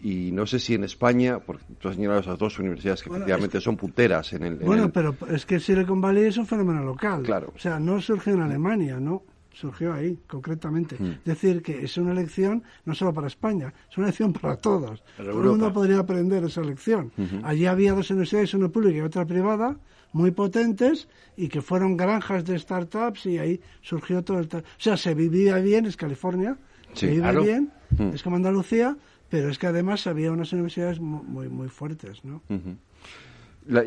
Y 0.00 0.30
no 0.30 0.46
sé 0.46 0.60
si 0.60 0.74
en 0.74 0.84
España, 0.84 1.40
porque 1.40 1.64
tú 1.80 1.88
has 1.88 1.96
señalado 1.96 2.20
esas 2.20 2.38
dos 2.38 2.56
universidades 2.60 3.02
que 3.02 3.10
efectivamente 3.10 3.60
son 3.60 3.76
punteras 3.76 4.32
en 4.32 4.44
el... 4.44 4.56
bueno, 4.58 4.92
pero 4.92 5.16
es 5.28 5.44
que 5.44 5.58
Silicon 5.58 6.00
Valley 6.00 6.26
es 6.26 6.36
un 6.36 6.46
fenómeno 6.46 6.84
local. 6.84 7.24
Claro. 7.24 7.52
O 7.52 7.58
sea, 7.58 7.80
no 7.80 8.00
surge 8.00 8.30
en 8.30 8.40
Alemania, 8.40 9.00
¿no? 9.00 9.24
surgió 9.52 9.92
ahí, 9.92 10.18
concretamente. 10.28 10.96
Hmm. 10.96 11.10
Es 11.10 11.24
decir, 11.24 11.62
que 11.62 11.82
es 11.82 11.96
una 11.96 12.12
elección 12.12 12.62
no 12.84 12.94
solo 12.94 13.12
para 13.12 13.26
España, 13.26 13.74
es 13.90 13.98
una 13.98 14.06
elección 14.06 14.32
para 14.32 14.56
todos. 14.56 15.02
Todo 15.16 15.30
el 15.30 15.48
mundo 15.48 15.72
podría 15.72 15.98
aprender 15.98 16.44
esa 16.44 16.60
elección. 16.60 17.10
Allí 17.42 17.66
había 17.66 17.92
dos 17.92 18.08
universidades, 18.10 18.54
una 18.54 18.68
pública 18.68 18.98
y 18.98 19.00
otra 19.00 19.24
privada, 19.26 19.76
muy 20.12 20.30
potentes 20.30 21.08
y 21.36 21.48
que 21.48 21.62
fueron 21.62 21.96
granjas 21.96 22.44
de 22.44 22.58
startups 22.58 23.26
y 23.26 23.38
ahí 23.38 23.60
surgió 23.82 24.22
todo 24.22 24.38
el... 24.38 24.46
O 24.46 24.62
sea, 24.78 24.96
se 24.96 25.14
vivía 25.14 25.56
bien, 25.56 25.86
es 25.86 25.96
California, 25.96 26.56
se 26.94 27.06
vive 27.06 27.40
bien, 27.40 27.70
hmm. 27.96 28.14
es 28.14 28.22
como 28.22 28.36
Andalucía, 28.36 28.96
pero 29.28 29.48
es 29.48 29.58
que 29.58 29.66
además 29.66 30.06
había 30.06 30.32
unas 30.32 30.52
universidades 30.52 31.00
muy, 31.00 31.48
muy 31.48 31.68
fuertes, 31.68 32.24
¿no? 32.24 32.42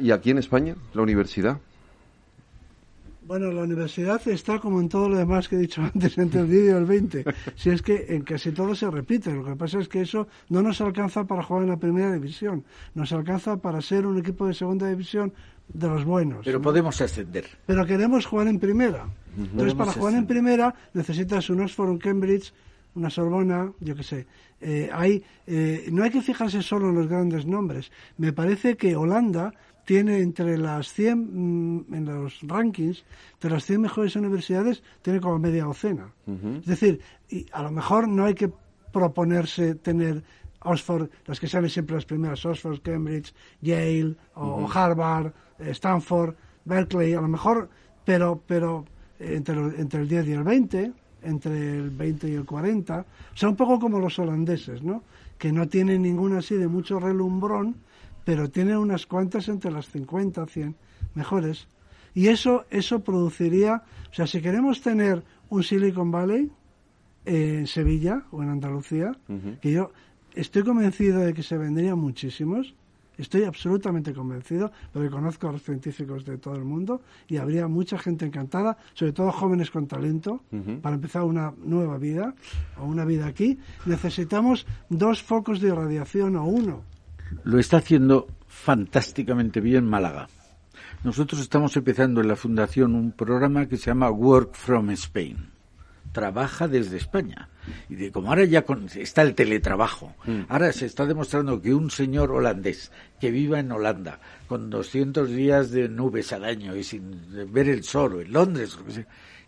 ¿Y 0.02 0.12
aquí 0.12 0.32
en 0.32 0.38
España, 0.38 0.76
la 0.94 1.02
universidad? 1.02 1.60
Bueno, 3.26 3.52
la 3.52 3.62
universidad 3.62 4.22
está 4.28 4.60
como 4.60 4.82
en 4.82 4.90
todo 4.90 5.08
lo 5.08 5.18
demás 5.18 5.48
que 5.48 5.56
he 5.56 5.60
dicho 5.60 5.82
antes, 5.94 6.18
entre 6.18 6.42
el 6.42 6.50
10 6.50 6.64
y 6.64 6.68
el 6.70 6.86
20. 6.86 7.26
Si 7.56 7.70
es 7.70 7.82
que 7.82 8.06
en 8.10 8.24
casi 8.24 8.52
todo 8.52 8.76
se 8.76 8.90
repite. 8.90 9.34
Lo 9.34 9.46
que 9.46 9.56
pasa 9.56 9.80
es 9.80 9.88
que 9.88 10.02
eso 10.02 10.28
no 10.50 10.62
nos 10.62 10.82
alcanza 10.82 11.26
para 11.26 11.44
jugar 11.44 11.64
en 11.64 11.70
la 11.70 11.78
primera 11.78 12.12
división. 12.12 12.64
Nos 12.96 13.12
alcanza 13.14 13.58
para 13.58 13.82
ser 13.82 14.06
un 14.06 14.18
equipo 14.18 14.48
de 14.48 14.54
segunda 14.54 14.88
división 14.90 15.34
de 15.68 15.88
los 15.88 16.04
buenos. 16.04 16.42
Pero 16.44 16.62
podemos 16.62 17.00
ascender. 17.02 17.46
Pero 17.66 17.86
queremos 17.86 18.26
jugar 18.26 18.48
en 18.48 18.60
primera. 18.60 19.08
Entonces, 19.38 19.74
para 19.74 19.94
jugar 19.94 20.14
en 20.14 20.28
primera 20.28 20.76
necesitas 20.94 21.50
un 21.50 21.62
Oxford, 21.62 21.90
un 21.90 21.98
Cambridge, 21.98 22.54
una 22.96 23.10
Sorbona, 23.10 23.72
yo 23.80 23.96
qué 23.96 24.04
sé. 24.04 24.28
Eh, 24.62 24.90
hay, 24.94 25.24
eh, 25.48 25.88
no 25.92 26.04
hay 26.04 26.12
que 26.12 26.22
fijarse 26.22 26.62
solo 26.62 26.90
en 26.90 26.96
los 26.96 27.08
grandes 27.08 27.46
nombres. 27.46 27.92
Me 28.18 28.32
parece 28.32 28.78
que 28.78 28.96
Holanda 28.96 29.54
tiene 29.86 30.20
entre 30.20 30.58
las 30.58 30.94
100, 30.94 31.86
mm, 31.88 31.94
en 31.94 32.06
los 32.06 32.40
rankings, 32.44 33.04
de 33.42 33.50
las 33.50 33.66
100 33.66 33.82
mejores 33.82 34.16
universidades, 34.16 34.84
tiene 35.02 35.20
como 35.20 35.40
media 35.40 35.66
docena. 35.66 36.12
Es 36.62 36.66
decir, 36.66 37.02
y 37.30 37.46
a 37.52 37.64
lo 37.64 37.72
mejor 37.72 38.08
no 38.08 38.26
hay 38.26 38.34
que 38.34 38.52
proponerse 38.92 39.76
tener 39.76 40.24
Oxford, 40.62 41.10
las 41.26 41.40
que 41.40 41.48
salen 41.48 41.70
siempre 41.70 41.96
las 41.96 42.06
primeras, 42.06 42.46
Oxford, 42.46 42.82
Cambridge, 42.82 43.34
Yale, 43.62 44.16
o, 44.36 44.70
Harvard, 44.72 45.34
eh, 45.60 45.72
Stanford, 45.72 46.36
Berkeley, 46.66 47.14
a 47.14 47.22
lo 47.22 47.28
mejor, 47.28 47.70
pero, 48.06 48.42
pero 48.48 48.86
entre, 49.20 49.56
entre 49.80 50.02
el 50.02 50.08
10 50.08 50.28
y 50.28 50.32
el 50.32 50.44
20, 50.44 50.92
entre 51.24 51.78
el 51.78 51.90
20 51.90 52.30
y 52.30 52.34
el 52.36 52.46
40, 52.46 53.00
o 53.34 53.38
sea, 53.38 53.50
un 53.50 53.56
poco 53.56 53.80
como 53.80 54.00
los 54.00 54.18
holandeses, 54.20 54.84
¿no? 54.84 55.04
Que 55.38 55.52
no 55.52 55.68
tienen 55.68 56.02
ninguna 56.02 56.38
así 56.38 56.56
de 56.56 56.68
mucho 56.68 57.00
relumbrón, 57.00 57.76
pero 58.26 58.50
tiene 58.50 58.78
unas 58.78 59.06
cuantas 59.06 59.48
entre 59.50 59.72
las 59.72 59.90
50, 59.90 60.46
100 60.46 60.76
mejores. 61.16 61.68
Y 62.14 62.28
eso, 62.28 62.66
eso 62.70 63.00
produciría, 63.00 63.84
o 64.12 64.14
sea, 64.14 64.28
si 64.28 64.42
queremos 64.42 64.82
tener 64.82 65.24
un 65.50 65.64
Silicon 65.64 66.12
Valley 66.12 66.52
en 67.26 67.68
Sevilla 67.68 68.24
o 68.32 68.44
en 68.44 68.50
Andalucía, 68.50 69.12
que 69.62 69.72
yo 69.72 69.92
estoy 70.36 70.64
convencido 70.64 71.20
de 71.20 71.34
que 71.34 71.44
se 71.44 71.58
vendrían 71.58 71.98
muchísimos, 71.98 72.76
estoy 73.18 73.44
absolutamente 73.44 74.14
convencido, 74.14 74.72
porque 74.92 75.10
conozco 75.10 75.48
a 75.48 75.54
los 75.54 75.64
científicos 75.64 76.26
de 76.26 76.38
todo 76.38 76.56
el 76.56 76.66
mundo 76.66 77.02
y 77.28 77.38
habría 77.38 77.68
mucha 77.68 77.98
gente 77.98 78.26
encantada, 78.26 78.78
sobre 78.94 79.14
todo 79.14 79.32
jóvenes 79.32 79.72
con 79.72 79.88
talento, 79.88 80.44
para 80.82 80.96
empezar 80.96 81.24
una 81.24 81.54
nueva 81.64 81.98
vida 81.98 82.36
o 82.78 82.86
una 82.86 83.06
vida 83.06 83.26
aquí. 83.26 83.58
Necesitamos 83.86 84.68
dos 84.90 85.24
focos 85.24 85.62
de 85.62 85.70
irradiación 85.70 86.36
o 86.36 86.46
uno 86.46 86.94
lo 87.44 87.60
está 87.60 87.78
haciendo 87.78 88.28
fantásticamente 88.48 89.60
bien 89.60 89.86
Málaga. 89.86 90.28
Nosotros 91.04 91.42
estamos 91.42 91.76
empezando 91.76 92.22
en 92.22 92.30
la 92.30 92.38
Fundación 92.38 92.96
un 92.96 93.12
programa 93.12 93.68
que 93.68 93.76
se 93.76 93.88
llama 93.88 94.10
Work 94.10 94.56
from 94.56 94.90
Spain. 94.92 95.50
Trabaja 96.14 96.68
desde 96.68 96.96
España. 96.98 97.50
Y 97.90 97.96
de, 97.96 98.12
como 98.12 98.30
ahora 98.30 98.46
ya 98.46 98.64
está 98.96 99.24
el 99.24 99.36
teletrabajo, 99.36 100.14
mm. 100.26 100.42
ahora 100.48 100.72
se 100.72 100.86
está 100.86 101.06
demostrando 101.06 101.62
que 101.62 101.74
un 101.74 101.90
señor 101.90 102.32
holandés 102.32 102.92
que 103.20 103.32
viva 103.32 103.60
en 103.60 103.72
Holanda 103.72 104.20
con 104.48 104.70
200 104.70 105.30
días 105.30 105.72
de 105.72 105.90
nubes 105.90 106.32
al 106.32 106.46
año 106.46 106.76
y 106.76 106.84
sin 106.84 107.20
ver 107.52 107.68
el 107.68 107.84
sol, 107.84 108.16
o 108.16 108.22
en 108.22 108.32
Londres, 108.32 108.78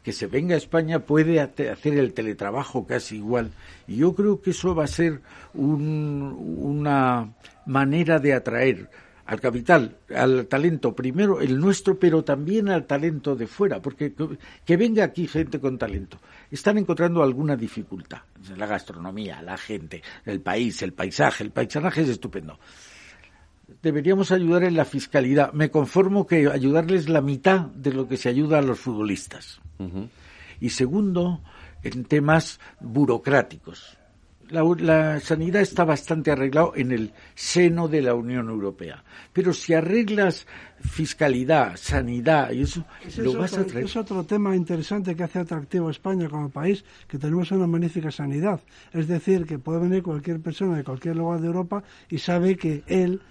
que 0.03 0.11
se 0.11 0.27
venga 0.27 0.55
a 0.55 0.57
España 0.57 0.99
puede 0.99 1.39
hacer 1.39 1.97
el 1.97 2.13
teletrabajo 2.13 2.85
casi 2.85 3.17
igual. 3.17 3.51
Y 3.87 3.97
yo 3.97 4.13
creo 4.13 4.41
que 4.41 4.51
eso 4.51 4.75
va 4.75 4.83
a 4.83 4.87
ser 4.87 5.21
una 5.53 7.33
manera 7.65 8.19
de 8.19 8.33
atraer 8.33 8.89
al 9.25 9.41
capital, 9.41 9.97
al 10.15 10.47
talento, 10.47 10.95
primero 10.95 11.41
el 11.41 11.59
nuestro, 11.59 11.97
pero 11.97 12.23
también 12.23 12.69
al 12.69 12.85
talento 12.85 13.35
de 13.35 13.47
fuera, 13.47 13.81
porque 13.81 14.13
que 14.63 14.77
venga 14.77 15.03
aquí 15.03 15.27
gente 15.27 15.59
con 15.59 15.77
talento. 15.77 16.19
Están 16.51 16.77
encontrando 16.77 17.23
alguna 17.23 17.55
dificultad. 17.55 18.19
La 18.55 18.67
gastronomía, 18.67 19.41
la 19.41 19.57
gente, 19.57 20.03
el 20.25 20.41
país, 20.41 20.81
el 20.83 20.93
paisaje, 20.93 21.43
el 21.43 21.51
paisaje 21.51 22.01
es 22.01 22.09
estupendo. 22.09 22.59
deberíamos 23.81 24.31
ayudar 24.31 24.63
en 24.63 24.75
la 24.75 24.85
fiscalidad. 24.85 25.53
Me 25.53 25.71
conformo 25.71 26.27
que 26.27 26.47
ayudarles 26.47 27.09
la 27.09 27.21
mitad 27.21 27.61
de 27.61 27.93
lo 27.93 28.07
que 28.07 28.17
se 28.17 28.29
ayuda 28.29 28.59
a 28.59 28.61
los 28.61 28.79
futbolistas. 28.79 29.59
Y 30.59 30.69
segundo, 30.69 31.41
en 31.81 32.05
temas 32.05 32.59
burocráticos. 32.79 33.97
La, 34.49 35.19
sanidad 35.19 35.61
está 35.61 35.83
bastante 35.85 36.31
arreglado 36.31 36.73
en 36.75 36.91
el 36.91 37.13
seno 37.33 37.87
de 37.87 38.01
la 38.01 38.13
Unión 38.13 38.49
Europea. 38.49 39.03
Pero 39.33 39.53
si 39.53 39.73
arreglas 39.73 40.45
fiscalidad, 40.79 41.75
sanidad 41.77 42.51
y 42.51 42.61
eso, 42.61 42.85
lo 43.17 43.33
vas 43.33 43.57
a 43.57 43.65
traer. 43.65 43.85
Es 43.85 43.95
otro 43.95 44.23
tema 44.23 44.55
interesante 44.55 45.15
que 45.15 45.23
hace 45.23 45.39
atractivo 45.39 45.87
a 45.87 45.91
España 45.91 46.29
como 46.29 46.49
país, 46.49 46.85
que 47.07 47.17
tenemos 47.17 47.51
una 47.51 47.65
magnífica 47.65 48.11
sanidad. 48.11 48.61
Es 48.93 49.07
decir, 49.07 49.45
que 49.45 49.57
puede 49.57 49.79
venir 49.79 50.03
cualquier 50.03 50.39
persona 50.39 50.77
de 50.77 50.83
cualquier 50.83 51.15
lugar 51.15 51.41
de 51.41 51.47
Europa 51.47 51.83
y 52.09 52.19
sabe 52.19 52.55
que 52.55 52.83
él 52.87 53.21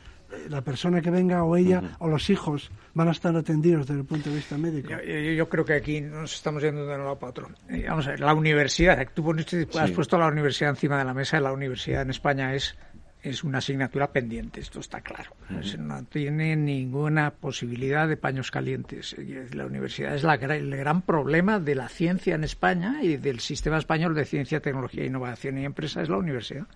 la 0.48 0.62
persona 0.62 1.00
que 1.00 1.10
venga 1.10 1.44
o 1.44 1.56
ella 1.56 1.96
o 1.98 2.08
los 2.08 2.30
hijos 2.30 2.70
van 2.94 3.08
a 3.08 3.12
estar 3.12 3.34
atendidos 3.36 3.86
desde 3.86 4.00
el 4.00 4.06
punto 4.06 4.30
de 4.30 4.36
vista 4.36 4.56
médico. 4.56 4.90
Yo, 4.90 5.48
creo 5.48 5.64
que 5.64 5.74
aquí 5.74 6.00
nos 6.00 6.34
estamos 6.34 6.62
yendo 6.62 6.86
de 6.86 6.94
un 6.94 7.04
lado 7.04 7.18
para 7.18 7.30
otro. 7.30 7.48
Eh, 7.68 7.86
vamos 7.88 8.06
a 8.06 8.10
ver, 8.10 8.20
la 8.20 8.34
universidad, 8.34 9.06
tú 9.14 9.34
has 9.78 9.90
puesto 9.90 10.18
la 10.18 10.28
universidad 10.28 10.70
encima 10.70 10.98
de 10.98 11.04
la 11.04 11.14
mesa, 11.14 11.40
la 11.40 11.52
universidad 11.52 12.02
en 12.02 12.10
España 12.10 12.54
es 12.54 12.76
es 13.24 13.42
una 13.42 13.58
asignatura 13.58 14.12
pendiente, 14.12 14.60
esto 14.60 14.80
está 14.80 15.00
claro. 15.00 15.34
No 15.78 16.04
tiene 16.04 16.56
ninguna 16.56 17.30
posibilidad 17.30 18.06
de 18.06 18.18
paños 18.18 18.50
calientes. 18.50 19.16
La 19.54 19.64
universidad 19.64 20.14
es 20.14 20.24
la, 20.24 20.34
el 20.34 20.76
gran 20.76 21.00
problema 21.00 21.58
de 21.58 21.74
la 21.74 21.88
ciencia 21.88 22.34
en 22.34 22.44
España 22.44 23.02
y 23.02 23.16
del 23.16 23.40
sistema 23.40 23.78
español 23.78 24.14
de 24.14 24.26
ciencia, 24.26 24.60
tecnología, 24.60 25.06
innovación 25.06 25.56
y 25.56 25.64
empresa, 25.64 26.02
es 26.02 26.10
la 26.10 26.18
universidad 26.18 26.66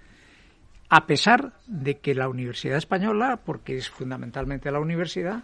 a 0.88 1.06
pesar 1.06 1.52
de 1.66 1.98
que 1.98 2.14
la 2.14 2.28
Universidad 2.28 2.78
Española, 2.78 3.40
porque 3.44 3.76
es 3.76 3.88
fundamentalmente 3.90 4.70
la 4.70 4.80
universidad, 4.80 5.42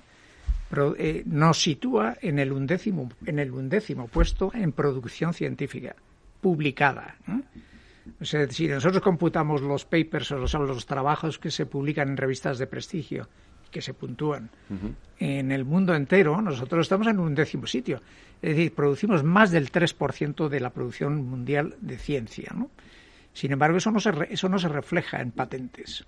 eh, 0.99 1.23
nos 1.27 1.63
sitúa 1.63 2.17
en 2.21 2.39
el 2.39 2.53
undécimo, 2.53 3.11
en 3.27 3.39
el 3.39 3.53
undécimo 3.53 4.09
puesto 4.09 4.51
en 4.55 4.73
producción 4.73 5.35
científica 5.35 5.95
publicada. 6.41 7.17
O 8.21 8.25
sea, 8.25 8.49
si 8.51 8.67
nosotros 8.69 9.03
computamos 9.03 9.63
los 9.63 9.85
papers 9.85 10.33
o 10.33 10.39
los, 10.39 10.87
trabajos 10.87 11.39
que 11.39 11.51
se 11.51 11.67
publican 11.67 12.09
en 12.11 12.17
revistas 12.17 12.59
de 12.59 12.67
prestigio, 12.67 13.29
que 13.71 13.81
se 13.81 13.95
puntúan 13.95 14.51
en 15.19 15.53
el 15.53 15.65
mundo 15.65 15.95
entero, 15.95 16.41
nosotros 16.41 16.87
estamos 16.87 17.07
en 17.07 17.19
un 17.19 17.35
décimo 17.35 17.67
sitio. 17.67 18.01
Es 18.43 18.57
decir, 18.57 18.75
producimos 18.75 19.25
más 19.25 19.51
del 19.51 19.71
3% 19.71 20.49
de 20.49 20.61
la 20.61 20.71
producción 20.71 21.25
mundial 21.25 21.77
de 21.81 21.99
ciencia. 21.99 22.53
¿no? 22.55 22.71
Sin 23.35 23.53
embargo, 23.53 23.77
eso 23.77 23.91
no 23.91 24.01
se, 24.01 24.11
eso 24.31 24.49
no 24.49 24.59
se 24.59 24.69
refleja 24.69 25.21
en 25.21 25.33
patentes. 25.33 26.07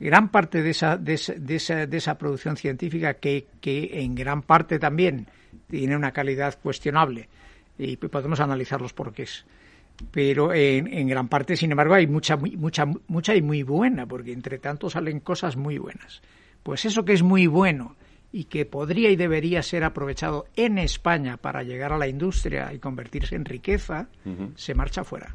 Gran 0.00 0.30
parte 0.30 0.62
de 0.62 0.70
esa, 0.70 0.96
de 0.96 1.14
esa, 1.14 1.86
de 1.86 1.96
esa, 1.96 2.18
producción 2.18 2.56
científica, 2.56 3.14
que, 3.14 3.46
que 3.60 4.02
en 4.02 4.16
gran 4.16 4.42
parte 4.42 4.80
también 4.80 5.28
tiene 5.68 5.94
una 5.94 6.10
calidad 6.10 6.58
cuestionable, 6.60 7.28
y 7.78 7.96
podemos 7.96 8.40
analizar 8.40 8.80
los 8.80 8.92
porqués 8.92 9.44
pero 10.10 10.52
en, 10.52 10.92
en, 10.92 11.08
gran 11.08 11.28
parte, 11.28 11.56
sin 11.56 11.70
embargo, 11.70 11.94
hay 11.94 12.06
mucha, 12.06 12.36
mucha, 12.36 12.84
mucha 13.06 13.34
y 13.34 13.42
muy 13.42 13.62
buena, 13.62 14.06
porque 14.06 14.32
entre 14.32 14.58
tanto 14.58 14.90
salen 14.90 15.20
cosas 15.20 15.56
muy 15.56 15.78
buenas. 15.78 16.20
Pues 16.62 16.84
eso 16.84 17.04
que 17.04 17.12
es 17.12 17.22
muy 17.22 17.46
bueno 17.46 17.96
y 18.32 18.44
que 18.44 18.66
podría 18.66 19.10
y 19.10 19.16
debería 19.16 19.62
ser 19.62 19.84
aprovechado 19.84 20.46
en 20.56 20.78
España 20.78 21.36
para 21.36 21.62
llegar 21.62 21.92
a 21.92 21.98
la 21.98 22.08
industria 22.08 22.72
y 22.72 22.78
convertirse 22.78 23.36
en 23.36 23.44
riqueza, 23.44 24.08
se 24.56 24.74
marcha 24.74 25.04
fuera. 25.04 25.34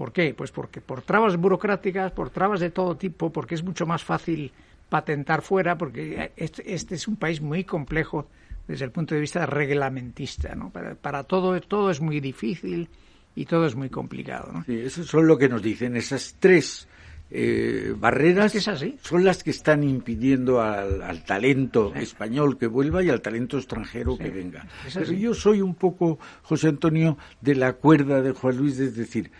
¿Por 0.00 0.14
qué? 0.14 0.32
Pues 0.32 0.50
porque 0.50 0.80
por 0.80 1.02
trabas 1.02 1.36
burocráticas, 1.36 2.10
por 2.12 2.30
trabas 2.30 2.58
de 2.60 2.70
todo 2.70 2.96
tipo, 2.96 3.30
porque 3.30 3.54
es 3.54 3.62
mucho 3.62 3.84
más 3.84 4.02
fácil 4.02 4.50
patentar 4.88 5.42
fuera, 5.42 5.76
porque 5.76 6.32
este, 6.38 6.72
este 6.72 6.94
es 6.94 7.06
un 7.06 7.16
país 7.16 7.42
muy 7.42 7.64
complejo 7.64 8.26
desde 8.66 8.86
el 8.86 8.92
punto 8.92 9.14
de 9.14 9.20
vista 9.20 9.44
reglamentista, 9.44 10.54
¿no? 10.54 10.70
Para, 10.70 11.24
todo, 11.24 11.60
todo 11.60 11.90
es 11.90 12.00
muy 12.00 12.18
difícil 12.18 12.88
y 13.34 13.44
todo 13.44 13.66
es 13.66 13.74
muy 13.74 13.90
complicado, 13.90 14.50
¿no? 14.50 14.64
Sí, 14.64 14.80
eso 14.80 15.04
son 15.04 15.26
lo 15.26 15.36
que 15.36 15.50
nos 15.50 15.60
dicen, 15.60 15.94
esas 15.94 16.34
tres 16.40 16.88
eh, 17.30 17.94
barreras 17.94 18.54
son 19.02 19.22
las 19.22 19.44
que 19.44 19.50
están 19.50 19.84
impidiendo 19.84 20.62
al, 20.62 21.22
talento 21.24 21.94
español 21.94 22.56
que 22.56 22.68
vuelva 22.68 23.02
y 23.02 23.10
al 23.10 23.20
talento 23.20 23.58
extranjero 23.58 24.16
que 24.16 24.30
venga. 24.30 24.66
Pero 24.94 25.12
yo 25.12 25.34
soy 25.34 25.60
un 25.60 25.74
poco, 25.74 26.18
José 26.40 26.68
Antonio, 26.68 27.18
de 27.42 27.54
la 27.54 27.74
cuerda 27.74 28.22
de 28.22 28.32
Juan 28.32 28.56
Luis, 28.56 28.80
es 28.80 28.96
decir, 28.96 29.30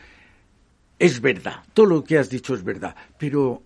es 1.01 1.20
verdad, 1.22 1.64
todo 1.72 1.86
lo 1.86 2.05
que 2.05 2.18
has 2.18 2.28
dicho 2.28 2.55
es 2.55 2.62
verdad, 2.62 2.94
pero 3.18 3.62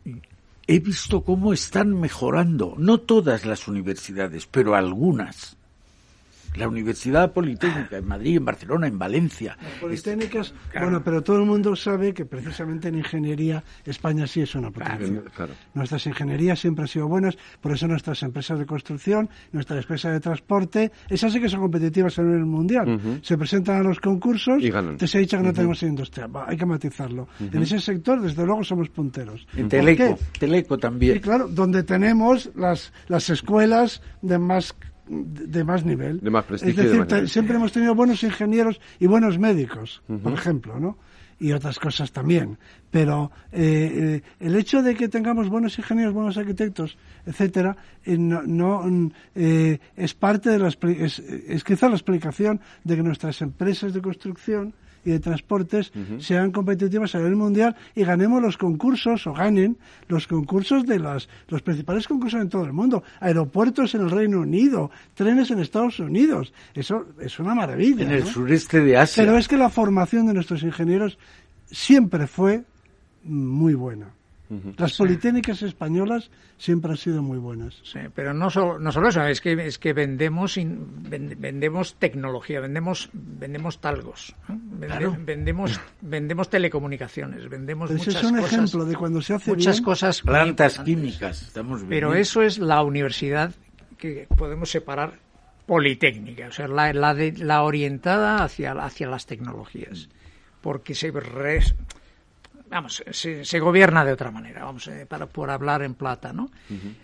he 0.69 0.79
visto 0.79 1.25
cómo 1.25 1.53
están 1.53 2.01
mejorando, 2.01 2.77
no 2.79 3.01
todas 3.01 3.45
las 3.45 3.67
universidades, 3.67 4.47
pero 4.47 4.77
algunas 4.77 5.54
la 6.57 6.69
Universidad 6.69 7.33
Politécnica 7.33 7.97
en 7.97 8.07
Madrid, 8.07 8.37
en 8.37 8.45
Barcelona, 8.45 8.87
en 8.87 8.99
Valencia. 8.99 9.57
Las 9.61 9.81
politécnicas, 9.81 10.55
bueno, 10.79 11.03
pero 11.03 11.23
todo 11.23 11.39
el 11.39 11.47
mundo 11.47 11.75
sabe 11.77 12.15
que 12.15 12.25
precisamente 12.25 12.89
en 12.89 12.97
ingeniería 12.97 13.63
España 13.85 14.27
sí 14.27 14.41
es 14.41 14.55
una 14.55 14.71
potencia. 14.71 15.23
Nuestras 15.75 16.07
ingenierías 16.07 16.59
siempre 16.59 16.83
han 16.83 16.89
sido 16.89 17.09
buenas, 17.09 17.37
por 17.61 17.73
eso 17.73 17.89
nuestras 17.89 18.23
empresas 18.23 18.59
de 18.59 18.67
construcción, 18.67 19.29
nuestras 19.53 19.81
empresas 19.81 20.13
de 20.13 20.21
transporte, 20.21 20.93
esas 21.09 21.33
sí 21.33 21.41
que 21.41 21.49
son 21.49 21.61
competitivas 21.61 22.19
a 22.19 22.23
nivel 22.23 22.45
mundial. 22.45 23.21
Se 23.23 23.37
presentan 23.37 23.77
a 23.77 23.83
los 23.83 24.01
concursos, 24.01 24.63
y 24.63 24.71
ganan. 24.71 24.99
se 24.99 25.19
ha 25.19 25.21
dicho 25.21 25.37
que 25.37 25.43
no 25.45 25.53
tenemos 25.53 25.83
industria. 25.83 26.29
hay 26.47 26.57
que 26.57 26.67
matizarlo. 26.67 27.29
En 27.41 27.63
ese 27.63 27.81
sector, 27.81 28.21
desde 28.21 28.45
luego, 28.45 28.63
somos 28.65 28.89
punteros. 28.89 29.47
En 29.57 29.69
Teleco, 29.69 30.19
Teleco 30.39 30.79
también. 30.79 31.15
Sí, 31.15 31.21
claro, 31.21 31.49
donde 31.49 31.83
tenemos 31.83 32.51
las, 32.55 32.93
las 33.09 33.31
escuelas 33.31 34.03
de 34.23 34.39
más 34.39 34.75
de 35.07 35.65
más 35.65 35.85
nivel. 35.85 36.21
De 36.21 36.31
más 36.31 36.45
prestigio. 36.45 36.83
Es 36.83 37.09
decir, 37.09 37.29
siempre 37.29 37.57
hemos 37.57 37.73
tenido 37.73 37.95
buenos 37.95 38.23
ingenieros 38.23 38.81
y 38.99 39.07
buenos 39.07 39.39
médicos, 39.39 40.03
por 40.23 40.33
ejemplo, 40.33 40.79
¿no? 40.79 40.99
Y 41.39 41.53
otras 41.53 41.79
cosas 41.79 42.13
también. 42.13 42.59
Pero 42.91 43.31
eh, 43.53 44.21
eh, 44.21 44.23
el 44.41 44.55
hecho 44.57 44.83
de 44.83 44.95
que 44.95 45.09
tengamos 45.09 45.49
buenos 45.49 45.77
ingenieros, 45.79 46.15
buenos 46.15 46.37
arquitectos, 46.37 46.97
etcétera, 47.27 47.77
eh, 48.05 48.17
no, 48.17 48.43
no 48.43 49.11
es 49.35 50.15
parte 50.15 50.51
de 50.51 50.59
la 50.59 50.69
es, 50.69 51.19
es 51.19 51.65
quizá 51.65 51.89
la 51.89 51.97
explicación 51.97 52.61
de 52.85 52.97
que 52.97 53.03
nuestras 53.03 53.43
empresas 53.43 53.93
de 53.93 54.01
construcción 54.01 54.75
y 55.05 55.11
de 55.11 55.21
transportes 55.21 55.93
sean 56.19 56.51
competitivas 56.51 57.15
a 57.15 57.19
nivel 57.19 57.37
mundial 57.37 57.77
y 57.95 58.05
ganemos 58.05 58.43
los 58.43 58.57
concursos 58.57 59.27
o 59.27 59.33
ganen 59.33 59.77
los 60.09 60.27
concursos 60.27 60.87
de 60.87 60.99
las, 60.99 61.29
los 61.49 61.63
principales 61.63 62.09
concursos 62.09 62.41
en 62.41 62.49
todo 62.49 62.65
el 62.65 62.73
mundo. 62.73 63.03
Aeropuertos 63.21 63.95
en 63.95 64.03
el 64.03 64.11
Reino 64.11 64.41
Unido, 64.41 64.91
trenes 65.15 65.51
en 65.51 65.61
Estados 65.61 65.99
Unidos. 66.01 66.53
Eso 66.75 67.07
es 67.21 67.39
una 67.39 67.55
maravilla. 67.55 68.05
En 68.05 68.11
el 68.11 68.25
sureste 68.25 68.81
de 68.81 68.97
Asia. 68.97 69.25
Pero 69.25 69.39
es 69.39 69.49
que 69.49 69.57
la 69.57 69.71
formación 69.71 70.27
de 70.27 70.35
nuestros 70.35 70.63
ingenieros 70.63 71.19
siempre 71.67 72.27
fue 72.27 72.65
muy 73.25 73.75
buena. 73.75 74.15
Las 74.77 74.97
politécnicas 74.97 75.63
españolas 75.63 76.31
siempre 76.59 76.91
han 76.91 76.97
sido 76.97 77.23
muy 77.23 77.39
buenas. 77.39 77.81
Sí, 77.83 78.01
pero 78.15 78.35
no 78.35 78.51
solo, 78.51 78.79
no 78.79 78.93
solo 78.93 79.09
eso, 79.09 79.25
es 79.27 79.41
que, 79.41 79.53
es 79.53 79.79
que 79.79 79.93
vendemos, 79.93 80.57
vendemos 80.57 81.95
tecnología, 81.97 82.61
vendemos, 82.61 83.09
vendemos 83.13 83.81
talgos, 83.81 84.37
vendemos, 84.49 85.81
vendemos 86.03 86.51
telecomunicaciones, 86.51 87.49
vendemos 87.49 87.91
muchas 87.91 88.17
es 88.17 88.25
un 88.25 88.39
ejemplo 88.39 88.85
de 88.85 88.97
cuando 88.97 89.23
se 89.23 89.35
hace 89.35 89.51
muchas 89.51 89.81
cosas. 89.81 90.21
Plantas 90.21 90.79
químicas, 90.81 91.43
estamos 91.43 91.83
Pero 91.89 92.15
eso 92.15 92.43
es 92.43 92.59
la 92.59 92.83
universidad 92.83 93.55
que 93.97 94.29
podemos 94.37 94.71
separar 94.71 95.19
politécnica, 95.67 96.49
o 96.49 96.53
sea, 96.53 96.69
la, 96.69 96.93
la, 96.93 97.15
de, 97.15 97.33
la 97.33 97.63
orientada 97.63 98.45
hacia, 98.45 98.73
hacia 98.73 99.09
las 99.09 99.25
tecnologías. 99.25 100.11
Porque 100.61 100.95
se 100.95 101.13
vamos, 102.69 103.05
se, 103.11 103.61
gobierna 103.61 104.05
de 104.05 104.13
otra 104.13 104.31
manera, 104.31 104.65
vamos, 104.65 104.89
eh, 104.89 105.07
para, 105.07 105.27
por 105.27 105.51
hablar 105.51 105.83
en 105.83 105.95
plata, 105.95 106.33
¿no? 106.33 106.51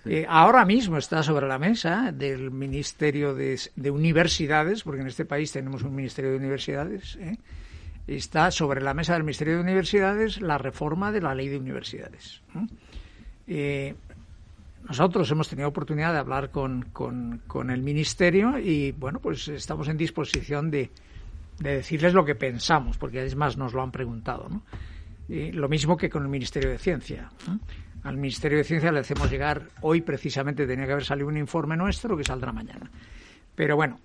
Eh, 0.04 0.26
ahora 0.28 0.64
mismo 0.64 0.96
está 0.96 1.22
sobre 1.22 1.46
la 1.46 1.58
mesa 1.58 2.12
del 2.12 2.50
Ministerio 2.50 3.34
de, 3.34 3.90
Universidades, 3.90 4.82
porque 4.82 5.02
en 5.02 5.08
este 5.08 5.24
país 5.24 5.52
tenemos 5.52 5.82
un 5.82 5.94
Ministerio 5.94 6.30
de 6.30 6.36
Universidades, 6.36 7.16
¿eh? 7.20 7.36
está 8.06 8.50
sobre 8.50 8.80
la 8.80 8.94
mesa 8.94 9.12
del 9.14 9.22
Ministerio 9.22 9.56
de 9.56 9.60
Universidades 9.60 10.40
la 10.40 10.58
reforma 10.58 11.12
de 11.12 11.20
la 11.20 11.34
ley 11.34 11.48
de 11.48 11.58
universidades. 11.58 12.40
nosotros 14.88 15.30
hemos 15.30 15.48
tenido 15.48 15.68
oportunidad 15.68 16.12
de 16.12 16.18
hablar 16.18 16.50
con, 16.50 16.82
con, 16.92 17.70
el 17.70 17.82
Ministerio 17.82 18.58
y, 18.58 18.92
bueno, 18.92 19.20
pues 19.20 19.46
estamos 19.48 19.88
en 19.88 19.96
disposición 19.96 20.70
de, 20.70 20.90
de 21.60 21.76
decirles 21.76 22.14
lo 22.14 22.24
que 22.24 22.34
pensamos, 22.34 22.96
porque 22.96 23.20
además 23.20 23.56
nos 23.56 23.74
lo 23.74 23.82
han 23.82 23.92
preguntado, 23.92 24.48
¿no? 24.48 24.62
Lo 25.30 25.68
mismo 25.68 25.96
que 25.96 26.10
con 26.10 26.22
el 26.22 26.28
Ministerio 26.28 26.70
de 26.70 26.78
Ciencia. 26.78 27.30
Al 28.02 28.16
Ministerio 28.16 28.58
de 28.58 28.64
Ciencia 28.64 28.90
le 28.90 29.00
hacemos 29.00 29.30
llegar, 29.30 29.68
hoy 29.82 30.00
precisamente 30.00 30.66
tenía 30.66 30.86
que 30.86 30.92
haber 30.92 31.04
salido 31.04 31.28
un 31.28 31.36
informe 31.36 31.76
nuestro 31.76 32.16
que 32.16 32.24
saldrá 32.24 32.52
mañana. 32.52 32.90
Pero 33.54 33.76
bueno, 33.76 33.98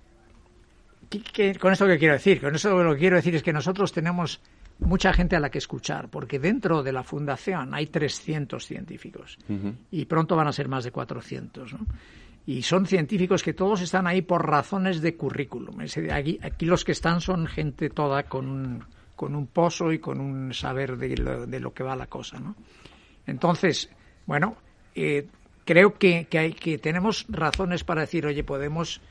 con 1.60 1.74
esto 1.74 1.88
que 1.88 1.98
quiero 1.98 2.14
decir? 2.14 2.42
Con 2.42 2.56
esto 2.56 2.84
lo 2.84 2.94
que 2.94 3.00
quiero 3.00 3.16
decir 3.16 3.36
es 3.36 3.44
que 3.44 3.54
nosotros 3.54 3.92
tenemos 3.92 4.42
mucha 4.80 5.14
gente 5.14 5.36
a 5.36 5.40
la 5.40 5.50
que 5.50 5.58
escuchar, 5.58 6.10
porque 6.10 6.40
dentro 6.40 6.84
de 6.84 6.92
la 6.92 7.04
fundación 7.04 7.74
hay 7.74 7.88
300 7.88 8.66
científicos 8.66 9.38
y 9.92 10.06
pronto 10.06 10.36
van 10.36 10.48
a 10.48 10.52
ser 10.52 10.68
más 10.68 10.84
de 10.84 10.92
400. 10.92 11.74
¿no? 11.74 11.80
Y 12.46 12.62
son 12.62 12.86
científicos 12.86 13.42
que 13.42 13.54
todos 13.54 13.82
están 13.82 14.06
ahí 14.06 14.22
por 14.22 14.48
razones 14.48 15.02
de 15.02 15.16
currículum. 15.16 15.80
Aquí, 16.12 16.40
aquí 16.44 16.66
los 16.66 16.84
que 16.84 16.92
están 16.92 17.22
son 17.22 17.48
gente 17.48 17.90
toda 17.90 18.24
con 18.24 18.48
un, 18.48 18.84
con 19.16 19.36
un 19.36 19.48
pozo 19.48 19.92
y 19.92 20.00
con 20.00 20.20
un 20.20 20.54
saber 20.54 20.98
de 20.98 21.18
lo, 21.18 21.46
de 21.46 21.60
lo 21.60 21.74
que 21.74 21.84
va 21.84 21.96
la 21.96 22.08
cosa. 22.08 22.40
¿no? 22.40 22.56
Entonces, 23.26 23.90
bueno, 24.26 24.58
eh, 24.94 25.28
creo 25.64 25.98
que, 25.98 26.28
que, 26.30 26.40
hay, 26.40 26.54
que 26.54 26.78
tenemos 26.78 27.26
razones 27.30 27.84
para 27.84 28.02
decir, 28.02 28.26
oye, 28.26 28.44
podemos 28.44 29.02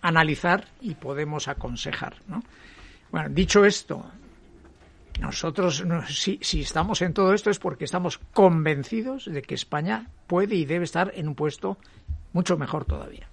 analizar 0.00 0.66
y 0.80 0.94
podemos 0.94 1.48
aconsejar. 1.48 2.16
¿no? 2.26 2.42
Bueno, 3.10 3.28
dicho 3.30 3.64
esto, 3.64 4.04
nosotros, 5.20 5.84
si, 6.08 6.38
si, 6.40 6.60
estamos 6.60 7.02
en 7.02 7.12
todo 7.12 7.34
esto 7.34 7.50
es 7.50 7.58
porque 7.58 7.84
estamos 7.84 8.18
convencidos 8.18 9.24
de 9.26 9.42
que 9.42 9.54
España 9.54 10.08
puede 10.26 10.54
y 10.54 10.64
debe 10.64 10.84
estar 10.84 11.12
en 11.14 11.28
un 11.28 11.34
puesto 11.34 11.78
mucho 12.32 12.56
mejor 12.56 12.84
todavía. 12.84 13.28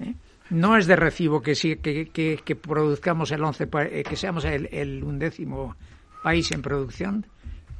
¿eh? 0.00 0.14
No 0.50 0.76
es 0.76 0.86
de 0.86 0.96
recibo 0.96 1.40
que, 1.40 1.54
que, 1.54 2.40
que, 2.44 2.56
produzcamos 2.56 3.30
el 3.30 3.42
11, 3.42 3.68
eh, 3.72 4.02
que 4.08 4.16
seamos 4.16 4.44
el, 4.44 4.68
el 4.72 5.02
undécimo 5.02 5.76
país 6.22 6.50
en 6.52 6.62
producción 6.62 7.26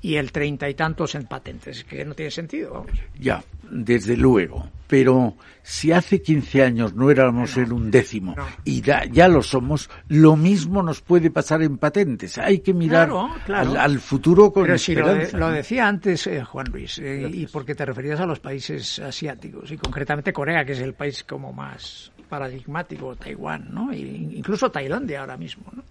y 0.02 0.16
el 0.16 0.32
treinta 0.32 0.68
y 0.68 0.74
tantos 0.74 1.14
en 1.14 1.26
patentes, 1.26 1.84
que 1.84 2.04
no 2.04 2.14
tiene 2.14 2.30
sentido. 2.30 2.86
Ya, 3.18 3.44
desde 3.70 4.16
luego. 4.16 4.68
Pero 4.86 5.36
si 5.62 5.92
hace 5.92 6.22
15 6.22 6.62
años 6.64 6.94
no 6.94 7.10
éramos 7.10 7.56
el 7.56 7.72
undécimo 7.72 8.34
y 8.64 8.80
ya, 8.80 9.28
lo 9.28 9.42
somos, 9.42 9.88
lo 10.08 10.36
mismo 10.36 10.82
nos 10.82 11.00
puede 11.00 11.30
pasar 11.30 11.62
en 11.62 11.78
patentes. 11.78 12.38
Hay 12.38 12.60
que 12.60 12.72
mirar 12.72 13.10
Al, 13.48 14.00
futuro 14.00 14.52
con 14.52 14.64
Pero 14.64 14.78
si 14.78 14.94
lo, 14.94 15.50
decía 15.50 15.86
antes 15.86 16.26
eh, 16.26 16.42
Juan 16.42 16.66
Luis, 16.72 16.98
eh, 16.98 17.30
y 17.32 17.46
porque 17.46 17.74
te 17.74 17.84
referías 17.84 18.20
a 18.20 18.26
los 18.26 18.40
países 18.40 18.98
asiáticos, 18.98 19.70
y 19.70 19.76
concretamente 19.76 20.32
Corea, 20.32 20.64
que 20.64 20.72
es 20.72 20.80
el 20.80 20.94
país 20.94 21.22
como 21.24 21.52
más 21.52 22.10
paradigmático, 22.30 23.16
Taiwán, 23.16 23.68
¿no? 23.74 23.92
E 23.92 23.98
incluso 23.98 24.70
Tailandia 24.70 25.20
ahora 25.20 25.36
mismo, 25.36 25.64
¿no? 25.74 25.82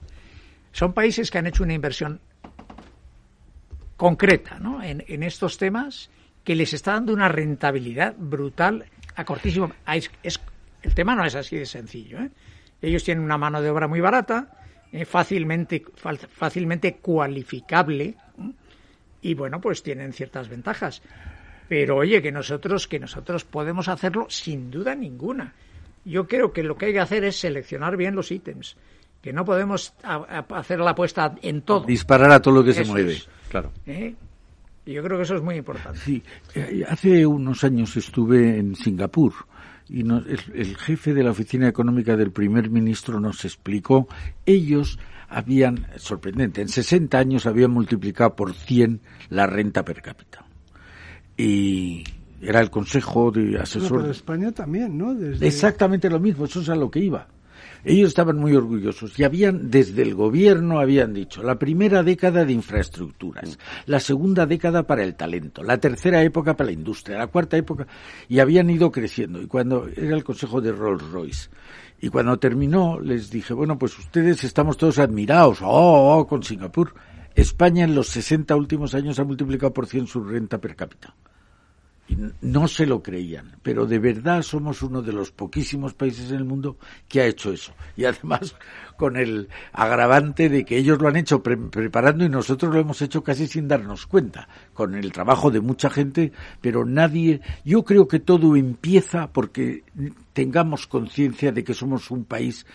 Son 0.72 0.94
países 0.94 1.30
que 1.30 1.38
han 1.38 1.48
hecho 1.48 1.64
una 1.64 1.74
inversión 1.74 2.20
concreta 3.98 4.60
¿no? 4.60 4.82
en, 4.82 5.24
estos 5.24 5.58
temas 5.58 6.10
que 6.44 6.56
les 6.56 6.74
está 6.74 6.94
dando 6.94 7.12
una 7.12 7.28
rentabilidad 7.28 8.16
brutal 8.18 8.86
a 9.16 9.26
cortísimo. 9.26 9.72
Ah, 9.86 9.98
es, 9.98 10.10
el 10.82 10.96
tema 10.96 11.16
no 11.16 11.26
es 11.26 11.36
así 11.36 11.58
de 11.58 11.66
sencillo. 11.66 12.20
¿eh? 12.20 12.30
Ellos 12.82 13.04
tienen 13.04 13.24
una 13.24 13.38
mano 13.38 13.62
de 13.62 13.70
obra 13.70 13.88
muy 13.88 14.00
barata, 14.00 14.52
eh, 14.92 15.06
fácilmente, 15.06 15.84
fácilmente 16.32 16.96
cualificable 16.96 18.16
y 19.22 19.34
bueno, 19.34 19.60
pues 19.60 19.84
tienen 19.84 20.14
ciertas 20.14 20.48
ventajas. 20.48 21.02
Pero 21.68 21.98
oye, 21.98 22.22
que 22.22 22.32
nosotros, 22.32 22.88
que 22.88 23.00
nosotros 23.00 23.44
podemos 23.44 23.90
hacerlo 23.90 24.28
sin 24.30 24.72
duda 24.72 24.96
ninguna. 24.96 25.54
Yo 26.10 26.28
creo 26.28 26.52
que 26.52 26.64
lo 26.64 26.76
que 26.76 26.88
hay 26.88 26.94
que 26.94 27.00
hacer 27.00 27.24
es 27.24 27.40
seleccionar 27.40 27.96
bien 27.96 28.16
los 28.16 28.32
ítems, 28.32 28.76
que 29.22 29.32
no 29.32 29.46
podemos 29.46 29.94
hacer 30.50 30.80
la 30.80 30.92
apuesta 30.92 31.36
en 31.44 31.62
todo. 31.62 31.86
Disparar 31.86 32.32
a 32.32 32.42
todo 32.42 32.56
lo 32.56 32.64
que 32.64 32.74
se 32.74 32.84
mueve. 32.84 33.18
Claro. 33.50 33.72
¿Eh? 33.86 34.16
yo 34.86 35.04
creo 35.04 35.18
que 35.18 35.24
eso 35.24 35.36
es 35.36 35.44
muy 35.44 35.56
importante. 35.56 36.00
Sí, 36.00 36.24
eh, 36.56 36.84
hace 36.88 37.24
unos 37.26 37.64
años 37.64 37.96
estuve 37.96 38.58
en 38.58 38.76
Singapur 38.76 39.34
y 39.88 40.02
el, 40.02 40.78
jefe 40.78 41.14
de 41.14 41.24
la 41.24 41.32
oficina 41.32 41.68
económica 41.68 42.18
del 42.18 42.32
primer 42.32 42.72
ministro 42.72 43.20
nos 43.20 43.46
explicó, 43.46 44.08
ellos 44.48 44.98
habían, 45.28 45.88
sorprendente, 45.98 46.62
en 46.62 46.70
60 46.70 47.18
años 47.18 47.46
habían 47.46 47.70
multiplicado 47.70 48.36
por 48.36 48.54
100 48.54 49.02
la 49.30 49.46
renta 49.46 49.86
per 49.86 50.02
cápita. 50.02 50.44
Y 51.38 52.04
era 52.42 52.60
el 52.60 52.70
consejo 52.70 53.32
de 53.32 53.60
asesores. 53.60 53.90
pero 53.90 54.12
España 54.12 54.52
también, 54.52 54.98
¿no? 54.98 55.16
Exactamente 55.42 56.10
lo 56.10 56.20
mismo, 56.20 56.46
eso 56.46 56.62
es 56.62 56.70
a 56.70 56.76
lo 56.76 56.90
que 56.90 57.00
iba. 57.00 57.28
Ellos 57.84 58.10
estaban 58.10 58.38
muy 58.38 58.56
orgullosos 58.56 59.18
y 59.18 59.24
habían, 59.24 59.72
desde 59.72 60.02
el 60.02 60.14
gobierno, 60.14 60.80
habían 60.80 61.14
dicho, 61.14 61.42
la 61.42 61.58
primera 61.58 62.04
década 62.04 62.44
de 62.44 62.52
infraestructuras, 62.52 63.58
la 63.86 64.02
segunda 64.02 64.46
década 64.46 64.84
para 64.84 65.04
el 65.04 65.16
talento, 65.16 65.64
la 65.64 65.78
tercera 65.78 66.22
época 66.24 66.58
para 66.58 66.68
la 66.68 66.74
industria, 66.74 67.18
la 67.18 67.28
cuarta 67.28 67.56
época, 67.56 67.88
y 68.28 68.40
habían 68.40 68.70
ido 68.70 68.92
creciendo. 68.92 69.42
Y 69.42 69.48
cuando 69.48 69.88
era 69.96 70.16
el 70.16 70.26
consejo 70.26 70.60
de 70.60 70.74
Rolls 70.74 71.10
Royce, 71.10 71.50
y 72.02 72.10
cuando 72.10 72.38
terminó, 72.38 73.00
les 73.00 73.30
dije, 73.30 73.54
bueno, 73.54 73.78
pues 73.78 73.98
ustedes 73.98 74.44
estamos 74.44 74.78
todos 74.78 75.00
admirados, 75.00 75.62
oh, 75.62 76.18
oh 76.18 76.28
con 76.28 76.44
Singapur. 76.44 76.94
España 77.36 77.86
en 77.86 77.96
los 77.96 78.08
60 78.10 78.56
últimos 78.56 78.94
años 78.94 79.20
ha 79.20 79.24
multiplicado 79.24 79.74
por 79.74 79.88
100 79.88 80.08
su 80.08 80.24
renta 80.24 80.58
per 80.58 80.76
cápita 80.76 81.16
no 82.42 82.68
se 82.68 82.86
lo 82.86 83.04
creían, 83.04 83.58
pero 83.62 83.86
de 83.86 84.00
verdad 84.00 84.42
somos 84.42 84.82
uno 84.82 85.02
de 85.02 85.14
los 85.14 85.32
poquísimos 85.32 85.94
países 85.94 86.32
en 86.32 86.38
el 86.38 86.46
mundo 86.46 86.78
que 87.08 87.22
ha 87.22 87.26
hecho 87.26 87.52
eso. 87.52 87.74
Y 87.96 88.06
además 88.06 88.56
con 88.98 89.18
el 89.18 89.50
agravante 89.72 90.50
de 90.50 90.66
que 90.66 90.78
ellos 90.78 91.00
lo 91.00 91.08
han 91.08 91.16
hecho 91.16 91.42
preparando 91.42 92.26
y 92.26 92.30
nosotros 92.30 92.74
lo 92.74 92.80
hemos 92.80 93.02
hecho 93.02 93.24
casi 93.24 93.48
sin 93.48 93.68
darnos 93.68 94.06
cuenta, 94.06 94.48
con 94.74 94.96
el 94.96 95.12
trabajo 95.12 95.52
de 95.52 95.62
mucha 95.62 95.90
gente, 95.90 96.32
pero 96.62 96.86
nadie, 96.86 97.42
yo 97.64 97.84
creo 97.84 98.08
que 98.08 98.20
todo 98.20 98.56
empieza 98.56 99.32
porque 99.32 99.84
tengamos 100.34 100.88
conciencia 100.88 101.52
de 101.52 101.64
que 101.64 101.74
somos 101.74 102.12
un 102.12 102.26
país 102.26 102.66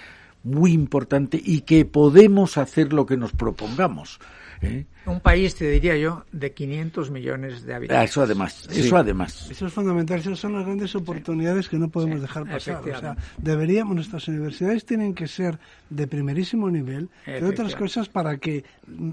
muy 0.42 0.72
importante 0.72 1.40
y 1.42 1.62
que 1.62 1.84
podemos 1.84 2.58
hacer 2.58 2.92
lo 2.92 3.06
que 3.06 3.16
nos 3.16 3.32
propongamos. 3.32 4.20
¿Eh? 4.64 4.86
Un 5.06 5.20
país, 5.20 5.54
te 5.54 5.68
diría 5.68 5.96
yo, 5.96 6.24
de 6.32 6.52
500 6.52 7.10
millones 7.10 7.64
de 7.64 7.74
habitantes. 7.74 8.10
Eso 8.10 8.22
además, 8.22 8.68
eso 8.70 8.96
además. 8.96 9.50
Eso 9.50 9.66
es 9.66 9.72
fundamental, 9.72 10.20
esas 10.20 10.38
son 10.38 10.54
las 10.54 10.64
grandes 10.64 10.94
oportunidades 10.94 11.68
que 11.68 11.78
no 11.78 11.88
podemos 11.88 12.20
dejar 12.20 12.44
pasar. 12.44 12.80
O 12.80 13.00
sea, 13.00 13.16
deberíamos, 13.38 13.94
nuestras 13.94 14.26
universidades 14.28 14.84
tienen 14.84 15.14
que 15.14 15.26
ser 15.26 15.58
de 15.90 16.06
primerísimo 16.06 16.70
nivel, 16.70 17.08
entre 17.26 17.48
otras 17.48 17.74
cosas 17.74 18.08
para 18.08 18.38
que 18.38 18.64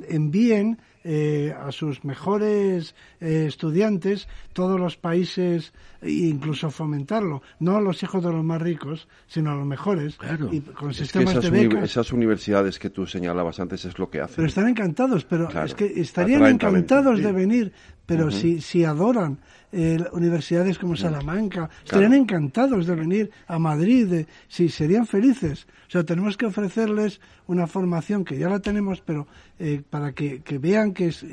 envíen 0.10 0.80
eh, 1.04 1.54
a 1.60 1.72
sus 1.72 2.04
mejores 2.04 2.96
eh, 3.20 3.46
estudiantes 3.48 4.28
todos 4.54 4.80
los 4.80 4.98
países 4.98 5.74
e 6.02 6.12
incluso 6.12 6.72
fomentarlo. 6.72 7.42
No 7.60 7.78
a 7.78 7.82
los 7.82 8.04
hijos 8.04 8.24
de 8.24 8.32
los 8.32 8.44
más 8.44 8.62
ricos 8.62 9.08
sino 9.28 9.52
a 9.52 9.56
los 9.56 9.66
mejores. 9.66 10.18
Y 10.52 10.62
con 10.62 10.94
sistemas 10.94 11.32
esas, 11.32 11.44
de 11.44 11.50
becas. 11.52 11.84
esas 11.84 12.12
universidades 12.12 12.80
que 12.80 12.90
tú 12.90 13.06
señalabas 13.06 13.60
antes 13.60 13.86
es 13.86 13.98
lo 13.98 14.10
que 14.10 14.22
hacen. 14.22 14.36
Pero 14.36 14.48
están 14.48 14.68
encantados 14.68 15.26
pero 15.26 15.50
es 15.64 15.74
que 15.74 15.86
estarían 15.86 16.46
encantados 16.46 17.22
de 17.22 17.32
venir 17.32 17.74
pero 18.06 18.32
si 18.32 18.62
si 18.62 18.84
adoran 18.84 19.40
eh, 19.74 20.04
universidades 20.12 20.78
como 20.78 20.98
Salamanca, 20.98 21.70
estarían 21.86 22.14
encantados 22.14 22.86
de 22.86 22.96
venir 22.96 23.32
a 23.48 23.58
Madrid, 23.58 24.06
de, 24.06 24.28
sí, 24.50 24.68
serían 24.68 25.08
felices. 25.08 25.66
O 25.88 25.92
sea, 25.92 26.04
tenemos 26.04 26.36
que 26.36 26.46
ofrecerles 26.46 27.22
una 27.48 27.68
formación 27.68 28.26
que 28.26 28.38
ya 28.38 28.50
la 28.50 28.60
tenemos, 28.60 29.00
pero 29.00 29.28
eh, 29.60 29.82
para 29.90 30.12
que, 30.12 30.42
vean 30.60 30.94
que 30.94 31.08
es, 31.08 31.26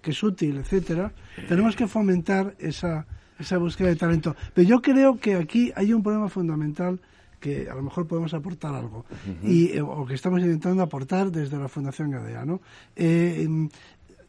que 0.00 0.10
es 0.12 0.22
útil, 0.22 0.58
etcétera, 0.58 1.12
tenemos 1.48 1.74
que 1.74 1.88
fomentar 1.88 2.54
esa, 2.60 3.04
esa 3.38 3.58
búsqueda 3.58 3.88
de 3.88 3.96
talento. 3.96 4.36
Pero 4.54 4.68
yo 4.68 4.80
creo 4.80 5.18
que 5.18 5.34
aquí 5.34 5.72
hay 5.74 5.92
un 5.92 6.04
problema 6.04 6.28
fundamental 6.28 7.00
que 7.40 7.68
a 7.68 7.74
lo 7.74 7.82
mejor 7.82 8.06
podemos 8.06 8.32
aportar 8.34 8.72
algo 8.72 9.04
y 9.42 9.72
eh, 9.76 9.82
o 9.82 10.06
que 10.06 10.14
estamos 10.14 10.40
intentando 10.40 10.80
aportar 10.80 11.32
desde 11.32 11.58
la 11.58 11.68
Fundación 11.68 12.12
Gadea, 12.12 12.44
¿no? 12.44 12.60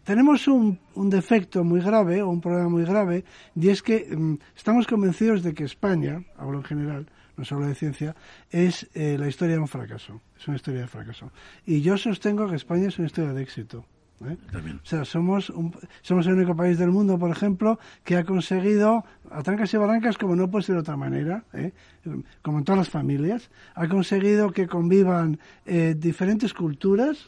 Tenemos 0.04 0.48
un, 0.48 0.80
un, 0.96 1.10
defecto 1.10 1.64
muy 1.64 1.82
grave 1.82 2.22
o 2.22 2.30
un 2.30 2.42
problema 2.42 2.70
muy 2.70 2.84
grave 2.84 3.24
y 3.56 3.70
es 3.70 3.82
que 3.82 4.16
mm, 4.16 4.36
estamos 4.56 4.88
convencidos 4.88 5.44
de 5.44 5.54
que 5.54 5.64
España, 5.64 6.24
hablo 6.38 6.58
en 6.60 6.64
general, 6.64 7.06
no 7.38 7.46
solo 7.46 7.66
de 7.68 7.76
ciencia, 7.76 8.16
es 8.52 8.88
eh, 8.94 9.18
la 9.20 9.28
historia 9.28 9.56
de 9.56 9.62
un 9.62 9.68
fracaso. 9.68 10.22
Es 10.38 10.48
una 10.48 10.58
historia 10.58 10.82
de 10.82 10.88
fracaso. 10.88 11.32
Y 11.66 11.82
yo 11.82 11.98
sostengo 11.98 12.48
que 12.48 12.56
España 12.56 12.88
es 12.88 12.98
una 12.98 13.08
historia 13.08 13.34
de 13.34 13.42
éxito. 13.42 13.86
¿eh? 14.26 14.38
O 14.84 14.86
sea, 14.86 15.06
somos, 15.06 15.50
un, 15.50 15.74
somos 16.02 16.28
el 16.28 16.34
único 16.34 16.56
país 16.56 16.78
del 16.78 16.92
mundo, 16.92 17.18
por 17.18 17.32
ejemplo, 17.32 17.80
que 18.04 18.18
ha 18.18 18.24
conseguido, 18.24 19.04
a 19.32 19.42
trancas 19.42 19.74
y 19.74 19.78
barrancas, 19.78 20.18
como 20.18 20.36
no 20.36 20.50
puede 20.50 20.66
ser 20.66 20.76
de 20.76 20.82
otra 20.82 20.98
manera, 20.98 21.44
¿eh? 21.54 21.72
como 22.42 22.60
en 22.60 22.64
todas 22.64 22.80
las 22.80 22.90
familias, 22.90 23.50
ha 23.74 23.88
conseguido 23.88 24.52
que 24.52 24.68
convivan 24.68 25.40
diferentes 25.96 26.54
culturas 26.54 27.26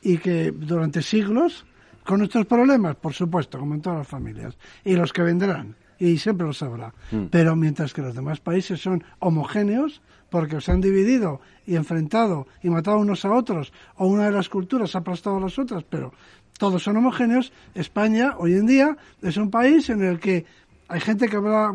y 0.00 0.18
que 0.18 0.52
durante 0.52 1.02
siglos 1.02 1.66
con 2.08 2.20
nuestros 2.20 2.46
problemas, 2.46 2.96
por 2.96 3.12
supuesto, 3.12 3.58
como 3.58 3.74
en 3.74 3.82
todas 3.82 3.98
las 3.98 4.08
familias, 4.08 4.56
y 4.82 4.94
los 4.94 5.12
que 5.12 5.20
vendrán, 5.20 5.76
y 5.98 6.16
siempre 6.16 6.46
los 6.46 6.62
habrá. 6.62 6.94
Mm. 7.10 7.24
Pero 7.30 7.54
mientras 7.54 7.92
que 7.92 8.00
los 8.00 8.14
demás 8.14 8.40
países 8.40 8.80
son 8.80 9.04
homogéneos, 9.18 10.00
porque 10.30 10.58
se 10.62 10.72
han 10.72 10.80
dividido 10.80 11.42
y 11.66 11.76
enfrentado 11.76 12.46
y 12.62 12.70
matado 12.70 12.96
unos 12.96 13.26
a 13.26 13.30
otros, 13.30 13.74
o 13.96 14.06
una 14.06 14.24
de 14.24 14.32
las 14.32 14.48
culturas 14.48 14.94
ha 14.94 15.00
aplastado 15.00 15.36
a 15.36 15.40
las 15.40 15.58
otras, 15.58 15.84
pero 15.84 16.14
todos 16.58 16.82
son 16.82 16.96
homogéneos, 16.96 17.52
España 17.74 18.36
hoy 18.38 18.54
en 18.54 18.64
día 18.64 18.96
es 19.20 19.36
un 19.36 19.50
país 19.50 19.90
en 19.90 20.02
el 20.02 20.18
que 20.18 20.46
hay 20.88 21.00
gente 21.00 21.28
que 21.28 21.36
habla, 21.36 21.74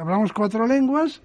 hablamos 0.00 0.32
cuatro 0.32 0.68
lenguas, 0.68 1.20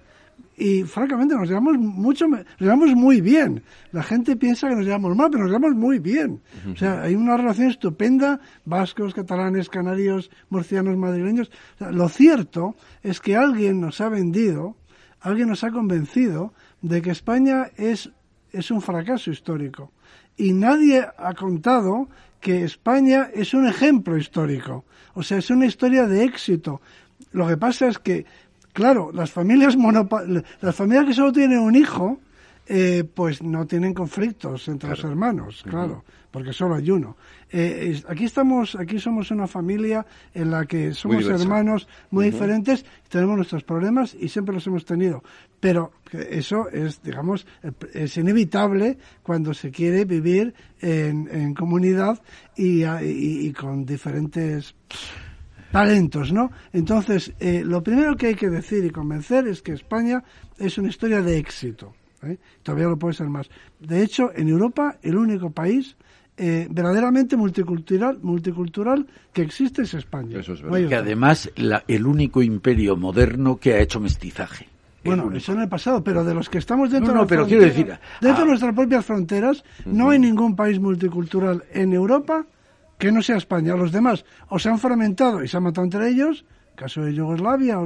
y 0.60 0.84
francamente 0.84 1.34
nos 1.34 1.48
llevamos 1.48 1.78
mucho, 1.78 2.28
nos 2.28 2.44
llevamos 2.58 2.94
muy 2.94 3.22
bien. 3.22 3.62
La 3.92 4.02
gente 4.02 4.36
piensa 4.36 4.68
que 4.68 4.76
nos 4.76 4.84
llevamos 4.84 5.16
mal, 5.16 5.30
pero 5.30 5.44
nos 5.44 5.52
llevamos 5.52 5.74
muy 5.74 5.98
bien. 5.98 6.42
O 6.70 6.76
sea, 6.76 7.00
hay 7.00 7.14
una 7.14 7.38
relación 7.38 7.70
estupenda, 7.70 8.38
vascos, 8.66 9.14
catalanes, 9.14 9.70
canarios, 9.70 10.30
murcianos, 10.50 10.98
madrileños. 10.98 11.50
lo 11.78 12.10
cierto 12.10 12.76
es 13.02 13.20
que 13.20 13.36
alguien 13.36 13.80
nos 13.80 14.02
ha 14.02 14.10
vendido, 14.10 14.76
alguien 15.22 15.48
nos 15.48 15.64
ha 15.64 15.70
convencido 15.70 16.52
de 16.82 17.00
que 17.00 17.10
España 17.10 17.70
es, 17.78 18.10
es 18.52 18.70
un 18.70 18.82
fracaso 18.82 19.30
histórico. 19.30 19.92
Y 20.36 20.52
nadie 20.52 21.06
ha 21.16 21.32
contado 21.32 22.08
que 22.38 22.64
España 22.64 23.30
es 23.32 23.54
un 23.54 23.66
ejemplo 23.66 24.18
histórico. 24.18 24.84
O 25.14 25.22
sea, 25.22 25.38
es 25.38 25.48
una 25.48 25.64
historia 25.64 26.06
de 26.06 26.24
éxito. 26.24 26.82
Lo 27.32 27.48
que 27.48 27.56
pasa 27.56 27.88
es 27.88 27.98
que, 27.98 28.26
claro, 28.72 29.10
las 29.12 29.30
familias, 29.30 29.76
las 30.60 30.74
familias 30.74 31.06
que 31.06 31.14
solo 31.14 31.32
tienen 31.32 31.58
un 31.58 31.74
hijo, 31.74 32.18
eh, 32.72 33.02
pues 33.02 33.42
no 33.42 33.66
tienen 33.66 33.92
conflictos 33.92 34.68
entre 34.68 34.90
los 34.90 35.02
hermanos, 35.02 35.64
claro, 35.68 36.04
porque 36.30 36.52
solo 36.52 36.76
hay 36.76 36.88
uno. 36.88 37.16
Eh, 37.50 38.00
aquí 38.06 38.26
estamos, 38.26 38.76
aquí 38.76 39.00
somos 39.00 39.32
una 39.32 39.48
familia 39.48 40.06
en 40.32 40.52
la 40.52 40.64
que 40.66 40.94
somos 40.94 41.26
hermanos 41.26 41.88
muy 42.10 42.26
diferentes, 42.26 42.84
tenemos 43.08 43.34
nuestros 43.34 43.64
problemas 43.64 44.14
y 44.14 44.28
siempre 44.28 44.54
los 44.54 44.64
hemos 44.68 44.84
tenido. 44.84 45.24
Pero 45.58 45.92
eso 46.12 46.68
es, 46.70 47.02
digamos, 47.02 47.44
es 47.92 48.16
inevitable 48.16 48.98
cuando 49.24 49.52
se 49.52 49.72
quiere 49.72 50.04
vivir 50.04 50.54
en, 50.80 51.54
comunidad 51.54 52.22
y, 52.56 53.52
con 53.52 53.84
diferentes 53.84 54.76
talentos, 55.70 56.32
¿no? 56.32 56.50
Entonces, 56.72 57.32
eh, 57.40 57.62
lo 57.64 57.82
primero 57.82 58.16
que 58.16 58.28
hay 58.28 58.34
que 58.34 58.50
decir 58.50 58.84
y 58.84 58.90
convencer 58.90 59.46
es 59.46 59.62
que 59.62 59.72
España 59.72 60.22
es 60.58 60.78
una 60.78 60.88
historia 60.88 61.22
de 61.22 61.38
éxito 61.38 61.94
¿eh? 62.22 62.38
Todavía 62.62 62.88
lo 62.88 62.98
puede 62.98 63.14
ser 63.14 63.28
más. 63.28 63.48
De 63.78 64.02
hecho, 64.02 64.30
en 64.34 64.48
Europa, 64.48 64.96
el 65.02 65.16
único 65.16 65.50
país 65.50 65.96
eh, 66.36 66.66
verdaderamente 66.70 67.36
multicultural, 67.36 68.18
multicultural 68.22 69.06
que 69.32 69.42
existe 69.42 69.82
es 69.82 69.94
España. 69.94 70.40
Eso 70.40 70.54
es 70.54 70.62
verdad. 70.62 70.88
que 70.88 70.94
además 70.94 71.50
el 71.56 72.06
único 72.06 72.42
imperio 72.42 72.96
moderno 72.96 73.56
que 73.56 73.74
ha 73.74 73.80
hecho 73.80 74.00
mestizaje. 74.00 74.68
Bueno, 75.02 75.32
eso 75.34 75.52
en 75.52 75.60
el 75.60 75.68
pasado, 75.68 76.04
pero 76.04 76.24
de 76.24 76.34
los 76.34 76.50
que 76.50 76.58
estamos 76.58 76.90
dentro, 76.90 77.14
de, 77.14 77.26
pero 77.26 77.46
quiero 77.46 77.62
decir, 77.62 77.90
dentro 78.20 78.44
de 78.44 78.50
nuestras 78.50 78.74
propias 78.74 79.04
fronteras, 79.04 79.64
no 79.86 80.10
hay 80.10 80.18
ningún 80.18 80.54
país 80.54 80.78
multicultural 80.78 81.64
en 81.72 81.94
Europa 81.94 82.44
que 83.00 83.10
no 83.10 83.22
sea 83.22 83.38
España. 83.38 83.74
Los 83.74 83.90
demás 83.90 84.24
o 84.48 84.58
se 84.60 84.68
han 84.68 84.78
fragmentado 84.78 85.42
y 85.42 85.48
se 85.48 85.56
han 85.56 85.64
matado 85.64 85.84
entre 85.84 86.08
ellos, 86.08 86.44
caso 86.76 87.02
de 87.02 87.12
Yugoslavia, 87.12 87.78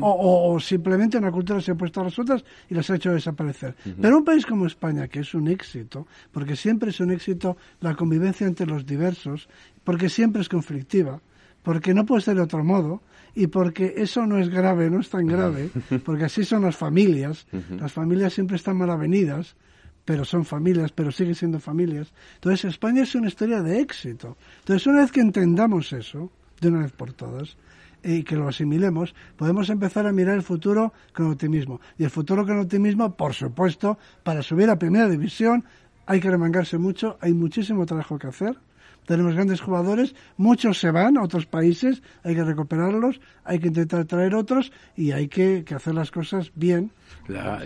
o, 0.00 0.58
simplemente 0.60 1.18
una 1.18 1.30
cultura 1.30 1.60
se 1.60 1.72
ha 1.72 1.74
puesto 1.74 2.00
a 2.00 2.04
las 2.04 2.18
otras 2.18 2.44
y 2.70 2.74
las 2.74 2.88
ha 2.88 2.96
hecho 2.96 3.12
desaparecer. 3.12 3.74
Pero 4.00 4.16
un 4.16 4.24
país 4.24 4.46
como 4.46 4.66
España, 4.66 5.08
que 5.08 5.20
es 5.20 5.34
un 5.34 5.48
éxito, 5.48 6.06
porque 6.32 6.56
siempre 6.56 6.90
es 6.90 7.00
un 7.00 7.10
éxito 7.10 7.56
la 7.80 7.94
convivencia 7.94 8.46
entre 8.46 8.66
los 8.66 8.86
diversos, 8.86 9.48
porque 9.82 10.08
siempre 10.08 10.40
es 10.40 10.48
conflictiva, 10.48 11.20
porque 11.62 11.92
no 11.92 12.06
puede 12.06 12.22
ser 12.22 12.36
de 12.36 12.42
otro 12.42 12.64
modo, 12.64 13.02
y 13.34 13.48
porque 13.48 13.94
eso 13.96 14.26
no 14.26 14.38
es 14.38 14.48
grave, 14.48 14.90
no 14.90 15.00
es 15.00 15.10
tan 15.10 15.26
grave, 15.26 15.70
porque 16.04 16.24
así 16.24 16.44
son 16.44 16.62
las 16.62 16.76
familias, 16.76 17.46
las 17.80 17.92
familias 17.92 18.32
siempre 18.32 18.56
están 18.56 18.76
mal 18.76 18.90
avenidas, 18.90 19.56
pero 20.04 20.24
son 20.24 20.44
familias, 20.44 20.92
pero 20.92 21.10
siguen 21.10 21.34
siendo 21.34 21.60
familias. 21.60 22.12
Entonces 22.34 22.64
España 22.66 23.02
es 23.02 23.14
una 23.14 23.28
historia 23.28 23.62
de 23.62 23.80
éxito. 23.80 24.36
Entonces 24.60 24.86
una 24.86 25.00
vez 25.00 25.12
que 25.12 25.20
entendamos 25.20 25.92
eso, 25.92 26.30
de 26.60 26.68
una 26.68 26.80
vez 26.80 26.92
por 26.92 27.12
todas, 27.12 27.56
y 28.02 28.22
que 28.22 28.36
lo 28.36 28.48
asimilemos, 28.48 29.14
podemos 29.36 29.70
empezar 29.70 30.06
a 30.06 30.12
mirar 30.12 30.34
el 30.34 30.42
futuro 30.42 30.92
con 31.14 31.30
optimismo. 31.30 31.80
Y 31.98 32.04
el 32.04 32.10
futuro 32.10 32.44
con 32.44 32.58
optimismo, 32.58 33.16
por 33.16 33.32
supuesto, 33.32 33.98
para 34.22 34.42
subir 34.42 34.68
a 34.68 34.78
primera 34.78 35.08
división 35.08 35.64
hay 36.06 36.20
que 36.20 36.30
remangarse 36.30 36.76
mucho, 36.76 37.16
hay 37.20 37.32
muchísimo 37.32 37.86
trabajo 37.86 38.18
que 38.18 38.26
hacer. 38.26 38.58
Tenemos 39.06 39.34
grandes 39.34 39.60
jugadores, 39.60 40.14
muchos 40.36 40.78
se 40.78 40.90
van 40.90 41.18
a 41.18 41.22
otros 41.22 41.46
países, 41.46 42.02
hay 42.22 42.34
que 42.34 42.44
recuperarlos, 42.44 43.20
hay 43.44 43.58
que 43.58 43.68
intentar 43.68 44.04
traer 44.06 44.34
otros 44.34 44.72
y 44.96 45.12
hay 45.12 45.28
que, 45.28 45.64
hacer 45.74 45.94
las 45.94 46.10
cosas 46.10 46.52
bien. 46.54 46.90
La, 47.28 47.62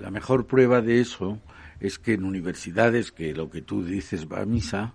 la, 0.00 0.10
mejor 0.10 0.46
prueba 0.46 0.80
de 0.80 1.00
eso 1.00 1.38
es 1.80 1.98
que 1.98 2.14
en 2.14 2.24
universidades, 2.24 3.12
que 3.12 3.34
lo 3.34 3.50
que 3.50 3.62
tú 3.62 3.84
dices 3.84 4.26
va 4.26 4.40
a 4.40 4.46
misa, 4.46 4.94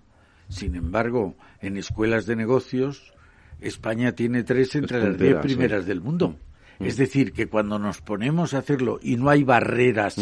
sin 0.50 0.76
embargo, 0.76 1.36
en 1.62 1.78
escuelas 1.78 2.26
de 2.26 2.36
negocios 2.36 3.14
España 3.62 4.14
tiene 4.14 4.44
tres 4.44 4.76
entre 4.76 5.04
las 5.04 5.18
diez 5.18 5.38
primeras 5.38 5.86
del 5.86 6.02
mundo. 6.02 6.36
Mm. 6.80 6.86
Es 6.86 6.98
decir, 6.98 7.32
que 7.32 7.48
cuando 7.48 7.78
nos 7.80 8.02
ponemos 8.02 8.54
a 8.54 8.58
hacerlo 8.58 9.00
y 9.02 9.16
no 9.16 9.30
hay 9.30 9.44
barreras 9.44 10.16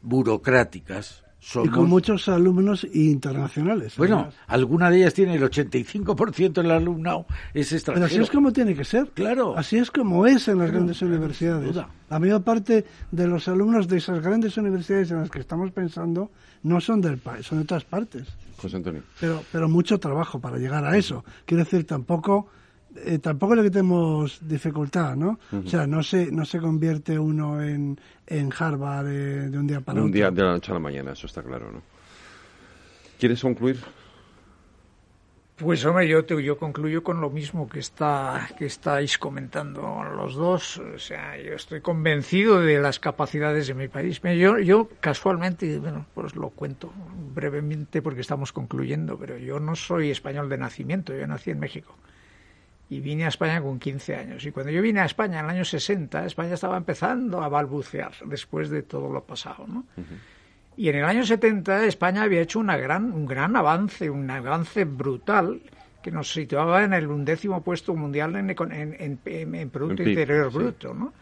burocráticas, 0.00 1.22
somos... 1.46 1.68
Y 1.68 1.70
con 1.70 1.88
muchos 1.88 2.28
alumnos 2.28 2.84
internacionales. 2.92 3.96
Bueno, 3.96 4.30
alguna 4.48 4.90
de 4.90 4.98
ellas 4.98 5.14
tiene 5.14 5.36
el 5.36 5.42
85% 5.42 6.52
del 6.52 6.70
alumnado 6.72 7.26
es 7.54 7.72
extranjero. 7.72 8.06
Pero 8.06 8.14
así 8.16 8.24
es 8.24 8.30
como 8.30 8.52
tiene 8.52 8.74
que 8.74 8.84
ser. 8.84 9.10
Claro. 9.14 9.56
Así 9.56 9.76
es 9.76 9.92
como 9.92 10.26
es 10.26 10.48
en 10.48 10.58
las 10.58 10.72
grandes 10.72 11.00
universidades. 11.02 11.76
La 12.10 12.18
mayor 12.18 12.42
parte 12.42 12.84
de 13.12 13.26
los 13.28 13.46
alumnos 13.46 13.86
de 13.86 13.98
esas 13.98 14.20
grandes 14.20 14.56
universidades 14.56 15.12
en 15.12 15.20
las 15.20 15.30
que 15.30 15.38
estamos 15.38 15.70
pensando 15.70 16.32
no 16.64 16.80
son 16.80 17.00
del 17.00 17.18
país, 17.18 17.46
son 17.46 17.58
de 17.58 17.64
otras 17.64 17.84
partes. 17.84 18.26
José 18.56 18.76
Antonio. 18.76 19.02
Pero, 19.20 19.42
pero 19.52 19.68
mucho 19.68 20.00
trabajo 20.00 20.40
para 20.40 20.58
llegar 20.58 20.84
a 20.84 20.96
eso. 20.96 21.24
Quiero 21.44 21.62
decir, 21.62 21.86
tampoco 21.86 22.48
eh, 23.04 23.18
tampoco 23.18 23.54
le 23.54 23.70
tenemos 23.70 24.38
dificultad, 24.46 25.16
¿no? 25.16 25.38
O 25.52 25.68
sea, 25.68 25.86
no 25.86 26.02
se, 26.02 26.30
no 26.30 26.44
se 26.44 26.58
convierte 26.58 27.18
uno 27.18 27.62
en, 27.62 27.98
en 28.26 28.52
Harvard 28.56 29.08
eh, 29.08 29.50
de 29.50 29.58
un 29.58 29.66
día 29.66 29.80
para 29.80 29.98
otro. 29.98 30.06
Un 30.06 30.12
día 30.12 30.30
de 30.30 30.42
la 30.42 30.52
noche 30.52 30.70
a 30.72 30.74
la 30.74 30.80
mañana, 30.80 31.12
eso 31.12 31.26
está 31.26 31.42
claro, 31.42 31.70
¿no? 31.70 31.82
¿Quieres 33.18 33.40
concluir? 33.40 33.78
Pues 35.56 35.86
hombre, 35.86 36.06
yo, 36.06 36.20
yo 36.22 36.58
concluyo 36.58 37.02
con 37.02 37.22
lo 37.22 37.30
mismo 37.30 37.66
que 37.66 37.78
está 37.78 38.46
que 38.58 38.66
estáis 38.66 39.16
comentando 39.16 40.04
los 40.14 40.34
dos. 40.34 40.76
O 40.76 40.98
sea, 40.98 41.40
yo 41.40 41.54
estoy 41.54 41.80
convencido 41.80 42.60
de 42.60 42.78
las 42.78 43.00
capacidades 43.00 43.66
de 43.66 43.72
mi 43.72 43.88
país. 43.88 44.20
Yo, 44.22 44.58
yo 44.58 44.90
casualmente, 45.00 45.78
bueno, 45.78 46.04
pues 46.14 46.36
lo 46.36 46.50
cuento 46.50 46.92
brevemente 47.34 48.02
porque 48.02 48.20
estamos 48.20 48.52
concluyendo, 48.52 49.18
pero 49.18 49.38
yo 49.38 49.58
no 49.58 49.74
soy 49.76 50.10
español 50.10 50.50
de 50.50 50.58
nacimiento, 50.58 51.16
yo 51.16 51.26
nací 51.26 51.52
en 51.52 51.60
México 51.60 51.96
y 52.88 53.00
vine 53.00 53.24
a 53.24 53.28
España 53.28 53.60
con 53.60 53.78
15 53.78 54.14
años. 54.14 54.46
Y 54.46 54.52
cuando 54.52 54.70
yo 54.70 54.80
vine 54.80 55.00
a 55.00 55.06
España 55.06 55.40
en 55.40 55.46
el 55.46 55.50
año 55.50 55.64
60, 55.64 56.26
España 56.26 56.54
estaba 56.54 56.76
empezando 56.76 57.42
a 57.42 57.48
balbucear 57.48 58.12
después 58.26 58.70
de 58.70 58.82
todo 58.82 59.10
lo 59.10 59.24
pasado. 59.24 59.66
¿no? 59.66 59.84
Y 60.76 60.88
en 60.88 60.96
el 60.96 61.04
año 61.04 61.24
70 61.24 61.86
España 61.86 62.22
había 62.22 62.42
hecho 62.42 62.60
una 62.60 62.76
gran, 62.76 63.12
un 63.12 63.26
gran 63.26 63.56
avance, 63.56 64.08
un 64.08 64.30
avance 64.30 64.84
brutal 64.84 65.60
que 66.02 66.12
nos 66.12 66.32
situaba 66.32 66.84
en 66.84 66.92
el 66.92 67.08
undécimo 67.08 67.62
puesto 67.62 67.94
mundial 67.96 68.36
en, 68.36 68.50
en, 68.50 69.18
en, 69.24 69.70
Producto 69.70 70.04
Interior 70.04 70.52
Bruto. 70.52 70.94
¿no? 70.94 71.12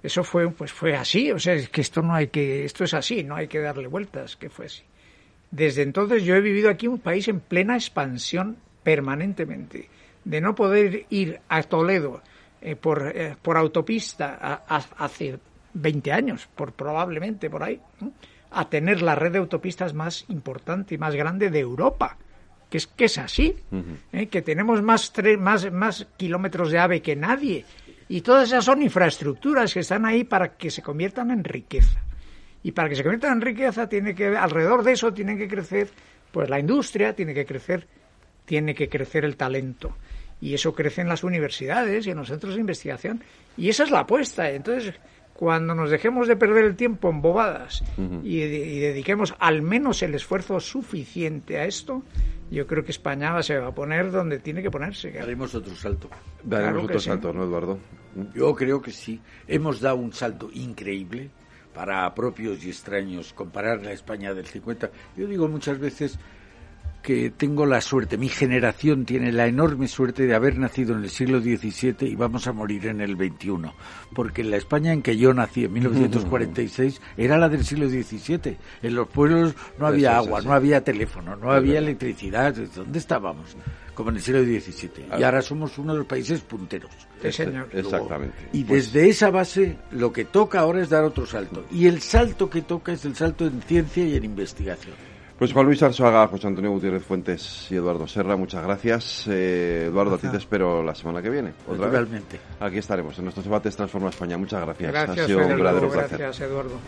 Eso 0.00 0.22
fue, 0.22 0.48
pues 0.52 0.72
fue 0.72 0.94
así, 0.94 1.32
o 1.32 1.38
sea, 1.40 1.54
es 1.54 1.68
que 1.68 1.80
esto 1.80 2.02
no 2.02 2.14
hay 2.14 2.28
que, 2.28 2.64
esto 2.64 2.84
es 2.84 2.94
así, 2.94 3.24
no 3.24 3.34
hay 3.34 3.48
que 3.48 3.58
darle 3.58 3.88
vueltas, 3.88 4.36
que 4.36 4.48
fue 4.48 4.66
así. 4.66 4.84
Desde 5.50 5.82
entonces 5.82 6.22
yo 6.22 6.36
he 6.36 6.40
vivido 6.40 6.70
aquí 6.70 6.86
un 6.86 7.00
país 7.00 7.26
en 7.26 7.40
plena 7.40 7.74
expansión 7.74 8.56
permanentemente 8.84 9.88
de 10.24 10.40
no 10.40 10.54
poder 10.54 11.06
ir 11.10 11.40
a 11.48 11.62
Toledo 11.62 12.22
eh, 12.60 12.76
por, 12.76 13.12
eh, 13.14 13.36
por 13.40 13.56
autopista 13.56 14.64
hace 14.66 15.38
20 15.74 16.12
años, 16.12 16.48
por 16.54 16.72
probablemente 16.72 17.48
por 17.48 17.62
ahí, 17.62 17.80
a 18.50 18.68
tener 18.68 19.02
la 19.02 19.14
red 19.14 19.32
de 19.32 19.38
autopistas 19.38 19.94
más 19.94 20.24
importante 20.28 20.94
y 20.94 20.98
más 20.98 21.14
grande 21.14 21.50
de 21.50 21.60
Europa, 21.60 22.18
que 22.68 22.78
es 22.78 22.86
que 22.86 23.06
es 23.06 23.18
así, 23.18 23.56
¿eh? 24.12 24.26
que 24.26 24.42
tenemos 24.42 24.82
más, 24.82 25.12
más, 25.38 25.72
más 25.72 26.06
kilómetros 26.16 26.70
de 26.70 26.78
ave 26.78 27.02
que 27.02 27.16
nadie. 27.16 27.64
Y 28.08 28.22
todas 28.22 28.48
esas 28.48 28.64
son 28.64 28.82
infraestructuras 28.82 29.72
que 29.72 29.80
están 29.80 30.04
ahí 30.04 30.24
para 30.24 30.56
que 30.56 30.70
se 30.70 30.82
conviertan 30.82 31.30
en 31.30 31.44
riqueza. 31.44 32.02
Y 32.62 32.72
para 32.72 32.88
que 32.88 32.96
se 32.96 33.02
conviertan 33.02 33.34
en 33.34 33.40
riqueza, 33.40 33.88
tiene 33.88 34.14
que, 34.14 34.36
alrededor 34.36 34.82
de 34.82 34.92
eso 34.92 35.12
tiene 35.12 35.38
que 35.38 35.48
crecer 35.48 35.88
pues 36.30 36.48
la 36.48 36.60
industria, 36.60 37.14
tiene 37.14 37.34
que 37.34 37.44
crecer, 37.44 37.86
tiene 38.50 38.74
que 38.74 38.88
crecer 38.88 39.24
el 39.24 39.36
talento 39.36 39.96
y 40.40 40.54
eso 40.54 40.74
crece 40.74 41.02
en 41.02 41.08
las 41.08 41.22
universidades 41.22 42.04
y 42.04 42.10
en 42.10 42.16
los 42.16 42.26
centros 42.26 42.54
de 42.54 42.60
investigación. 42.60 43.22
Y 43.56 43.68
esa 43.68 43.84
es 43.84 43.92
la 43.92 44.00
apuesta. 44.00 44.50
Entonces, 44.50 44.92
cuando 45.34 45.72
nos 45.72 45.88
dejemos 45.88 46.26
de 46.26 46.34
perder 46.34 46.64
el 46.64 46.74
tiempo 46.74 47.10
en 47.10 47.22
bobadas 47.22 47.84
y, 48.24 48.40
dediquemos 48.40 49.36
al 49.38 49.62
menos 49.62 50.02
el 50.02 50.16
esfuerzo 50.16 50.58
suficiente 50.58 51.58
a 51.58 51.64
esto, 51.64 52.02
yo 52.50 52.66
creo 52.66 52.82
que 52.82 52.90
España 52.90 53.40
se 53.44 53.56
va 53.56 53.68
a 53.68 53.72
poner 53.72 54.10
donde 54.10 54.40
tiene 54.40 54.64
que 54.64 54.70
ponerse. 54.72 55.12
Daremos 55.12 55.54
otro 55.54 55.76
salto. 55.76 56.10
Daremos 56.42 56.86
otro 56.86 56.98
salto, 56.98 57.32
¿no, 57.32 57.44
Eduardo? 57.44 57.78
Yo 58.34 58.52
creo 58.56 58.82
que 58.82 58.90
sí. 58.90 59.20
Hemos 59.46 59.80
dado 59.80 59.94
un 59.94 60.12
salto 60.12 60.50
increíble 60.52 61.30
para 61.72 62.12
propios 62.16 62.64
y 62.64 62.70
extraños 62.70 63.32
comparar 63.32 63.80
la 63.84 63.92
España 63.92 64.34
del 64.34 64.46
50. 64.46 64.90
Yo 65.16 65.28
digo 65.28 65.46
muchas 65.46 65.78
veces 65.78 66.18
que 67.02 67.30
tengo 67.30 67.66
la 67.66 67.80
suerte, 67.80 68.18
mi 68.18 68.28
generación 68.28 69.04
tiene 69.04 69.32
la 69.32 69.46
enorme 69.46 69.88
suerte 69.88 70.26
de 70.26 70.34
haber 70.34 70.58
nacido 70.58 70.94
en 70.96 71.04
el 71.04 71.10
siglo 71.10 71.40
XVII 71.40 72.08
y 72.08 72.14
vamos 72.14 72.46
a 72.46 72.52
morir 72.52 72.86
en 72.86 73.00
el 73.00 73.16
XXI. 73.16 73.72
Porque 74.14 74.44
la 74.44 74.56
España 74.56 74.92
en 74.92 75.02
que 75.02 75.16
yo 75.16 75.32
nací, 75.32 75.64
en 75.64 75.72
1946, 75.72 77.00
era 77.16 77.38
la 77.38 77.48
del 77.48 77.64
siglo 77.64 77.88
XVII. 77.88 78.56
En 78.82 78.94
los 78.94 79.08
pueblos 79.08 79.54
no 79.78 79.86
había 79.86 80.16
agua, 80.16 80.40
no 80.42 80.52
había 80.52 80.82
teléfono, 80.82 81.36
no 81.36 81.52
había 81.52 81.78
electricidad. 81.78 82.54
¿Dónde 82.54 82.98
estábamos? 82.98 83.56
Como 83.94 84.10
en 84.10 84.16
el 84.16 84.22
siglo 84.22 84.42
XVII. 84.42 85.18
Y 85.18 85.22
ahora 85.22 85.42
somos 85.42 85.76
uno 85.78 85.92
de 85.92 85.98
los 86.00 86.06
países 86.06 86.40
punteros. 86.40 86.92
Exactamente. 87.22 88.34
Y 88.52 88.64
pues 88.64 88.92
desde 88.92 89.08
esa 89.08 89.30
base, 89.30 89.76
lo 89.92 90.12
que 90.12 90.24
toca 90.24 90.60
ahora 90.60 90.82
es 90.82 90.90
dar 90.90 91.04
otro 91.04 91.26
salto. 91.26 91.64
Y 91.70 91.86
el 91.86 92.00
salto 92.00 92.48
que 92.48 92.62
toca 92.62 92.92
es 92.92 93.04
el 93.04 93.14
salto 93.14 93.46
en 93.46 93.60
ciencia 93.62 94.04
y 94.04 94.16
en 94.16 94.24
investigación. 94.24 95.09
Pues 95.40 95.54
Juan 95.54 95.64
Luis 95.64 95.82
Arzuaga, 95.82 96.28
José 96.28 96.48
Antonio 96.48 96.70
Gutiérrez 96.70 97.02
Fuentes 97.02 97.66
y 97.70 97.76
Eduardo 97.76 98.06
Serra, 98.06 98.36
muchas 98.36 98.62
gracias. 98.62 99.24
Eh, 99.26 99.86
Eduardo, 99.86 100.16
a 100.16 100.18
ti 100.18 100.28
te 100.28 100.36
espero 100.36 100.82
la 100.82 100.94
semana 100.94 101.22
que 101.22 101.30
viene. 101.30 101.54
Otra. 101.66 102.06
Aquí 102.60 102.76
estaremos 102.76 103.16
en 103.16 103.24
nuestros 103.24 103.46
debates 103.46 103.74
Transforma 103.74 104.10
España. 104.10 104.36
Muchas 104.36 104.60
gracias. 104.60 104.92
gracias 104.92 105.18
ha 105.18 105.26
sido 105.26 105.38
un 105.38 105.48
verdadero 105.48 105.88
placer. 105.88 106.18
Gracias, 106.18 106.46
Eduardo. 106.46 106.78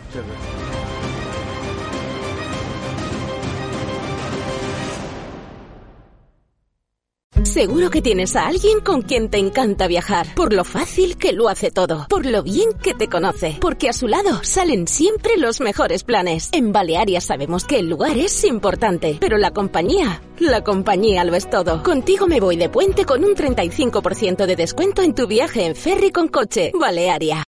Seguro 7.43 7.89
que 7.89 8.01
tienes 8.01 8.35
a 8.35 8.47
alguien 8.47 8.79
con 8.79 9.01
quien 9.01 9.29
te 9.29 9.37
encanta 9.37 9.87
viajar, 9.87 10.33
por 10.33 10.53
lo 10.53 10.63
fácil 10.63 11.17
que 11.17 11.33
lo 11.33 11.49
hace 11.49 11.71
todo, 11.71 12.07
por 12.09 12.25
lo 12.25 12.41
bien 12.41 12.69
que 12.81 12.93
te 12.93 13.09
conoce, 13.09 13.57
porque 13.59 13.89
a 13.89 13.93
su 13.93 14.07
lado 14.07 14.39
salen 14.43 14.87
siempre 14.87 15.37
los 15.37 15.59
mejores 15.59 16.03
planes. 16.03 16.49
En 16.53 16.71
Balearia 16.71 17.19
sabemos 17.21 17.65
que 17.65 17.79
el 17.79 17.89
lugar 17.89 18.17
es 18.17 18.43
importante, 18.45 19.17
pero 19.19 19.37
la 19.37 19.51
compañía, 19.51 20.21
la 20.39 20.63
compañía 20.63 21.23
lo 21.25 21.35
es 21.35 21.49
todo. 21.49 21.83
Contigo 21.83 22.27
me 22.27 22.39
voy 22.39 22.55
de 22.55 22.69
puente 22.69 23.05
con 23.05 23.23
un 23.23 23.35
35% 23.35 24.45
de 24.45 24.55
descuento 24.55 25.01
en 25.01 25.13
tu 25.13 25.27
viaje 25.27 25.65
en 25.65 25.75
ferry 25.75 26.11
con 26.11 26.29
coche. 26.29 26.71
Balearia. 26.73 27.43